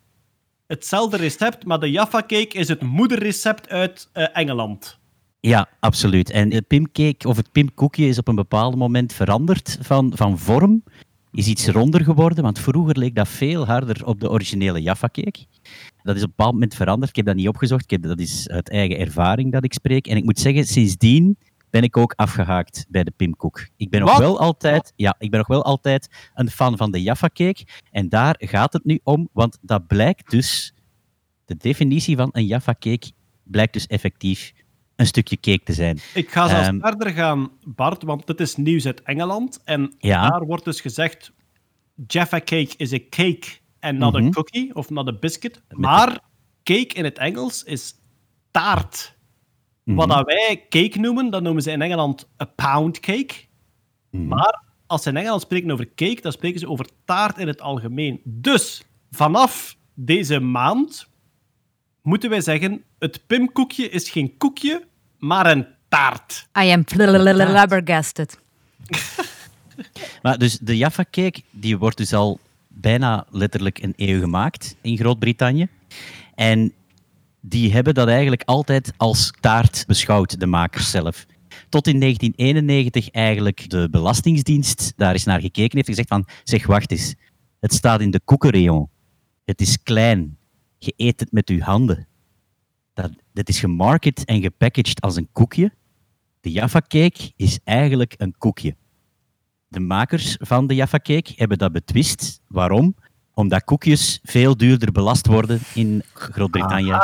[0.68, 5.00] Hetzelfde recept, maar de Jaffa Cake is het moederrecept uit uh, Engeland.
[5.46, 6.30] Ja, absoluut.
[6.30, 10.84] En het Pimcake of het Pimkoekje is op een bepaald moment veranderd van, van vorm.
[11.32, 15.46] Is iets ronder geworden, want vroeger leek dat veel harder op de originele Jaffa Cake.
[16.04, 17.10] Dat is op een bepaald moment veranderd.
[17.10, 17.84] Ik heb dat niet opgezocht.
[17.84, 20.08] Ik heb, dat is uit eigen ervaring dat ik spreek.
[20.08, 21.38] En ik moet zeggen, sindsdien
[21.70, 23.68] ben ik ook afgehaakt bij de Pimkoek.
[23.78, 27.02] Ik ben nog wel altijd, ja, ik ben nog wel altijd een fan van de
[27.02, 27.66] Jaffa Cake.
[27.92, 30.74] En daar gaat het nu om, want dat blijkt dus,
[31.46, 33.12] de definitie van een Jaffa Cake
[33.44, 34.54] blijkt dus effectief
[34.96, 36.00] een stukje cake te zijn.
[36.14, 39.62] Ik ga zelfs um, verder gaan, Bart, want dit is nieuws uit Engeland.
[39.64, 40.30] En ja.
[40.30, 41.32] daar wordt dus gezegd:
[42.08, 43.48] Jaffa cake is a cake
[43.80, 44.28] en not mm -hmm.
[44.28, 45.62] a cookie of not a biscuit.
[45.70, 46.20] Maar
[46.64, 47.94] cake in het Engels is
[48.52, 49.16] taart.
[49.84, 50.08] Mm -hmm.
[50.08, 53.34] Wat wij cake noemen, dat noemen ze in Engeland a pound cake.
[54.10, 54.28] Mm -hmm.
[54.28, 57.62] Maar als ze in Engeland spreken over cake, dan spreken ze over taart in het
[57.62, 58.22] algemeen.
[58.24, 61.08] Dus vanaf deze maand
[62.06, 64.88] moeten wij zeggen: het Pimkoekje is geen koekje,
[65.20, 66.48] maar een taart.
[66.64, 68.40] I am flabbergasted.
[70.24, 74.98] maar dus de Jaffa Cake, die wordt dus al bijna letterlijk een eeuw gemaakt in
[74.98, 75.68] Groot-Brittannië.
[76.36, 76.74] En
[77.40, 81.26] die hebben dat eigenlijk altijd als taart beschouwd, de makers zelf.
[81.70, 86.66] Tot in 1991 eigenlijk de Belastingdienst daar eens naar gekeken heeft en gezegd van, zeg,
[86.66, 87.16] wacht eens,
[87.60, 88.90] het staat in de koekenrayon.
[89.46, 90.38] Het is klein.
[90.78, 92.08] Je eet het met je handen.
[92.94, 95.72] Dat, dat is gemarket en gepackaged als een koekje.
[96.42, 98.76] De Jaffa Cake is eigenlijk een koekje.
[99.68, 102.42] De makers van de Jaffa Cake hebben dat betwist.
[102.48, 102.96] Waarom?
[103.34, 106.98] Omdat koekjes veel duurder belast worden in Groot-Brittannië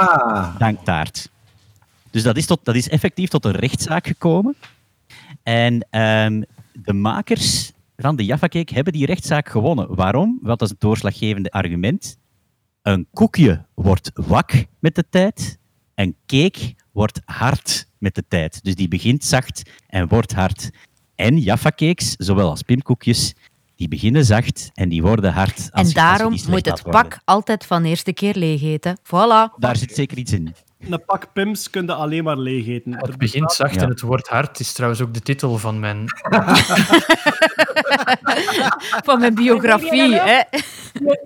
[0.57, 1.29] dan taart.
[2.11, 4.55] Dus dat is, tot, dat is effectief tot een rechtszaak gekomen.
[5.43, 9.95] En um, de makers van de Jaffa Cake hebben die rechtszaak gewonnen.
[9.95, 10.39] Waarom?
[10.41, 12.17] Wat is het doorslaggevende argument?
[12.81, 15.57] Een koekje wordt wak met de tijd,
[15.95, 18.63] een cake wordt hard met de tijd.
[18.63, 20.69] Dus die begint zacht en wordt hard.
[21.15, 23.33] En Jaffa cakes, zowel als pimkoekjes,
[23.75, 25.69] die beginnen zacht en die worden hard.
[25.71, 28.99] Als, en daarom als moet het pak altijd van eerste keer leeg eten.
[28.99, 29.57] Voilà.
[29.57, 30.55] Daar zit zeker iets in.
[30.79, 32.97] Een pak pims kun je alleen maar leeg eten.
[32.97, 33.81] Het begint zacht ja.
[33.81, 36.05] en het wordt hard is trouwens ook de titel van mijn...
[39.05, 40.41] van mijn biografie, hè?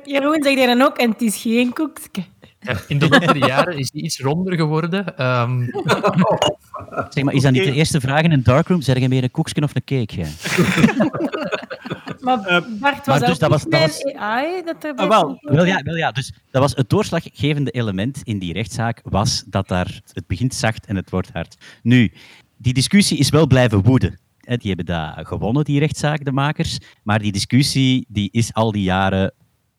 [0.04, 2.24] Jeroen zegt er dan ook, en het is geen koekje.
[2.88, 5.26] In de loop der jaren is die iets ronder geworden.
[5.26, 5.70] Um...
[7.10, 8.82] Zeg maar, is dat niet de eerste vraag in een darkroom?
[8.82, 10.16] Zeg je meer een koekje of een cake?
[10.16, 10.28] Ja?
[12.26, 14.04] maar Bart, was maar dus dat was, dat was...
[14.16, 15.38] AI dat er ah, wel.
[15.42, 19.68] Wel, ja, wel ja, dus dat was het doorslaggevende element in die rechtszaak was dat
[19.68, 21.58] daar, het begint zacht en het wordt hard.
[21.82, 22.12] Nu,
[22.58, 24.20] die discussie is wel blijven woeden.
[24.46, 26.78] Die hebben dat gewonnen, die rechtszaak, de makers.
[27.04, 29.34] Maar die discussie die is al die jaren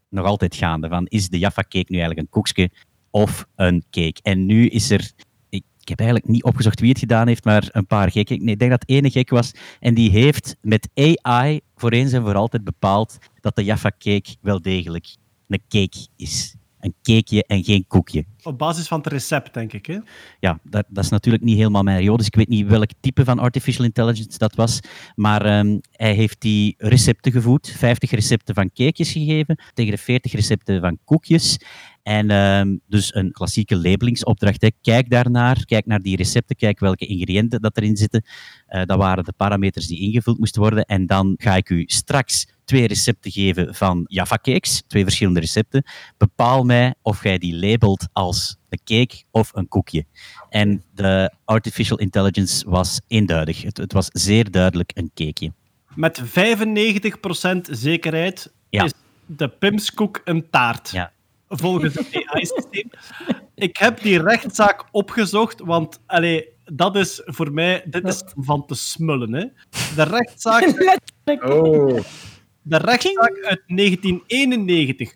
[0.09, 0.89] nog altijd gaande.
[0.89, 2.71] Van, is de Jaffa cake nu eigenlijk een koekje
[3.11, 4.21] of een cake?
[4.23, 5.13] En nu is er...
[5.49, 8.45] Ik, heb eigenlijk niet opgezocht wie het gedaan heeft, maar een paar gekken.
[8.45, 9.53] Nee, ik denk dat het ene gek was.
[9.81, 14.37] En die heeft met AI voor eens en voor altijd bepaald dat de Jaffa cake
[14.41, 15.17] wel degelijk
[15.49, 18.25] een cake is een cakeje en geen koekje.
[18.43, 19.87] Op basis van het recept, denk ik.
[19.87, 19.99] Hè?
[20.41, 23.25] Ja, dat, dat is natuurlijk niet helemaal mijn riool, dus ik weet niet welk type
[23.25, 24.81] van artificial intelligence dat was.
[25.15, 30.33] Maar um, hij heeft die recepten gevoed, 50 recepten van cakejes gegeven, tegen de 40
[30.33, 31.59] recepten van koekjes.
[32.03, 34.61] En um, dus een klassieke labelingsopdracht.
[34.63, 34.69] Hè.
[34.81, 38.25] Kijk daarnaar, kijk naar die recepten, kijk welke ingrediënten dat erin zitten.
[38.69, 40.85] Uh, dat waren de parameters die ingevuld moesten worden.
[40.85, 45.85] En dan ga ik u straks twee recepten geven van Jaffa cakes, twee verschillende recepten.
[46.17, 50.05] Bepaal mij of jij die labelt als een cake of een koekje.
[50.49, 53.63] En de artificial intelligence was eenduidig.
[53.63, 55.53] Het, het was zeer duidelijk een cakeje.
[55.95, 56.25] Met 95%
[57.71, 58.85] zekerheid ja.
[58.85, 58.93] is
[59.27, 60.91] de Pimskoek een taart.
[60.91, 61.13] Ja.
[61.49, 62.91] Volgens het AI-systeem.
[63.55, 68.75] Ik heb die rechtszaak opgezocht, want allee, dat is voor mij dit is van te
[68.75, 69.33] smullen.
[69.33, 69.45] Hè.
[69.95, 70.65] De rechtszaak.
[71.27, 71.99] Oh.
[72.69, 75.13] De rechtszaak uit 1991.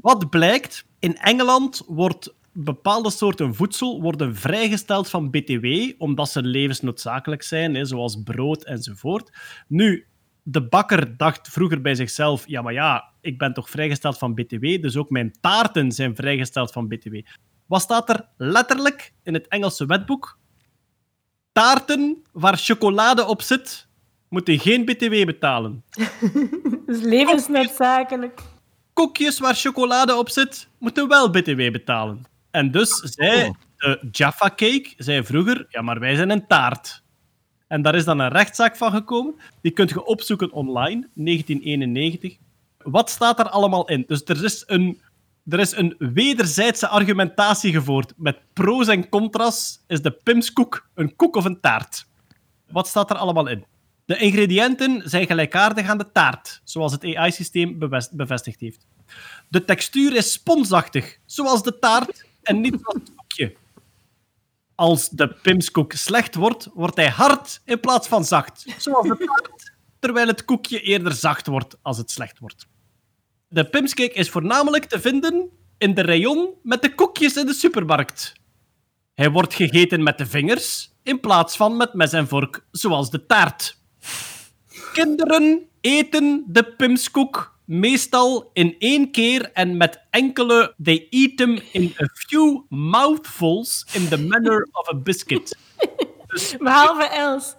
[0.00, 0.84] Wat blijkt?
[0.98, 5.66] In Engeland wordt bepaalde soorten voedsel worden vrijgesteld van BTW,
[5.98, 9.30] omdat ze levensnoodzakelijk zijn, hè, zoals brood enzovoort.
[9.68, 10.06] Nu,
[10.42, 14.82] de bakker dacht vroeger bij zichzelf: ja, maar ja, ik ben toch vrijgesteld van BTW,
[14.82, 17.14] dus ook mijn taarten zijn vrijgesteld van BTW.
[17.66, 20.38] Wat staat er letterlijk in het Engelse wetboek?
[21.52, 23.88] Taarten waar chocolade op zit,
[24.30, 25.84] moeten geen BTW betalen.
[26.86, 28.40] Dat is levensnoodzakelijk.
[28.92, 32.22] Koekjes waar chocolade op zit, moeten wel BTW betalen.
[32.50, 37.02] En dus zei de Jaffa Cake zei vroeger, ja, maar wij zijn een taart.
[37.66, 39.34] En daar is dan een rechtszaak van gekomen.
[39.60, 42.36] Die kunt je opzoeken online, 1991.
[42.78, 44.04] Wat staat er allemaal in?
[44.06, 45.00] Dus er is een,
[45.48, 48.12] er is een wederzijdse argumentatie gevoerd.
[48.16, 49.84] Met pro's en contra's.
[49.86, 52.06] Is de pimskoek een koek of een taart?
[52.70, 53.64] Wat staat er allemaal in?
[54.10, 57.78] De ingrediënten zijn gelijkaardig aan de taart, zoals het AI-systeem
[58.12, 58.86] bevestigd heeft.
[59.48, 63.56] De textuur is sponsachtig, zoals de taart, en niet zoals het koekje.
[64.74, 69.72] Als de pimskoek slecht wordt, wordt hij hard in plaats van zacht, zoals de taart,
[69.98, 72.66] terwijl het koekje eerder zacht wordt als het slecht wordt.
[73.48, 78.32] De pimscake is voornamelijk te vinden in de rayon met de koekjes in de supermarkt.
[79.14, 83.26] Hij wordt gegeten met de vingers in plaats van met mes en vork, zoals de
[83.26, 83.78] taart.
[84.92, 91.94] Kinderen eten de pimskoek meestal in één keer en met enkele they eat them in
[92.00, 95.56] a few mouthfuls in the manner of a biscuit.
[96.26, 97.54] Dus, Behalve Els.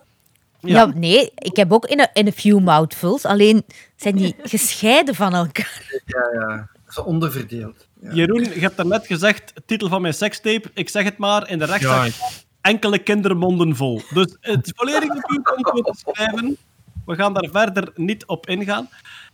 [0.59, 0.75] Ja.
[0.75, 0.85] ja.
[0.85, 3.65] nee, ik heb ook in a, in a few mouthfuls, alleen
[3.95, 6.01] zijn die gescheiden van elkaar.
[6.05, 6.69] Ja, ja.
[6.87, 7.87] Zo onderverdeeld.
[8.01, 8.13] Ja.
[8.13, 11.65] Jeroen, je hebt net gezegd, titel van mijn sekstape, ik zeg het maar, in de
[11.65, 12.27] rechtszaak, ja.
[12.61, 14.01] Enkele kindermonden vol.
[14.13, 16.57] Dus het volledige punt om te schrijven,
[17.05, 18.89] we gaan daar verder niet op ingaan.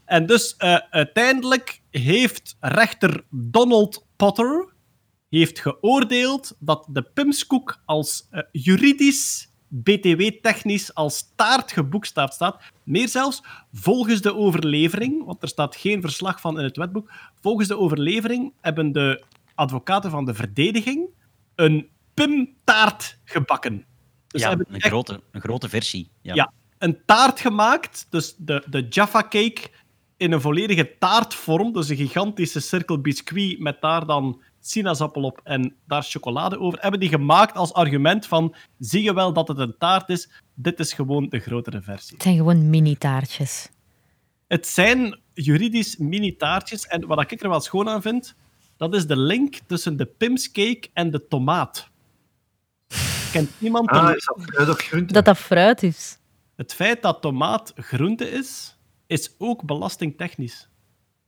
[0.06, 4.76] En dus uh, uiteindelijk heeft rechter Donald Potter
[5.30, 12.62] heeft geoordeeld dat de Pimskoek als uh, juridisch, BTW-technisch als taart geboekstaafd staat.
[12.84, 13.44] Meer zelfs,
[13.74, 18.54] volgens de overlevering, want er staat geen verslag van in het wetboek, volgens de overlevering
[18.62, 19.24] hebben de
[19.56, 21.10] advocaten van de verdediging
[21.56, 23.86] een Pim-taart gebakken.
[24.28, 26.10] Dus ja, een, grote, een grote versie.
[26.22, 26.34] Ja.
[26.34, 29.70] ja, een taart gemaakt, dus de, de Jaffa Cake
[30.18, 35.76] in een volledige taartvorm, dus een gigantische cirkel biscuit met daar dan sinaasappel op en
[35.88, 39.76] daar chocolade over, hebben die gemaakt als argument van zie je wel dat het een
[39.78, 42.14] taart is, dit is gewoon de grotere versie.
[42.14, 43.70] Het zijn gewoon mini-taartjes.
[44.48, 48.36] Het zijn juridisch mini-taartjes en wat ik er wel schoon aan vind,
[48.78, 51.90] dat is de link tussen de pimscake en de tomaat.
[53.32, 55.14] Kent iemand ah, is dat fruit of groente?
[55.14, 56.18] Dat dat fruit is.
[56.56, 58.78] Het feit dat tomaat groente is,
[59.08, 60.70] is ook belastingtechnisch.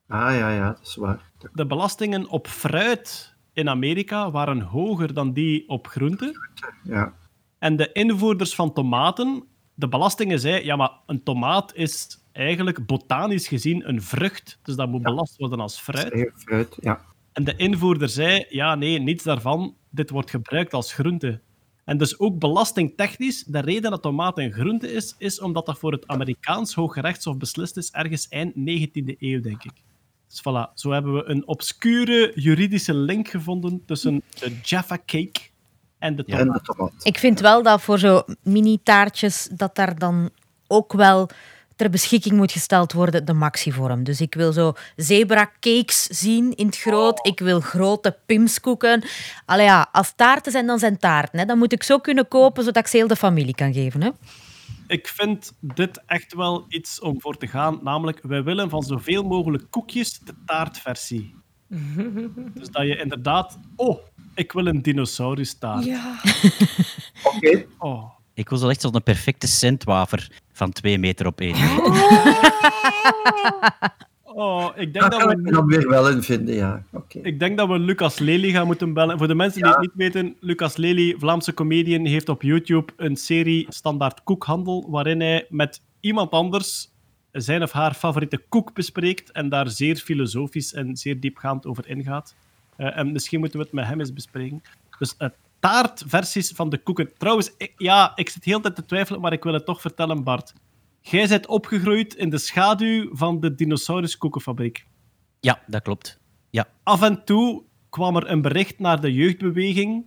[0.07, 1.31] Ah ja, ja, dat is waar.
[1.53, 6.49] De belastingen op fruit in Amerika waren hoger dan die op groente.
[6.83, 7.13] Ja.
[7.59, 9.43] En de invoerders van tomaten,
[9.73, 14.89] de belastingen zeiden, ja, maar een tomaat is eigenlijk botanisch gezien een vrucht, dus dat
[14.89, 16.31] moet belast worden als fruit.
[16.35, 17.01] fruit ja.
[17.33, 21.41] En de invoerder zei, ja, nee, niets daarvan, dit wordt gebruikt als groente.
[21.89, 25.91] En dus ook belastingtechnisch, de reden dat tomaat een groente is, is omdat dat voor
[25.91, 29.71] het Amerikaans Hooggerechtshof beslist is, ergens eind 19e eeuw, denk ik.
[30.27, 35.39] Dus voilà, zo hebben we een obscure juridische link gevonden tussen de Jaffa Cake
[35.99, 36.45] en de tomaat.
[36.45, 36.93] Ja, de tomaat.
[37.03, 40.29] Ik vind wel dat voor zo mini-taartjes, dat daar dan
[40.67, 41.29] ook wel
[41.79, 44.03] ter beschikking moet gesteld worden de maxivorm.
[44.03, 47.27] Dus ik wil zo zebra cakes zien in het groot.
[47.27, 49.03] Ik wil grote pimskoeken.
[49.45, 51.39] Allee ja, als taarten zijn, dan zijn taarten.
[51.39, 51.45] Hè.
[51.45, 54.01] Dan moet ik zo kunnen kopen, zodat ik ze heel de familie kan geven.
[54.01, 54.09] Hè.
[54.87, 57.79] Ik vind dit echt wel iets om voor te gaan.
[57.83, 61.35] Namelijk, wij willen van zoveel mogelijk koekjes de taartversie.
[62.59, 63.59] dus dat je inderdaad...
[63.75, 63.99] Oh,
[64.35, 65.85] ik wil een dinosaurus taart.
[65.85, 66.21] Ja.
[67.35, 67.65] Oké.
[67.77, 68.18] Oh.
[68.39, 71.55] Ik wil zo echt zo'n perfecte centwafer van twee meter op één.
[74.33, 75.51] Oh, ik denk dat, dat we...
[75.51, 76.83] dan weer wel in vinden, ja.
[76.91, 77.21] Okay.
[77.21, 79.17] Ik denk dat we Lucas Lely gaan moeten bellen.
[79.17, 83.15] Voor de mensen die het niet weten, Lucas Lely, Vlaamse comedian, heeft op YouTube een
[83.15, 86.91] serie Standaard Koekhandel, waarin hij met iemand anders
[87.31, 92.35] zijn of haar favoriete koek bespreekt en daar zeer filosofisch en zeer diepgaand over ingaat.
[92.77, 94.61] Uh, en misschien moeten we het met hem eens bespreken.
[94.99, 97.11] Dus het taartversies van de koeken.
[97.17, 100.23] Trouwens, ik, ja, ik zit heel tijd te twijfelen, maar ik wil het toch vertellen,
[100.23, 100.53] Bart.
[101.01, 104.85] Jij bent opgegroeid in de schaduw van de dinosauruskoekenfabriek.
[105.39, 106.19] Ja, dat klopt.
[106.49, 106.67] Ja.
[106.83, 110.05] Af en toe kwam er een bericht naar de jeugdbeweging.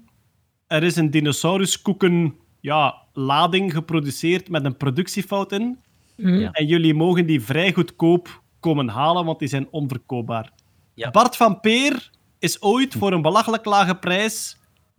[0.67, 5.79] Er is een dinosauruskoeken ja, lading geproduceerd met een productiefout in.
[6.17, 6.49] Mhm.
[6.53, 10.53] En jullie mogen die vrij goedkoop komen halen, want die zijn onverkoopbaar.
[10.95, 11.11] Ja.
[11.11, 14.57] Bart van Peer is ooit voor een belachelijk lage prijs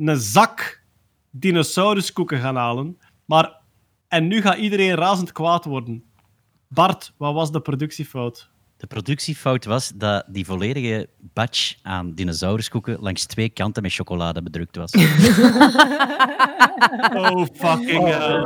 [0.08, 0.84] een zak
[1.30, 2.98] dinosauruskoeken gaan halen.
[3.26, 3.56] Maar,
[4.08, 6.04] en nu gaat iedereen razend kwaad worden.
[6.68, 8.52] Bart, wat was de productiefout?
[8.78, 14.76] De productiefout was dat die volledige batch aan dinosauruskoeken langs twee kanten met chocolade bedrukt
[14.76, 14.92] was.
[17.14, 18.42] oh, fucking hell.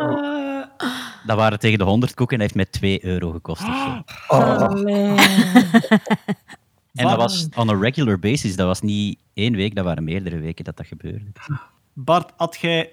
[1.26, 3.62] Dat waren tegen de 100 koeken en heeft met 2 euro gekost.
[3.62, 4.04] Of zo.
[4.36, 4.74] Oh.
[6.98, 8.56] En dat was on a regular basis.
[8.56, 11.26] Dat was niet één week, dat waren meerdere weken dat dat gebeurde.
[11.94, 12.92] Bart, had jij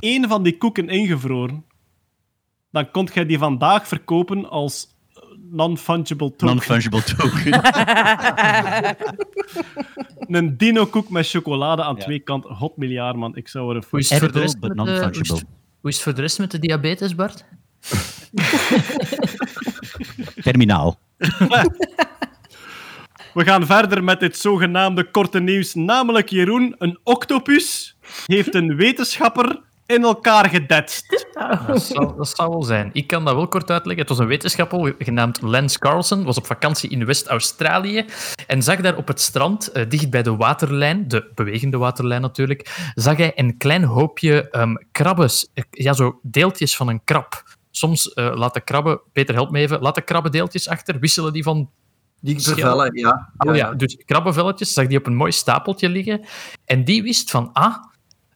[0.00, 1.64] één van die koeken ingevroren?
[2.72, 4.88] dan kon je die vandaag verkopen als
[5.50, 6.46] non-fungible token.
[6.46, 7.60] Non-fungible token.
[10.36, 12.02] een dino-koek met chocolade aan Ja.
[12.02, 12.54] twee kanten.
[12.54, 13.36] Hot miljard, man.
[13.36, 15.20] Ik zou er een Hoe is, het voor de Edible, rest but met de, hoe,
[15.20, 15.28] is
[15.80, 17.44] hoe is het voor de rest met de diabetes, Bart?
[20.42, 20.98] Terminaal.
[23.34, 25.74] We gaan verder met dit zogenaamde korte nieuws.
[25.74, 27.96] Namelijk, Jeroen, een octopus
[28.26, 31.26] heeft een wetenschapper in elkaar gedetst.
[31.66, 32.90] Dat zou, dat zou wel zijn.
[32.92, 34.00] Ik kan dat wel kort uitleggen.
[34.00, 38.04] Het was een wetenschapper genaamd Lance Carlson, was op vakantie in West-Australië
[38.46, 42.92] en zag daar op het strand, eh, dicht bij de waterlijn, de bewegende waterlijn natuurlijk,
[42.94, 47.42] zag hij een klein hoopje ehm krabben, eh, ja, zo deeltjes van een krab.
[47.70, 51.70] Soms eh, laten krabben, Peter help me even, laten krabben deeltjes achter, wisselen die van
[52.22, 52.54] Die Schil.
[52.54, 53.32] vervellen, ja.
[53.38, 56.20] Oh ja, dus krabbenvelletjes zag die op een mooi stapeltje liggen.
[56.64, 57.74] En die wist van, ah,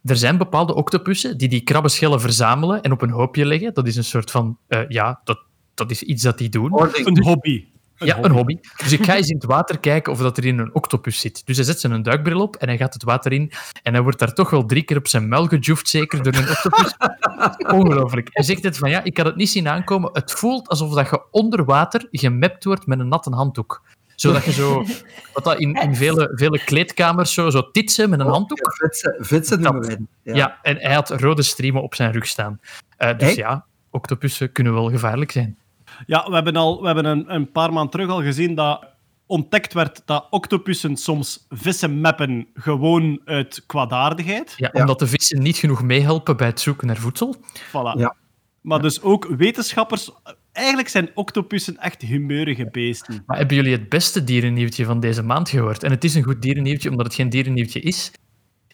[0.03, 3.75] er zijn bepaalde octopussen die die krabbenschillen verzamelen en op een hoopje leggen.
[3.75, 5.39] Dat is een soort van, eh, ja, dat,
[5.75, 6.73] dat is iets dat die doen.
[6.73, 7.07] Ording.
[7.07, 7.65] Een hobby.
[7.99, 8.59] Een ja, een hobby.
[8.77, 11.47] Dus ik ga eens in het water kijken of dat er in een octopus zit.
[11.47, 13.53] Dus hij zet zijn duikbril op en hij gaat het water in.
[13.83, 16.49] En hij wordt daar toch wel drie keer op zijn muil gejoefd, zeker door een
[16.49, 16.95] octopus.
[17.79, 18.29] Ongelooflijk.
[18.33, 20.11] Hij zegt het van, ja, ik had het niet zien aankomen.
[20.13, 23.83] Het voelt alsof dat je onder water gemapt wordt met een natte handdoek.
[24.15, 24.85] Zodat je zo,
[25.33, 28.59] wat dat in, in vele, vele kleedkamers zo, zo titsen met een handdoek.
[28.59, 30.35] Ja, Vitsen, vitsen noemen die.
[30.35, 30.59] Ja.
[30.63, 32.61] en hij had rode streamen op zijn rug staan.
[32.97, 33.37] Eh, dus Echt?
[33.37, 35.59] ja, octopussen kunnen wel gevaarlijk zijn.
[36.07, 38.95] Ja, we hebben, al, we hebben een, een paar maanden terug al gezien dat
[39.27, 44.55] ontdekt werd dat octopussen soms vissen mappen gewoon uit kwaadaardigheid.
[44.57, 44.81] Ja, Ja.
[44.81, 47.37] Omdat de vissen niet genoeg meehelpen bij het zoeken naar voedsel.
[47.69, 47.99] Voilà.
[47.99, 48.15] Ja.
[48.61, 50.11] Maar dus ook wetenschappers...
[50.53, 53.23] Eigenlijk zijn octopussen echt humeurige beesten.
[53.27, 55.83] Maar hebben jullie het beste dierennieuwtje van deze maand gehoord?
[55.83, 58.13] En het is een goed dierennieuwtje, omdat het geen dierennieuwtje is.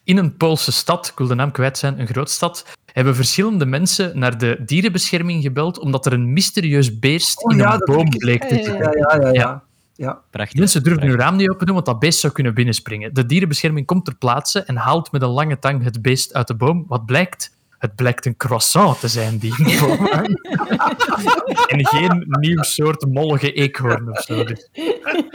[0.05, 4.19] In een Poolse stad, ik wil de naam kwijt zijn, een grootstad, hebben verschillende mensen
[4.19, 8.43] naar de dierenbescherming gebeld omdat er een mysterieus beest Oh in ja, een boom bleek
[8.43, 8.79] te zitten.
[8.79, 9.33] Ja, ja, ja.
[9.33, 9.33] ja.
[9.33, 9.63] Ja.
[9.95, 10.21] ja.
[10.31, 10.59] Prachtig.
[10.59, 13.15] Mensen durven hun raam niet open doen, want dat beest zou kunnen binnenspringen.
[13.15, 16.55] De dierenbescherming komt ter plaatse en haalt met een lange tang het beest uit de
[16.55, 16.85] boom.
[16.89, 17.61] Wat blijkt?
[17.79, 21.71] Het blijkt een croissant te zijn die in de boom hangt.
[21.71, 24.45] En geen nieuw soort mollige eekhoorn of zo.
[24.45, 24.69] Dus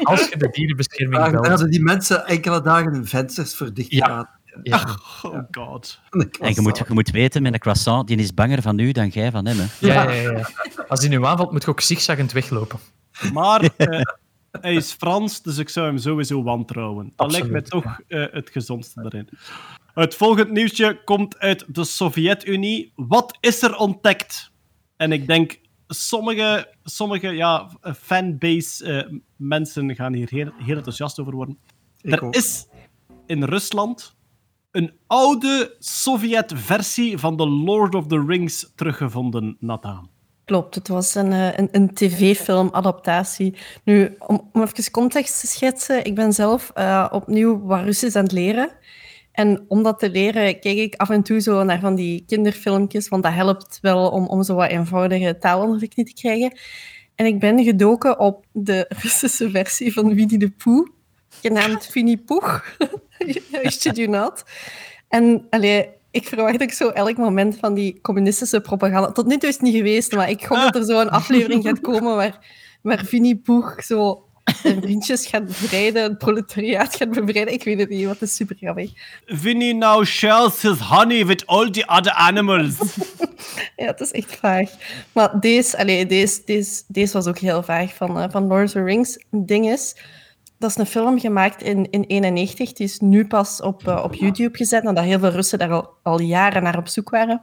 [0.04, 1.48] als je de dierenbescherming belt...
[1.48, 4.37] hadden die mensen enkele dagen hun vensters verdicht Ja.
[4.64, 6.00] Ja, Oh god.
[6.10, 9.08] En je moet, je moet weten, met een croissant, die is banger van u dan
[9.08, 9.58] jij van hem.
[9.60, 9.88] Hè.
[9.88, 10.50] ja, ja, ja.
[10.88, 12.80] Als hij nu aanvalt, moet je ook zigzaggend weglopen.
[13.34, 14.02] Maar eh,
[14.52, 17.14] hij is Frans, dus ik zou hem sowieso wantrouwen.
[17.16, 17.86] Dat lijkt mij Absoluut.
[17.86, 19.30] toch eh, het gezondste erin.
[19.94, 22.92] Het volgende nieuwsje komt uit de Sovjet-Unie.
[22.96, 24.52] Wat is er ontdekt?
[24.98, 27.70] En ik denk, sommige, sommige ja,
[28.02, 31.58] fanbase eh, mensen gaan hier heel, heel enthousiast over worden.
[32.02, 32.36] Ik er ook.
[32.36, 32.68] is
[33.26, 34.17] in Rusland
[34.72, 40.10] een oude Sovjet-versie van de Lord of the Rings teruggevonden, Nathan.
[40.46, 43.56] Klopt, het was een, eh, een, een tv-film-adaptatie.
[43.84, 48.32] Nu, om, even context te schetsen, ik ben zelf eh, opnieuw wat Russisch aan het
[48.32, 48.72] leren.
[49.32, 53.08] En om dat te leren, kijk ik af en toe zo naar van die kinderfilmpjes,
[53.08, 56.58] want dat helpt wel om, om zo wat eenvoudige taal onder de knie te krijgen.
[57.16, 60.88] En ik ben gedoken op de Russische versie van Winnie de Pooh,
[61.42, 62.78] genaamd Winnie Poeg.
[63.66, 64.44] I shit you not.
[65.08, 69.12] En allee, ik verwacht ook zo elk moment van die communistische propaganda.
[69.12, 71.64] Tot nu toe is het niet geweest, maar ik hoop dat er zo een aflevering
[71.64, 72.40] gaat komen waar,
[72.82, 74.28] waar Winnie Poeg zo
[74.62, 77.54] zijn vriendjes gaat bevrijden, het proletariaat gaat bevrijden.
[77.54, 78.92] Ik weet het niet, wat is super grappig.
[79.26, 82.76] Vinny now shares his honey with all the other animals.
[83.76, 84.70] Ja, het is echt vaag.
[85.12, 88.72] Maar deze, allee, deze, deze, deze was ook heel vaag van, eh, van Lord of
[88.72, 89.14] the Rings.
[89.14, 89.96] Het ding is,
[90.58, 92.74] dat is een film gemaakt in 1991.
[92.74, 95.90] Die is nu pas op, eh, op YouTube gezet, nadat heel veel Russen daar al,
[96.04, 97.42] al jaren naar op zoek waren.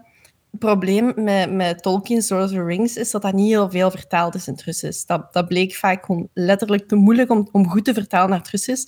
[0.50, 3.90] Het probleem met, met Tolkien's Lord of the Rings is dat dat niet heel veel
[3.90, 5.06] vertaald is in het Russisch.
[5.06, 8.48] Dat, dat bleek vaak gewoon letterlijk te moeilijk om, om goed te vertalen naar het
[8.48, 8.86] Russisch.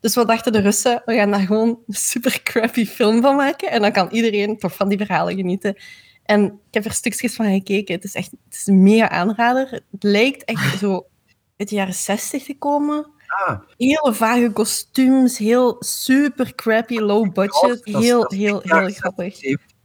[0.00, 1.02] Dus wat dachten de Russen?
[1.04, 4.74] We gaan daar gewoon een super crappy film van maken en dan kan iedereen toch
[4.74, 5.76] van die verhalen genieten.
[6.24, 7.94] En ik heb er stukjes van gekeken.
[7.94, 9.72] Het is echt het is een mega aanrader.
[9.72, 11.06] Het lijkt echt zo
[11.56, 13.13] uit de jaren 60 te komen.
[13.76, 17.84] Hele vage kostuums, heel super crappy, low budget.
[17.84, 19.40] Dat Heel, dat heel, heel grappig.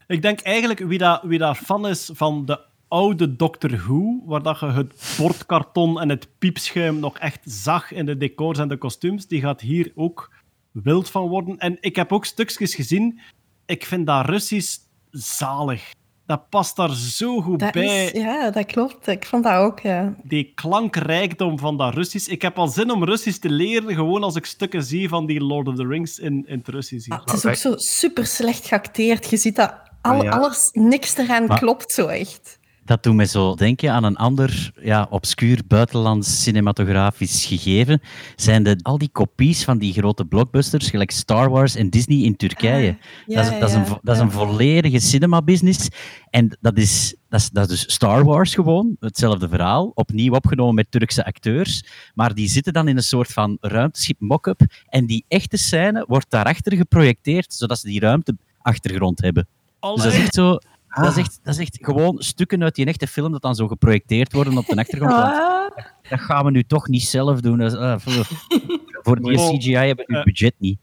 [0.08, 4.44] Ik denk eigenlijk wie daar wie daar fan is van de oude Doctor Who, waar
[4.44, 8.78] dat je het bordkarton en het piepschuim nog echt zag in de decors en de
[8.78, 10.32] kostuums, die gaat hier ook
[10.72, 11.58] wild van worden.
[11.58, 13.20] En ik heb ook stukjes gezien.
[13.66, 14.78] Ik vind dat Russisch
[15.12, 15.92] zalig.
[16.30, 18.06] Dat past daar zo goed Dat bij.
[18.06, 19.08] is, ja, dat klopt.
[19.08, 20.14] Ik vond dat ook, ja.
[20.24, 22.28] Die klankrijkdom van dat Russisch.
[22.28, 25.40] Ik heb al zin om Russisch te leren, gewoon als ik stukken zie van die
[25.44, 27.06] Lord of the Rings in, in het Russisch.
[27.08, 27.20] hier.
[27.26, 29.30] Het is ook zo super slecht geacteerd.
[29.30, 30.30] Je ziet dat al, Ah, ja.
[30.32, 32.59] alles, niks eraan Maar- klopt zo echt.
[32.90, 38.02] Dat doet me zo denken aan een ander ja, obscuur buitenlands cinematografisch gegeven.
[38.36, 42.36] Zijn de, al die kopies van die grote blockbusters, gelijk Star Wars en Disney in
[42.36, 42.98] Turkije.
[43.26, 45.88] ja, dat, is, ja, dat, is een, dat is een volledige cinema-business.
[46.30, 49.92] En dat is, dat, is, dat is dus Star Wars gewoon, hetzelfde verhaal.
[49.94, 51.84] Opnieuw opgenomen met Turkse acteurs.
[52.14, 54.62] Maar die zitten dan in een soort van ruimteschip mock-up.
[54.88, 59.48] En die echte scène wordt daarachter geprojecteerd, zodat ze die ruimteachtergrond hebben.
[59.80, 60.58] Dus dat is echt zo...
[60.90, 63.68] Dat, is echt, dat is echt gewoon stukken uit die echte film dat dan zo
[63.68, 65.14] geprojecteerd worden op de achtergrond.
[65.14, 65.70] Ah,
[66.10, 67.58] dat gaan we nu toch niet zelf doen.
[67.58, 68.26] Dat is, ah, voor,
[69.04, 70.80] voor die CGI hebben we het budget niet.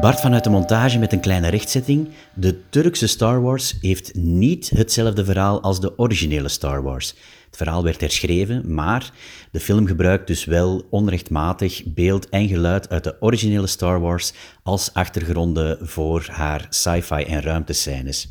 [0.00, 2.08] Bart vanuit de montage met een kleine rechtzetting.
[2.34, 7.14] De Turkse Star Wars heeft niet hetzelfde verhaal als de originele Star Wars.
[7.46, 9.12] Het verhaal werd herschreven, maar
[9.50, 14.92] de film gebruikt dus wel onrechtmatig beeld en geluid uit de originele Star Wars als
[14.92, 18.28] achtergronden voor haar sci-fi en ruimtescènes.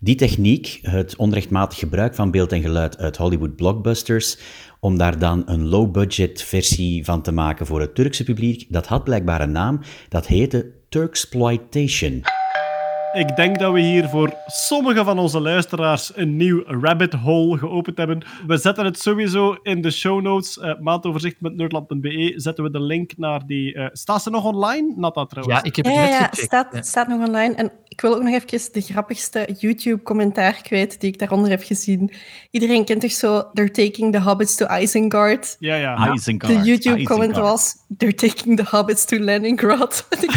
[0.00, 4.38] Die techniek, het onrechtmatig gebruik van beeld en geluid uit Hollywood blockbusters,
[4.80, 9.04] om daar dan een low-budget versie van te maken voor het Turkse publiek, dat had
[9.04, 12.22] blijkbaar een naam, dat heette Turksploitation.
[13.18, 17.98] Ik denk dat we hier voor sommige van onze luisteraars een nieuw rabbit hole geopend
[17.98, 18.22] hebben.
[18.46, 20.56] We zetten het sowieso in de show notes.
[20.56, 23.74] Uh, maandoverzicht.nerdland.be zetten we de link naar die...
[23.74, 24.92] Uh, staat ze nog online?
[24.96, 25.58] Nata trouwens.
[25.60, 26.36] Ja, ik heb Ja, het net ja, gecheckt.
[26.38, 26.82] staat, Ja.
[26.82, 27.54] staat nog online.
[27.54, 32.12] En ik wil ook nog even de grappigste YouTube-commentaar kwijt die ik daaronder heb gezien.
[32.50, 35.56] Iedereen kent toch zo They're taking the hobbits to Isengard?
[35.58, 36.12] Ja, ja.
[36.12, 40.06] Isengard, De YouTube-comment was They're taking the hobbits to Leningrad.
[40.10, 40.30] En ik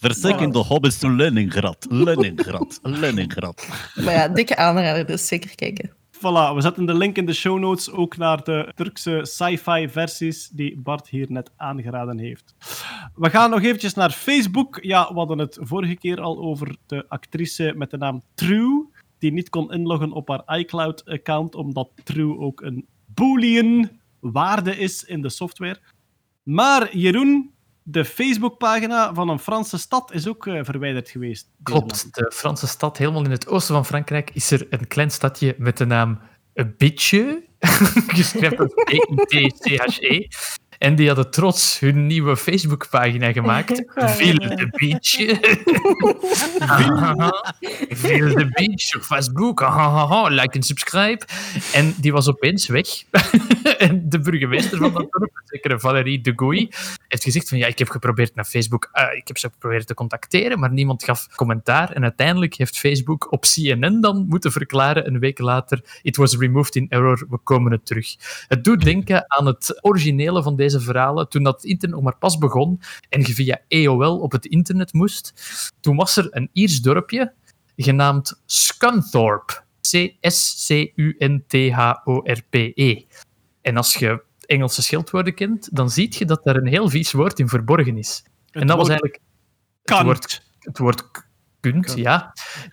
[0.00, 1.86] Verzeking de hobbits to Leningrad.
[1.88, 2.78] Leningrad.
[2.82, 3.68] Leningrad.
[3.94, 5.90] maar ja, dikke aanrader, dus zeker kijken.
[6.24, 10.48] Voilà, we zetten de link in de show notes ook naar de Turkse sci-fi versies
[10.48, 12.54] die Bart hier net aangeraden heeft.
[13.14, 14.78] We gaan nog eventjes naar Facebook.
[14.82, 18.86] Ja, we hadden het vorige keer al over de actrice met de naam True,
[19.18, 23.90] die niet kon inloggen op haar iCloud-account, omdat True ook een boolean
[24.20, 25.80] waarde is in de software.
[26.42, 27.53] Maar Jeroen,
[27.86, 31.50] de Facebookpagina van een Franse stad is ook eh, verwijderd geweest.
[31.62, 35.54] Klopt, de Franse stad, helemaal in het oosten van Frankrijk, is er een klein stadje
[35.58, 36.18] met de naam
[36.76, 37.44] Bitche.
[38.18, 40.26] Geschreven als B-I-T-C-H-E.
[40.78, 43.84] En die hadden trots hun nieuwe Facebookpagina gemaakt.
[44.16, 45.10] Ville de Beach.
[48.04, 49.60] Ville de Beach op Facebook.
[50.28, 51.26] Like en subscribe.
[51.72, 53.04] En die was opeens weg.
[53.78, 56.70] en de burgemeester van dat dorp, zekere Valérie de Gouy,
[57.08, 59.94] heeft gezegd van ja, ik heb geprobeerd naar Facebook, eh, ik heb ze geprobeerd te
[59.94, 61.92] contacteren, maar niemand gaf commentaar.
[61.92, 66.76] En uiteindelijk heeft Facebook op CNN dan moeten verklaren, een week later, it was removed
[66.76, 68.16] in error, we komen het terug.
[68.48, 72.38] Het doet denken aan het originele van deze verhalen, toen dat internet nog maar pas
[72.38, 75.32] begon en je via AOL op het internet moest.
[75.80, 77.32] Toen was er een Iers dorpje
[77.76, 79.62] genaamd Scunthorpe.
[81.84, 83.02] C-S-C-U-N-T-H-O-R-P-E.
[83.62, 87.38] En als je Engelse schildwoorden kent, dan zie je dat daar een heel vies woord
[87.38, 88.24] in verborgen is.
[88.50, 89.20] en dat was eigenlijk
[89.84, 89.98] Kant.
[90.00, 91.02] het woord, het woord
[91.60, 92.32] kunt, ja.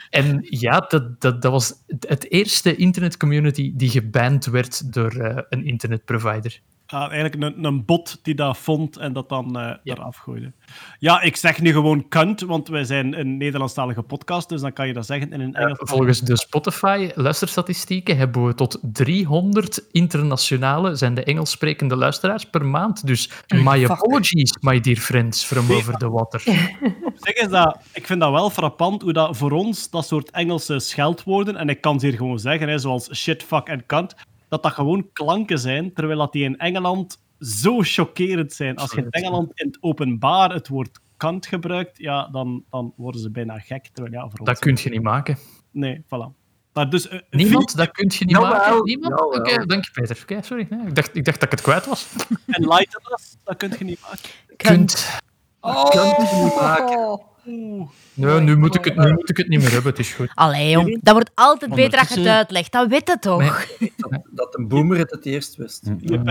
[0.10, 5.66] En ja, dat, dat, dat was het- eerste internetcommunity die geband werd door eh, een
[5.66, 6.62] internetprovider.
[6.92, 10.52] Eigenlijk een, een bot die dat vond en dat dan eh eraf gooide.
[11.00, 14.88] Ja, ik zeg nu gewoon kunt, want wij zijn een Nederlandstalige podcast, dus dan kan
[14.88, 15.80] je dat zeggen in een Engels.
[15.82, 23.08] Volgens de Spotify-luisterstatistieken hebben we tot 300 internationale, zijn de Engels sprekende luisteraars per maand.
[23.08, 26.42] Dus my apologies, my dear friends, from over the water.
[27.16, 30.80] Zeg eens dat, ik vind dat wel frappant hoe dat voor ons dat soort Engelse
[30.80, 34.16] scheldwoorden, en ik kan ze hier gewoon zeggen, hè, zoals shit, fuck en cunt,
[34.52, 38.76] dat dat gewoon klanken zijn, terwijl dat die in Engeland zo chockerend zijn.
[38.76, 43.22] Als je in Engeland in het openbaar het woord kant gebruikt, ja, dan, dan worden
[43.22, 43.90] ze bijna gek.
[43.94, 45.38] Terwijl, ja, voor ons Dat kun je niet maken.
[45.72, 46.40] Nee, voilà.
[46.74, 48.84] Maar dus, eh, Niemand, dat kun je niet maken.
[48.84, 49.22] Niemand?
[49.22, 50.20] Oké, dank je Peter.
[50.22, 50.68] Oké, sorry.
[50.70, 52.08] Nee, ik, dacht, ik dacht dat ik het kwijt was.
[52.46, 54.30] Enlighten us, dat kun je niet maken.
[54.58, 55.20] Kunt.
[55.60, 57.31] Oh.
[57.48, 57.90] Oeh.
[58.14, 60.32] Nee, nu moet, ik het, nu moet ik het niet meer hebben, het is goed.
[60.34, 61.00] Allee, jong.
[61.02, 62.72] Dat wordt altijd beter als je het uitlegt.
[62.72, 63.68] Dat weet het toch?
[63.98, 65.84] Dat, dat een boomer het het eerst wist.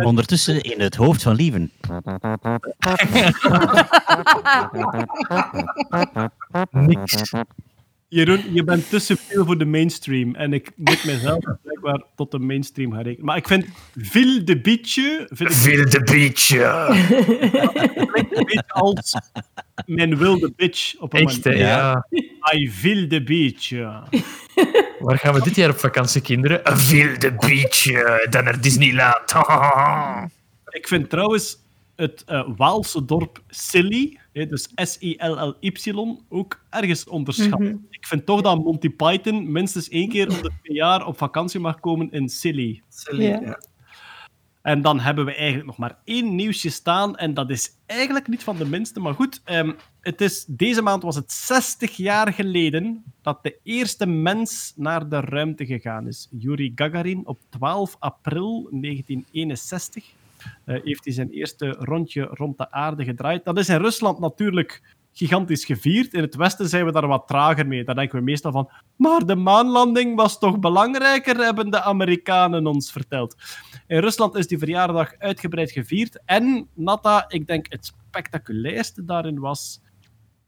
[0.04, 1.70] Ondertussen in het hoofd van Lieven.
[6.70, 7.32] Niks.
[8.10, 10.34] Jeroen, je bent te subtiel voor de mainstream.
[10.34, 13.26] En ik moet mezelf blijkbaar tot de mainstream gaan rekenen.
[13.26, 13.66] Maar ik vind
[13.96, 15.26] Ville de Bietje...
[15.32, 16.46] Vind ik Veel de beach.
[18.06, 19.14] klinkt een beetje als
[19.86, 20.94] mijn wilde bitch.
[20.98, 21.58] Op een Echt, manier.
[21.60, 22.06] ja.
[22.54, 24.02] I Ville de Bietje.
[24.98, 26.60] Waar gaan we dit jaar op vakantie, kinderen?
[26.78, 27.86] Veel de beach.
[27.86, 29.32] eh, Dan naar Disneyland.
[30.78, 31.56] Ik vind trouwens
[31.96, 37.58] het eh, Waalse dorp Silly Dus S-I-L-L-Y, ook ergens onderschat.
[37.58, 37.76] Mhm.
[37.90, 41.60] Ik vind toch dat Monty Python minstens één keer om de twee jaar op vakantie
[41.60, 42.82] mag komen in Silly.
[42.88, 43.40] Silly, Ja.
[43.40, 43.58] ja.
[44.62, 47.16] En dan hebben we eigenlijk nog maar één nieuwsje staan.
[47.16, 49.00] En dat is eigenlijk niet van de minste.
[49.00, 54.06] Maar goed, ehm, het is, deze maand was het 60 jaar geleden dat de eerste
[54.06, 56.28] mens naar de ruimte gegaan is.
[56.30, 60.04] Yuri Gagarin op 12 april 1961
[60.64, 63.44] eh, heeft hij zijn eerste rondje rond de aarde gedraaid.
[63.44, 66.14] Dat is in Rusland natuurlijk gigantisch gevierd.
[66.14, 67.84] In het Westen zijn we daar wat trager mee.
[67.84, 68.70] Daar denken we meestal van.
[68.96, 73.36] Maar de maanlanding was toch belangrijker, hebben de Amerikanen ons verteld.
[73.86, 76.22] In Rusland is die verjaardag uitgebreid gevierd.
[76.24, 79.80] En, Nata, ik denk het spectaculairste daarin was.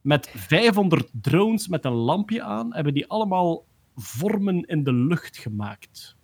[0.00, 3.64] Met 500 drones met een lampje aan, hebben die allemaal
[3.96, 6.16] vormen in de lucht gemaakt.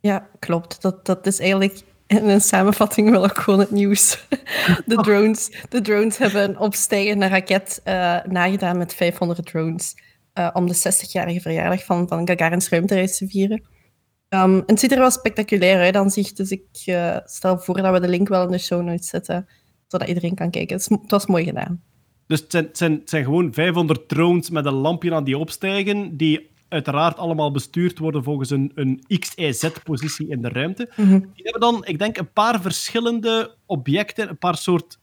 [0.00, 0.82] Ja, klopt.
[0.82, 1.82] Dat, dat is eigenlijk
[2.18, 4.26] in een samenvatting wel ook gewoon het nieuws.
[4.86, 9.94] De drones, de drones hebben een opstijgende raket eh, nagedaan met 500 drones
[10.32, 13.62] eh, om de 60-jarige verjaardag van, van Gagarin's ruimtereis te vieren.
[14.28, 17.82] Ehm, en het ziet er wel spectaculair uit aan zich, dus ik eh, stel voor
[17.82, 19.48] dat we de link wel in de show notes zetten,
[19.86, 20.76] zodat iedereen kan kijken.
[20.76, 21.82] Het, is- het was mooi gedaan.
[22.26, 25.38] Dus het zijn, het zijn, het zijn gewoon 500 drones met een lampje aan die
[25.38, 30.88] opstijgen, die uiteraard allemaal bestuurd worden volgens een, een XYZ-positie in de ruimte.
[30.96, 31.18] Mhm.
[31.18, 34.98] Die hebben dan, ik denk, een paar verschillende objecten, een paar soort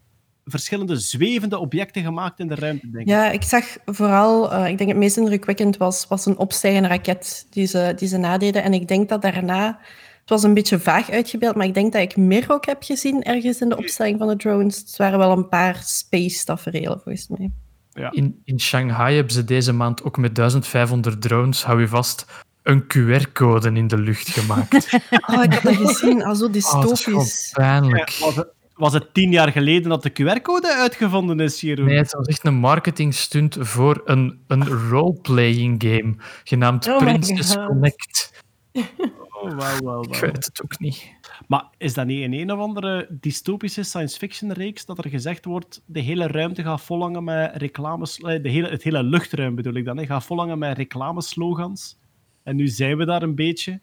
[0.46, 3.10] verschillende zwevende objecten gemaakt in de ruimte, denk ik.
[3.10, 7.48] Ja, ik zag vooral, eh, ik denk het meest indrukwekkend was, was een opstijgende raket
[7.50, 8.64] die ze, die ze nadeden.
[8.64, 9.80] En ik denk dat daarna,
[10.20, 13.24] het was een beetje vaag uitgebeeld, maar ik denk dat ik meer ook heb gezien
[13.24, 14.78] ergens in de opstelling van de drones.
[14.78, 17.52] Het waren wel een paar space tafereelen volgens mij.
[17.98, 18.12] Ja.
[18.12, 22.26] In, in Shanghai hebben ze deze maand ook met 1500 drones, hou je vast,
[22.64, 24.90] een QR-code in de lucht gemaakt.
[25.34, 27.50] Oh, ik heb dat gezien, al zo Oh, dat is gewoon dystopisch.
[27.54, 28.18] pijnlijk.
[28.20, 31.86] Was het, was het tien jaar geleden dat de QR-code uitgevonden is, Jeroen?
[31.86, 37.56] Nee, het was echt een marketing stunt voor een, een role-playing game genaamd Oh Princess.
[37.56, 38.32] Connect.
[38.74, 40.22] Oh, wauw, wauw, Ik wauw.
[40.22, 41.04] weet het ook niet.
[41.48, 46.00] Maar is dat niet in een of andere dystopische science-fiction-reeks dat er gezegd wordt de
[46.00, 48.18] hele ruimte gaat volhangen met reclames...
[48.20, 51.98] eh, De hele, het hele luchtruim bedoel ik dan, gaat volhangen met reclameslogans.
[52.44, 53.82] En nu zijn we daar een beetje.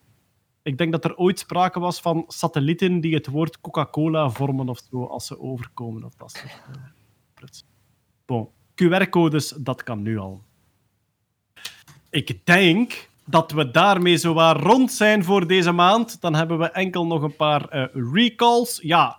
[0.62, 4.81] Ik denk dat er ooit sprake was van satellieten die het woord Coca-Cola vormen of
[4.91, 7.49] zo, als ze overkomen of dat soort eh.
[8.27, 10.43] Bon, QR-codes, dat kan nu al.
[12.11, 16.20] Ik denk dat we daarmee zowaar rond zijn voor deze maand.
[16.20, 18.78] Dan hebben we enkel nog een paar eh, recalls.
[18.82, 19.18] Ja,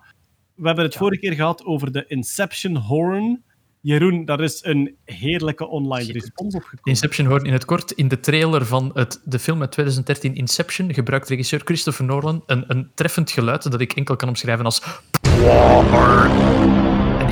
[0.55, 3.43] we hebben het vorige keer gehad over de Inception Horn.
[3.81, 6.83] Jeroen, daar is een heerlijke online respons op gekomen.
[6.83, 10.93] Inception hoort in het kort in de trailer van het, de film uit 2013 Inception
[10.93, 14.81] gebruikt regisseur Christopher Nolan een, een treffend geluid dat ik enkel kan omschrijven als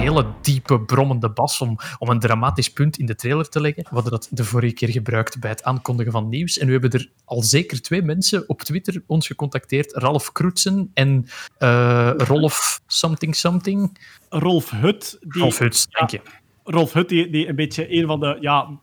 [0.03, 3.83] hele diepe, brommende bas om, om een dramatisch punt in de trailer te leggen.
[3.83, 6.57] We hadden dat de vorige keer gebruikt bij het aankondigen van nieuws.
[6.57, 9.93] En nu hebben er al zeker twee mensen op Twitter ons gecontacteerd.
[9.93, 11.25] Ralf Kroetsen en
[11.57, 13.97] eh, Rolf something something.
[14.29, 15.17] Rolf Hut.
[15.21, 16.21] Die, Rolf Huts, dank je.
[16.63, 18.79] Rolf Hut, die, die een beetje een van de ja,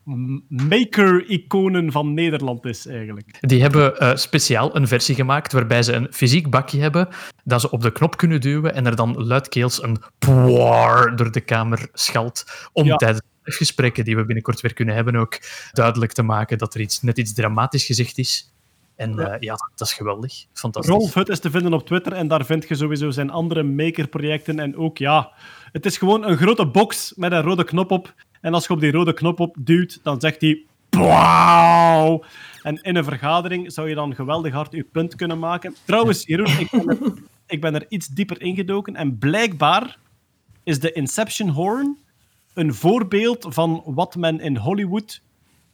[0.49, 3.37] maker-iconen van Nederland is, eigenlijk.
[3.41, 7.09] Die hebben eh, speciaal een versie gemaakt waarbij ze een fysiek bakje hebben
[7.45, 11.41] dat ze op de knop kunnen duwen en er dan luidkeels een poir door de
[11.41, 12.97] kamer schalt om Ja.
[12.97, 15.39] tijdens de gesprekken die we binnenkort weer kunnen hebben ook
[15.73, 18.53] duidelijk te maken dat er iets, net iets dramatisch gezegd is.
[19.01, 20.45] En ja, ja dat is geweldig.
[20.53, 20.95] Fantastisch.
[20.95, 24.59] Rolf Hut is te vinden op Twitter en daar vind je sowieso zijn andere maker-projecten.
[24.59, 25.33] En ook, ja,
[25.73, 28.15] het is gewoon een grote box met een rode knop op.
[28.41, 30.65] En als je op die rode knop op duwt, dan zegt hij...
[30.91, 32.25] Wauw!
[32.63, 35.75] En in een vergadering zou je dan geweldig hard je punt kunnen maken.
[35.85, 37.13] Trouwens, Jeroen, ik ben, er,
[37.55, 38.97] ik ben er iets dieper ingedoken.
[38.97, 39.99] En blijkbaar
[40.63, 41.99] is de Inception Horn
[42.55, 45.21] een voorbeeld van wat men in Hollywood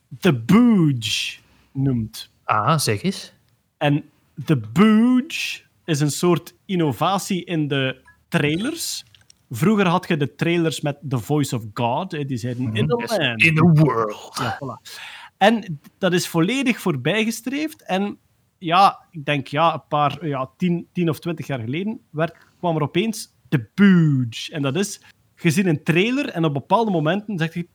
[0.09, 1.39] de Booge
[1.73, 2.35] noemt.
[2.47, 3.33] Ah, zeg eens.
[3.77, 4.05] En
[4.35, 9.05] de Booge is een soort innovatie in de trailers.
[9.51, 12.11] Vroeger had je de trailers met The Voice of God.
[12.11, 13.43] Die zeiden in the Yes, land.
[13.43, 14.39] In the world.
[14.41, 14.91] Ja, voilà.
[15.39, 17.83] En dat is volledig voorbijgestreefd.
[17.83, 18.19] En
[18.59, 22.77] ja, ik denk ja, een paar, ja, tien, tien of twintig jaar geleden werd, kwam
[22.77, 24.53] er opeens de Booge.
[24.53, 25.01] En dat is,
[25.37, 27.67] je ziet een trailer en op bepaalde momenten zegt hij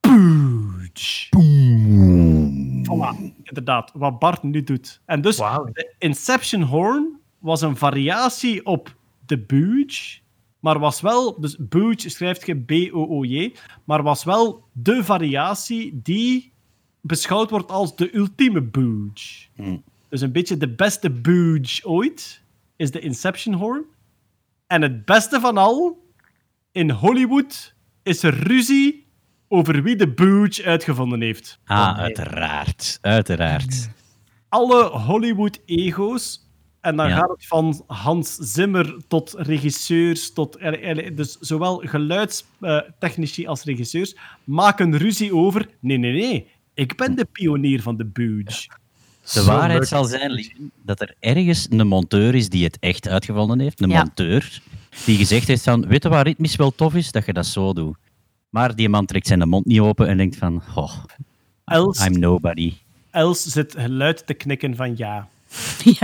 [0.00, 1.28] Booge.
[2.86, 5.00] Voilà, inderdaad, wat Bart nu doet.
[5.04, 8.96] En dus de Inception Horn was een variatie op
[9.26, 10.18] de Booge,
[10.60, 13.54] maar was wel, dus Booge schrijft je B-O-O-J,
[13.84, 16.52] maar was wel de variatie die
[17.00, 19.46] beschouwd wordt als de ultieme Booge.
[20.08, 22.42] Dus een beetje de beste Booge ooit
[22.76, 23.84] is de Inception Horn.
[24.66, 26.04] En het beste van al,
[26.72, 29.05] in Hollywood is er ruzie
[29.48, 31.58] over wie de Booch uitgevonden heeft.
[31.64, 32.98] Ah, uiteraard.
[33.00, 33.88] Uiteraard.
[34.48, 36.44] Alle Hollywood-ego's,
[36.80, 37.16] en dan Ja.
[37.16, 44.16] gaat het van Hans Zimmer tot regisseurs, tot, eh, eh, dus zowel geluidstechnici als regisseurs,
[44.44, 48.66] maken ruzie over, nee, nee, nee, ik ben de pionier van de Booch.
[49.34, 50.52] De waarheid zal zijn
[50.82, 53.80] dat er ergens een monteur is die het echt uitgevonden heeft.
[53.80, 53.98] Een Ja.
[53.98, 54.60] monteur
[55.04, 57.12] die gezegd heeft van, weet je waar ritmisch wel tof is?
[57.12, 57.96] Dat je dat zo doet.
[58.56, 60.92] Maar die man trekt zijn mond niet open en denkt van, oh,
[61.64, 62.74] Els, I'm nobody.
[63.10, 65.28] Els zit geluid te knikken van ja.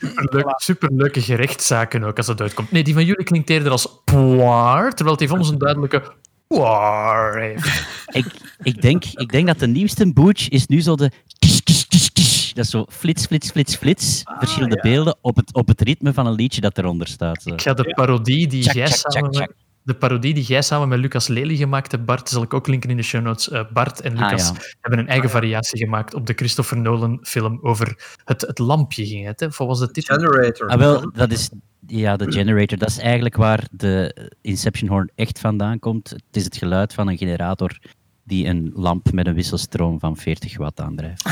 [0.00, 2.70] Superleuk, superleuke gerechtszaken ook als dat uitkomt.
[2.70, 6.12] Nee, die van jullie klinkt eerder als poir, terwijl die van ons een duidelijke
[6.46, 7.84] poir heeft.
[8.06, 8.26] Ik,
[8.62, 11.10] ik, denk, ik denk dat de nieuwste Booch is nu zo de...
[11.38, 12.52] kish, kish, kish, kish.
[12.52, 14.22] Dat is zo flits, flits, flits, flits.
[14.38, 17.42] Verschillende beelden op het, op het ritme van een liedje dat eronder staat.
[17.42, 17.50] Zo.
[17.50, 19.54] Ik ga de parodie die jij samen.
[19.82, 22.90] De parodie die jij samen met Lucas Lely gemaakt hebt, Bart, zal ik ook linken
[22.90, 23.50] in de show notes.
[23.50, 24.54] Eh, Bart en Ah, Lucas ja.
[24.80, 29.26] hebben een eigen variatie gemaakt op de Christopher Nolan film over het, het lampje ging
[29.26, 29.46] het, hè?
[29.46, 30.16] Of was de titel?
[30.16, 30.68] Generator.
[30.68, 31.50] Ah, wel, dat is...
[31.86, 32.78] Ja, de generator.
[32.78, 36.10] Dat is eigenlijk waar de Inception Horn echt vandaan komt.
[36.10, 37.78] Het is het geluid van een generator
[38.24, 41.24] die een lamp met een wisselstroom van 40 watt aandrijft.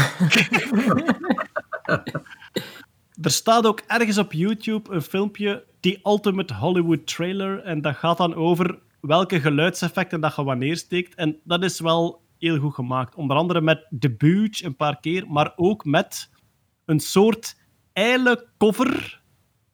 [3.20, 8.16] Er staat ook ergens op YouTube een filmpje, die Ultimate Hollywood Trailer, en dat gaat
[8.16, 11.14] dan over welke geluidseffecten dat je wanneer steekt.
[11.14, 13.14] En dat is wel heel goed gemaakt.
[13.14, 16.30] Onder andere met The Booch een paar keer, maar ook met
[16.84, 17.56] een soort
[17.92, 19.20] eile cover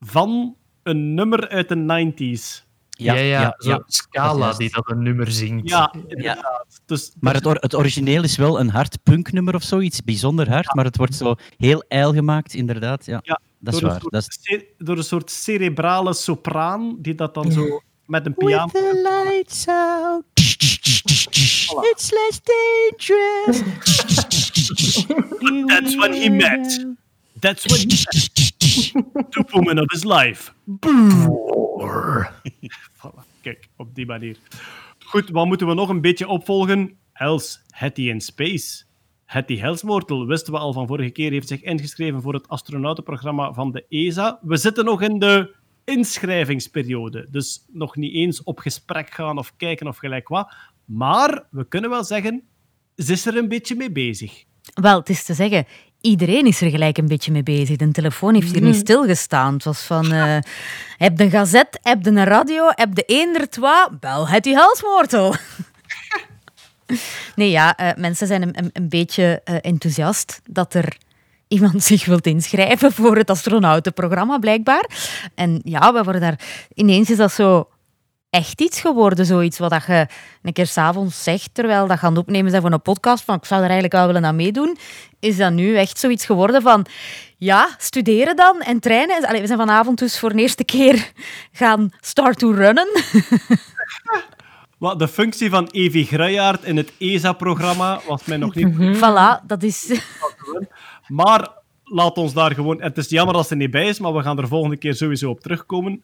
[0.01, 2.64] van een nummer uit de 90s.
[2.97, 3.83] Ja, ja, zo ja.
[3.87, 5.69] Scala Dat die dat een nummer zingt.
[5.69, 6.67] Ja, inderdaad.
[6.87, 10.75] Dus, Maar het, or- het origineel is wel een hard punknummer of zoiets, bijzonder hard,
[10.75, 13.07] maar het wordt zo heel ijl gemaakt, inderdaad.
[13.07, 13.97] Ja, Ja, dat is door, waar.
[14.05, 14.65] Een soort, Dat is...
[14.87, 18.67] door een soort cerebrale sopraan, die dat dan zo met een piano...
[18.73, 20.25] the lights out,
[21.91, 23.63] it's less dangerous.
[25.67, 26.87] That's when he met.
[27.41, 28.64] That's when he met.
[29.51, 30.53] Woman of his life.
[32.93, 34.37] Voilà, kijk, op die manier.
[34.99, 36.97] Goed, wat moeten we nog een beetje opvolgen?
[37.13, 38.85] Els, Hattie in Space.
[39.25, 43.73] Hattie Helsmoortel, wisten we al van vorige keer, heeft zich ingeschreven voor het astronautenprogramma van
[43.73, 44.39] de ESA.
[44.43, 49.87] We zitten nog in de inschrijvingsperiode, dus nog niet eens op gesprek gaan of kijken
[49.87, 50.55] of gelijk wat.
[50.85, 52.43] Maar we kunnen wel zeggen,
[52.97, 54.45] ze is er een beetje mee bezig.
[54.75, 55.67] Wel, het is te zeggen,
[56.05, 57.77] iedereen is er gelijk een beetje mee bezig.
[57.77, 59.55] De telefoon heeft hier niet stilgestaan.
[59.55, 60.39] Het was van, eh,
[61.05, 64.57] heb de een gazet, heb de een radio, heb de eender twa, bel het die
[64.57, 65.35] halsmoortel.
[67.37, 70.97] nee, ja, eh, mensen zijn een, een, een beetje eh, enthousiast dat er
[71.49, 74.91] iemand zich wilt inschrijven voor het astronautenprogramma, blijkbaar.
[75.35, 76.41] En ja, we worden daar...
[76.75, 77.69] Ineens is dat zo
[78.35, 80.07] echt iets geworden, zoiets wat dat je
[80.43, 83.61] een keer s'avonds zegt, terwijl dat gaan opnemen zijn voor een podcast, van ik zou
[83.61, 84.77] er eigenlijk wel willen aan meedoen,
[85.21, 86.87] is dat nu echt zoiets geworden van,
[87.37, 89.27] ja, studeren dan en trainen.
[89.27, 91.13] Allee, we zijn vanavond dus voor de eerste keer
[91.53, 92.89] gaan start to runnen.
[94.79, 99.63] Wat, de functie van Evi Gruijaert in het ESA-programma was mij nog niet Voilà, dat
[99.63, 100.01] is...
[101.09, 101.49] Maar
[101.85, 102.83] laat ons daar gewoon...
[102.83, 104.95] Het is jammer dat ze er niet bij is, maar we gaan er volgende keer
[104.95, 106.03] sowieso op terugkomen.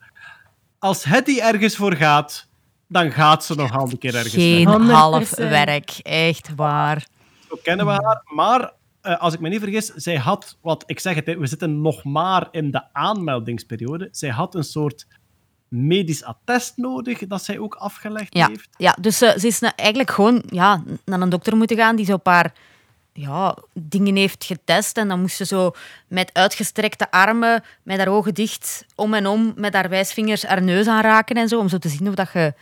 [0.80, 2.46] Als Hetty ergens voor gaat,
[2.88, 4.68] dan gaat ze nog al een keer ergens Geen.
[4.68, 4.70] 100%.
[4.90, 7.06] half werk, echt waar.
[7.48, 8.22] Zo kennen we haar.
[8.24, 10.58] Maar eh, als ik me niet vergis, zij had...
[10.62, 14.08] Wat ik zeg het, hè, we zitten nog maar in de aanmeldingsperiode.
[14.10, 15.06] Zij had een soort
[15.68, 18.68] medisch attest nodig dat zij ook afgelegd Ja, heeft.
[18.76, 22.04] ja dus eh, ze is na- eigenlijk gewoon ja, naar een dokter moeten gaan die
[22.04, 22.52] zo'n paar
[23.12, 24.96] ja, dingen heeft getest.
[24.96, 25.72] En dan moest ze zo
[26.08, 30.86] met uitgestrekte armen, met haar ogen dicht, om en om, met haar wijsvingers haar neus
[30.86, 32.54] aanraken en zo, om zo te zien of dat je...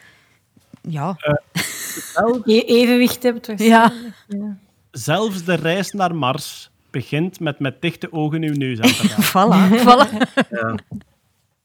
[0.82, 1.16] Ja,
[2.44, 3.52] E- evenwicht hebt.
[3.56, 3.92] ja.
[4.28, 4.56] Ja.
[4.90, 9.24] Zelfs de reis naar Mars begint met met dichte ogen uw neus aan te raken.
[9.32, 9.82] voilà.
[9.84, 10.98] voilà.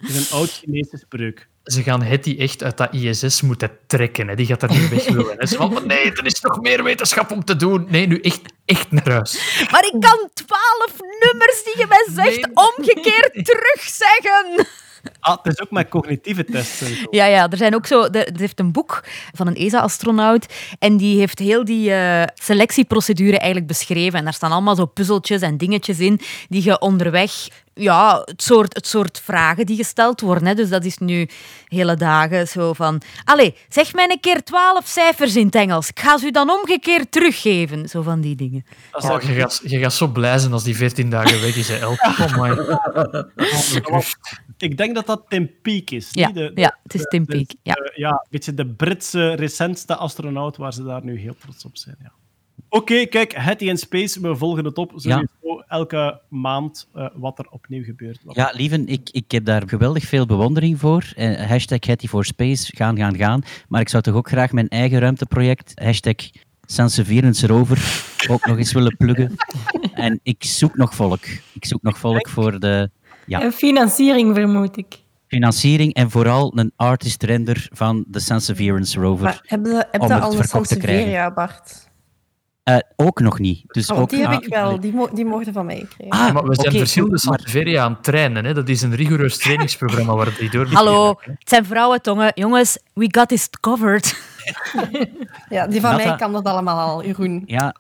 [0.08, 1.48] Is een oud Chinese spreuk.
[1.64, 4.28] Ze gaan Hetty echt uit dat ISS moeten trekken.
[4.28, 4.36] Hè.
[4.36, 5.36] Die gaat daar niet weg willen.
[5.38, 5.46] Hè.
[5.46, 7.86] Ze van, "Maar nee, er is nog meer wetenschap om te doen.
[7.90, 9.34] Nee, nu echt, echt naar huis.
[9.72, 14.68] Maar ik kan twaalf nummers die je mij zegt omgekeerd terugzeggen.
[15.24, 16.82] Ah, het is ook met cognitieve tests.
[16.82, 17.08] en zo.
[17.10, 18.02] Ja, ja, er zijn ook zo.
[18.04, 20.46] Er, er heeft een boek van een ESA-astronaut
[20.80, 24.20] en die heeft heel die eh, selectieprocedure eigenlijk beschreven.
[24.20, 26.20] En daar staan allemaal zo puzzeltjes en dingetjes in
[26.50, 27.32] die je onderweg.
[27.76, 30.46] Ja, het soort, het soort vragen die gesteld worden.
[30.48, 30.54] Hè.
[30.56, 31.28] Dus dat is nu
[31.68, 33.02] hele dagen zo van.
[33.24, 35.90] Allee, zeg mij een keer twaalf cijfers in het Engels.
[35.90, 37.90] Ik ga ze u dan omgekeerd teruggeven.
[37.90, 38.66] Zo van die dingen.
[38.92, 41.70] Dat Oh, je, gaat, je gaat zo blij zijn als die 14 dagen weg is.
[41.70, 42.08] Elke.
[42.20, 42.78] Oh my.
[44.58, 46.10] Ik denk dat dat Tim Peake is.
[46.12, 47.74] Ja, de, ja, het is de- Tim Peake, ja.
[47.74, 51.78] de- ja, een beetje de Britse recentste astronaut waar ze daar nu heel trots op
[51.78, 51.96] zijn.
[52.02, 52.12] Ja.
[52.70, 54.92] Oké, kijk, Hattie in Space, we volgen het op.
[54.96, 58.20] Sowieso elke maand eh, wat er opnieuw gebeurt.
[58.28, 61.12] Ja, lieven, ik, ik heb daar geweldig veel bewondering voor.
[61.16, 63.42] Eh, hashtag Hattie for Space, gaan, gaan, gaan.
[63.68, 66.16] Maar ik zou toch ook graag mijn eigen ruimteproject, hashtag
[67.42, 69.36] Rover, ook nog eens willen pluggen.
[69.94, 71.26] En ik zoek nog volk.
[71.54, 72.90] Ik zoek nog volk voor de
[73.26, 75.02] ja, En financiering, vermoed ik.
[75.34, 79.24] Financiering en vooral een artist render van de Senseverance Rover.
[79.24, 80.44] Maar heb je, heb om je het al een.
[80.44, 81.92] Sansevieria, Bart?
[82.64, 83.64] Eh, ook nog niet.
[83.68, 84.80] Dus Oh, ook, die heb ah, ik wel.
[84.80, 86.28] Die, mo die mochten van mij krijgen.
[86.28, 88.46] Ah, maar we zijn verschillende maar- Sanseveria aan het trainen.
[88.46, 88.54] Hè.
[88.54, 92.32] Dat is een rigoureus trainingsprogramma waar die door Hallo, het zijn vrouwentongen.
[92.36, 94.32] Jongens, we got this covered.
[95.50, 97.44] Ja, die van Nata- mij kan dat allemaal al, Jeroen.
[97.46, 97.76] Ja,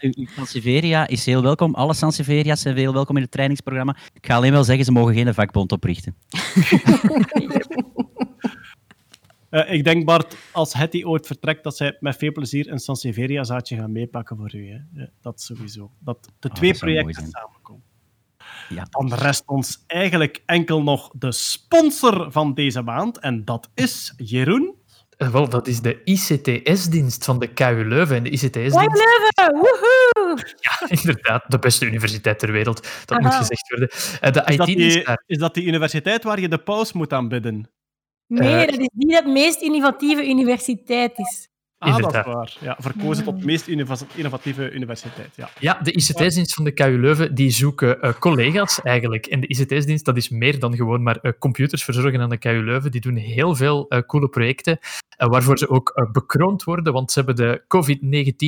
[0.00, 1.74] uw uw Sanseveria is heel welkom.
[1.74, 3.96] Alle Sanseveria's zijn heel welkom in het trainingsprogramma.
[4.12, 6.14] Ik ga alleen wel zeggen, ze mogen geen vakbond oprichten.
[9.50, 13.76] Eh, ik denk, Bart, als Hetty ooit vertrekt, dat zij met veel plezier een Sansevieria-zaadje
[13.76, 14.68] gaan meepakken voor u.
[14.70, 15.00] Hè.
[15.00, 15.90] Ja, dat sowieso.
[15.98, 17.82] Dat de Ah, twee dat projecten samenkomen.
[18.68, 18.86] Ja.
[18.90, 23.18] Dan rest ons eigenlijk enkel nog de sponsor van deze maand.
[23.18, 24.74] En dat is Jeroen.
[25.20, 28.16] Eh, Wel, dat is de ICTS-dienst van de KU Leuven.
[28.16, 29.52] En de ICTS-dienst, Leuven!
[29.52, 30.38] Woehoe!
[30.60, 32.82] ja, inderdaad, de beste universiteit ter wereld.
[33.04, 33.26] Dat Aha.
[33.28, 33.88] moet gezegd worden.
[34.20, 35.22] Eh, de Is dat, die, daar.
[35.26, 37.70] is dat die universiteit waar je de paus moet aanbidden?
[38.26, 41.48] Nee, Eh, dat is die dat meest innovatieve universiteit is.
[41.80, 42.56] Ah, dat is waar.
[42.60, 45.28] Ja, verkozen tot meest innova- innovatieve universiteit.
[45.36, 45.50] Ja.
[45.58, 49.26] Ja, de ICT-dienst van de KU Leuven die zoeken eh, collega's eigenlijk.
[49.26, 52.64] En de ICT-dienst dat is meer dan gewoon maar eh, computers verzorgen aan de KU
[52.64, 52.90] Leuven.
[52.90, 54.78] Die doen heel veel eh, coole projecten,
[55.16, 56.92] waarvoor ze ook eh, bekroond worden.
[56.92, 57.62] Want ze hebben de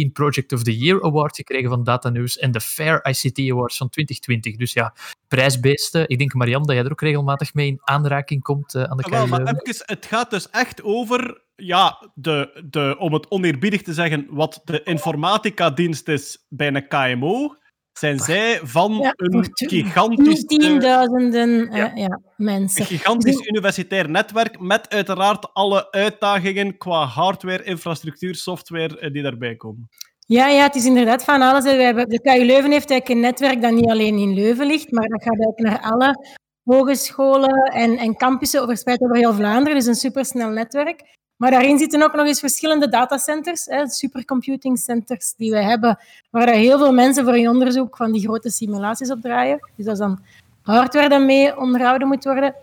[0.08, 3.76] COVID-19 Project of the Year Award gekregen van Data News en de Fair ICT Awards
[3.76, 4.56] van 2020.
[4.56, 4.94] Dus ja,
[5.28, 6.08] prijsbeesten.
[6.08, 9.10] Ik denk, Marianne, dat jij er ook regelmatig mee in aanraking komt aan de Ah,
[9.10, 9.60] KU wel, maar Leuven.
[9.66, 14.60] even, het gaat dus echt over, ja, de, de, om het oneerbiedig te zeggen, wat
[14.64, 17.56] de informatica-dienst is bij een KMO,
[17.92, 21.92] zijn zij van Ja, een gigantisch, Tienduizenden eh, Ja.
[21.94, 22.04] ja.
[22.04, 22.84] een mensen.
[22.84, 29.88] gigantisch universitair netwerk met uiteraard alle uitdagingen qua hardware, infrastructuur, software eh, die daarbij komen.
[30.26, 31.64] Ja, ja, het is inderdaad van alles.
[31.64, 34.90] We hebben, de KU Leuven heeft eigenlijk een netwerk dat niet alleen in Leuven ligt,
[34.90, 39.78] maar dat gaat eigenlijk naar alle hogescholen en, en campussen verspreid over heel Vlaanderen.
[39.78, 41.20] Dus een supersnel netwerk.
[41.42, 45.98] Maar daarin zitten ook nog eens verschillende datacenters, hè, supercomputing centers die we hebben,
[46.30, 49.70] waar heel veel mensen voor hun onderzoek van die grote simulaties op draaien.
[49.76, 50.20] Dus dat is dan
[50.62, 52.54] hardware dat mee onderhouden moet worden.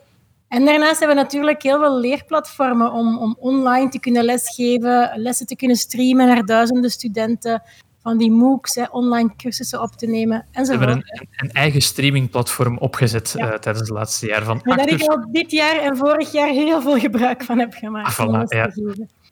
[0.48, 5.46] En daarnaast hebben we natuurlijk heel veel leerplatformen om, om online te kunnen lesgeven, lessen
[5.46, 7.62] te kunnen streamen naar duizenden studenten,
[8.10, 10.86] van die MOOCs, hè, online cursussen op te nemen, Ze enzovoort.
[10.90, 13.52] hebben een, een, eigen streamingplatform opgezet Ja.
[13.52, 15.04] eh, tijdens het laatste jaar van Waar dat actors.
[15.04, 18.20] ik al dit jaar en vorig jaar heel veel gebruik van heb gemaakt.
[18.20, 18.72] Ah, voilà, ja.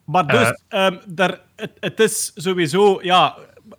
[0.05, 0.85] Maar dus, Eh.
[0.85, 3.35] ehm, daar, het, het is sowieso, ja,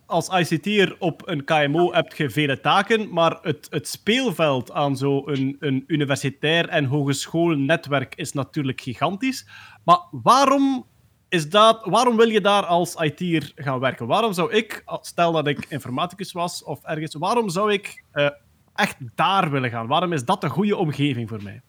[0.06, 5.22] als ICT'er op een KMO heb je vele taken, maar het, het speelveld aan zo'n
[5.30, 9.46] een, een universitair en hogeschoolnetwerk is natuurlijk gigantisch.
[9.84, 10.86] Maar waarom,
[11.28, 14.07] is dat, waarom wil je daar als IT'er gaan werken?
[14.07, 18.28] Waarom zou ik, stel dat ik informaticus was of ergens, waarom zou ik eh,
[18.74, 19.86] echt daar willen gaan?
[19.86, 21.60] Waarom is dat een goede omgeving voor mij?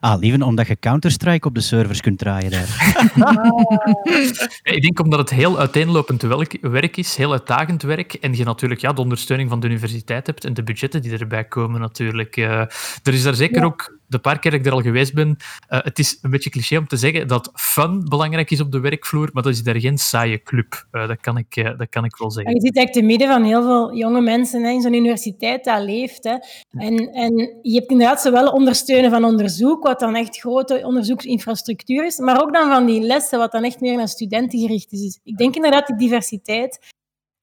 [0.00, 2.66] Ah, lieven omdat je Counter-Strike op de servers kunt draaien daar.
[4.62, 6.22] Ja, Ik denk omdat het heel uiteenlopend
[6.60, 8.14] werk is, heel uitdagend werk.
[8.14, 11.44] En je natuurlijk ja, de ondersteuning van de universiteit hebt en de budgetten die erbij
[11.44, 12.36] komen natuurlijk.
[12.36, 12.60] Eh,
[13.02, 13.64] er is daar zeker Ja.
[13.64, 15.36] ook, de paar keer dat ik er al geweest ben,
[15.68, 18.80] eh, het is een beetje cliché om te zeggen dat fun belangrijk is op de
[18.80, 20.86] werkvloer, maar dat is daar geen saaie club.
[20.90, 22.54] Eh, dat, kan ik, eh, dat kan ik wel En zeggen.
[22.54, 25.82] je zit eigenlijk te midden van heel veel jonge mensen hè, in zo'n universiteit dat
[25.82, 26.24] leeft.
[26.24, 26.36] Hè.
[26.70, 32.18] En, en je hebt inderdaad zowel ondersteunen van onderzoek, wat dan echt grote onderzoeksinfrastructuur is,
[32.18, 35.00] maar ook dan van die lessen, wat dan echt meer naar studenten gericht is.
[35.00, 36.96] Dus ik denk inderdaad die diversiteit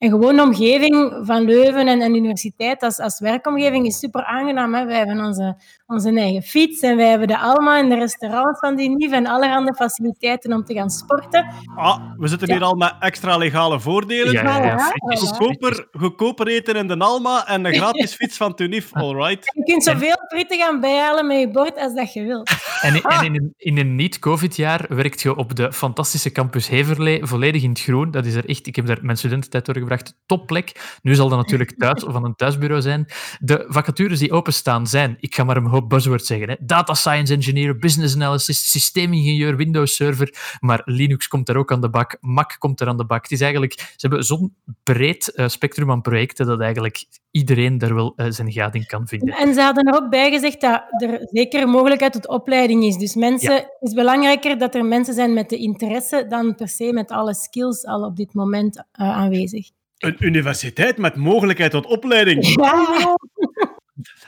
[0.05, 4.23] en gewoon de omgeving van Leuven en, en de universiteit als, als werkomgeving is super
[4.23, 4.73] aangenaam.
[4.73, 4.85] Hè.
[4.85, 8.75] Wij hebben onze, onze eigen fiets en wij hebben de Alma en de restaurants van
[8.75, 11.45] die en allerhande faciliteiten om te gaan sporten.
[11.75, 12.53] Ah, we zitten Ja.
[12.53, 14.31] hier al met extra legale voordelen.
[14.31, 15.15] Ja, ja, ja.
[15.15, 19.51] Goedkoper, goedkoper eten in de Alma en een gratis fiets van Tunif, alright.
[19.53, 22.51] Je kunt zoveel frieten gaan bijhalen met je bord als dat je wilt.
[22.81, 27.63] En, en in een, in een niet-COVID-jaar werkt je op de fantastische campus Heverlee, volledig
[27.63, 28.11] in het groen.
[28.11, 29.94] Dat is er echt, ik heb daar mijn studententijd doorgebracht,
[30.25, 30.99] topplek.
[31.01, 33.05] Nu zal dat natuurlijk thuis of van een thuisbureau zijn.
[33.39, 36.55] De vacatures die openstaan zijn, ik ga maar een hoop buzzwords zeggen, hè.
[36.59, 41.89] data science engineer, business analyst, systeemingenieur, Windows server, maar Linux komt er ook aan de
[41.89, 43.21] bak, Mac komt er aan de bak.
[43.21, 47.95] Het is eigenlijk, ze hebben zo'n breed eh, spectrum aan projecten dat eigenlijk iedereen daar
[47.95, 49.35] wel eh, zijn gaat in kan vinden.
[49.35, 52.97] En ze hadden er ook bij gezegd dat er zeker mogelijkheid tot opleiding is.
[52.97, 56.93] Dus mensen, het is belangrijker dat er mensen zijn met de interesse dan per se
[56.93, 59.69] met alle skills al op dit moment eh, aanwezig.
[60.05, 62.47] Een universiteit met mogelijkheid tot opleiding.
[62.55, 63.15] Ja.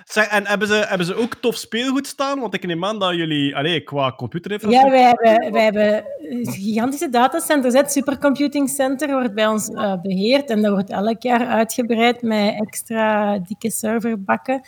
[0.04, 2.40] Zeg, en hebben ze, hebben ze ook tof speelgoed staan?
[2.40, 4.92] Want ik neem aan dat jullie allee, qua Ja, computerinfrastructuur...
[4.92, 6.06] wij hebben, wij hebben
[6.54, 7.74] gigantische datacenters.
[7.74, 12.56] Het supercomputing center wordt bij ons eh, beheerd en dat wordt elk jaar uitgebreid met
[12.60, 14.62] extra dikke serverbakken.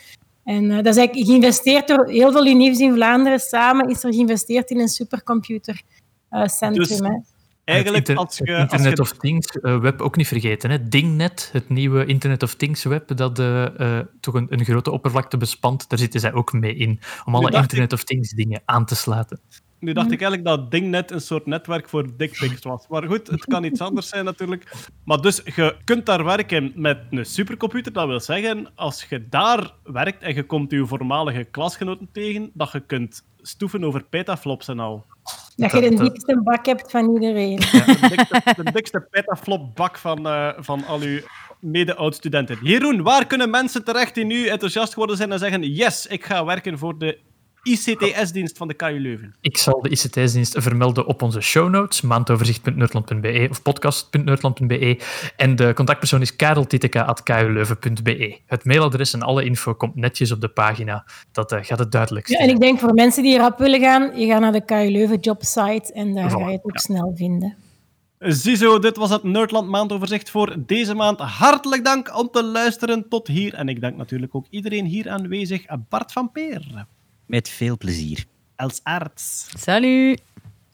[0.44, 3.38] En eh, dat is eigenlijk geïnvesteerd door heel veel uniefs in Vlaanderen.
[3.38, 6.72] Samen is er geïnvesteerd in een supercomputercentrum.
[6.72, 7.29] Dus- hè.
[7.70, 8.52] Eigenlijk, het, als je...
[8.52, 10.70] het als Internet je- of Things eh, web ook niet vergeten.
[10.70, 10.88] Hè.
[10.88, 15.36] Dingnet, het nieuwe Internet of Things web, dat eh, eh, toch een, een grote oppervlakte
[15.36, 17.00] bespant, daar zitten zij ook mee in.
[17.24, 19.40] Om alle Internet of Things dingen aan te sluiten.
[19.80, 22.86] Nu dacht ik eigenlijk dat Dingnet een soort netwerk voor dickpics was.
[22.88, 24.72] Maar goed, het kan iets anders zijn natuurlijk.
[25.04, 27.92] Maar dus, je kunt daar werken met een supercomputer.
[27.92, 32.72] Dat wil zeggen, als je daar werkt en je komt je voormalige klasgenoten tegen, dat
[32.72, 35.06] je kunt stoeven over petaflops en al.
[35.56, 37.56] Dat je de dikste bak hebt van iedereen.
[37.56, 41.20] De dikste, de dikste petaflop-bak van, eh, van al uw
[41.60, 42.58] mede-oud-studenten.
[42.62, 46.44] Jeroen, waar kunnen mensen terecht die nu enthousiast geworden zijn en zeggen yes, ik ga
[46.44, 47.18] werken voor de
[47.62, 49.34] ICTS-dienst van de KU Leuven?
[49.40, 54.98] Ik zal de ICT-dienst vermelden op onze show notes, maandoverzicht.nerdland.be of podcast.nerdland.be.
[55.36, 58.38] En de contactpersoon is kareltiteka.kuleuven.be.
[58.46, 61.04] Het mailadres en alle info komt netjes op de pagina.
[61.32, 62.32] Dat eh, gaat het duidelijkst.
[62.32, 64.90] Ja, en ik denk voor mensen die erop willen gaan, je gaat naar de KU
[64.90, 67.56] Leuven jobsite en daar Voilà, ga je het ook snel vinden.
[68.18, 71.20] Ziezo, dit was het Nerdland maandoverzicht voor deze maand.
[71.20, 73.54] Hartelijk dank om te luisteren tot hier.
[73.54, 75.64] En ik dank natuurlijk ook iedereen hier aanwezig.
[75.88, 76.86] Bart van Peer,
[77.30, 78.24] Met veel plezier.
[78.56, 80.18] Els Aerts, Salut!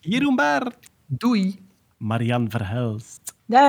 [0.01, 1.59] Jeroen Baert, Doei!
[1.99, 3.69] Marian Verhelst, Dag.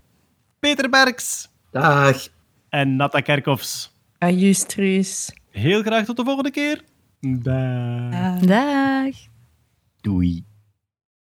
[0.60, 2.28] Peter Berks Dag.
[2.70, 3.92] en Natta Kerkhoffs.
[4.24, 5.32] Ajustrus.
[5.52, 6.84] Heel graag tot de volgende keer.
[7.20, 8.40] Dag.
[8.40, 9.16] Dag!
[10.02, 10.44] Doei.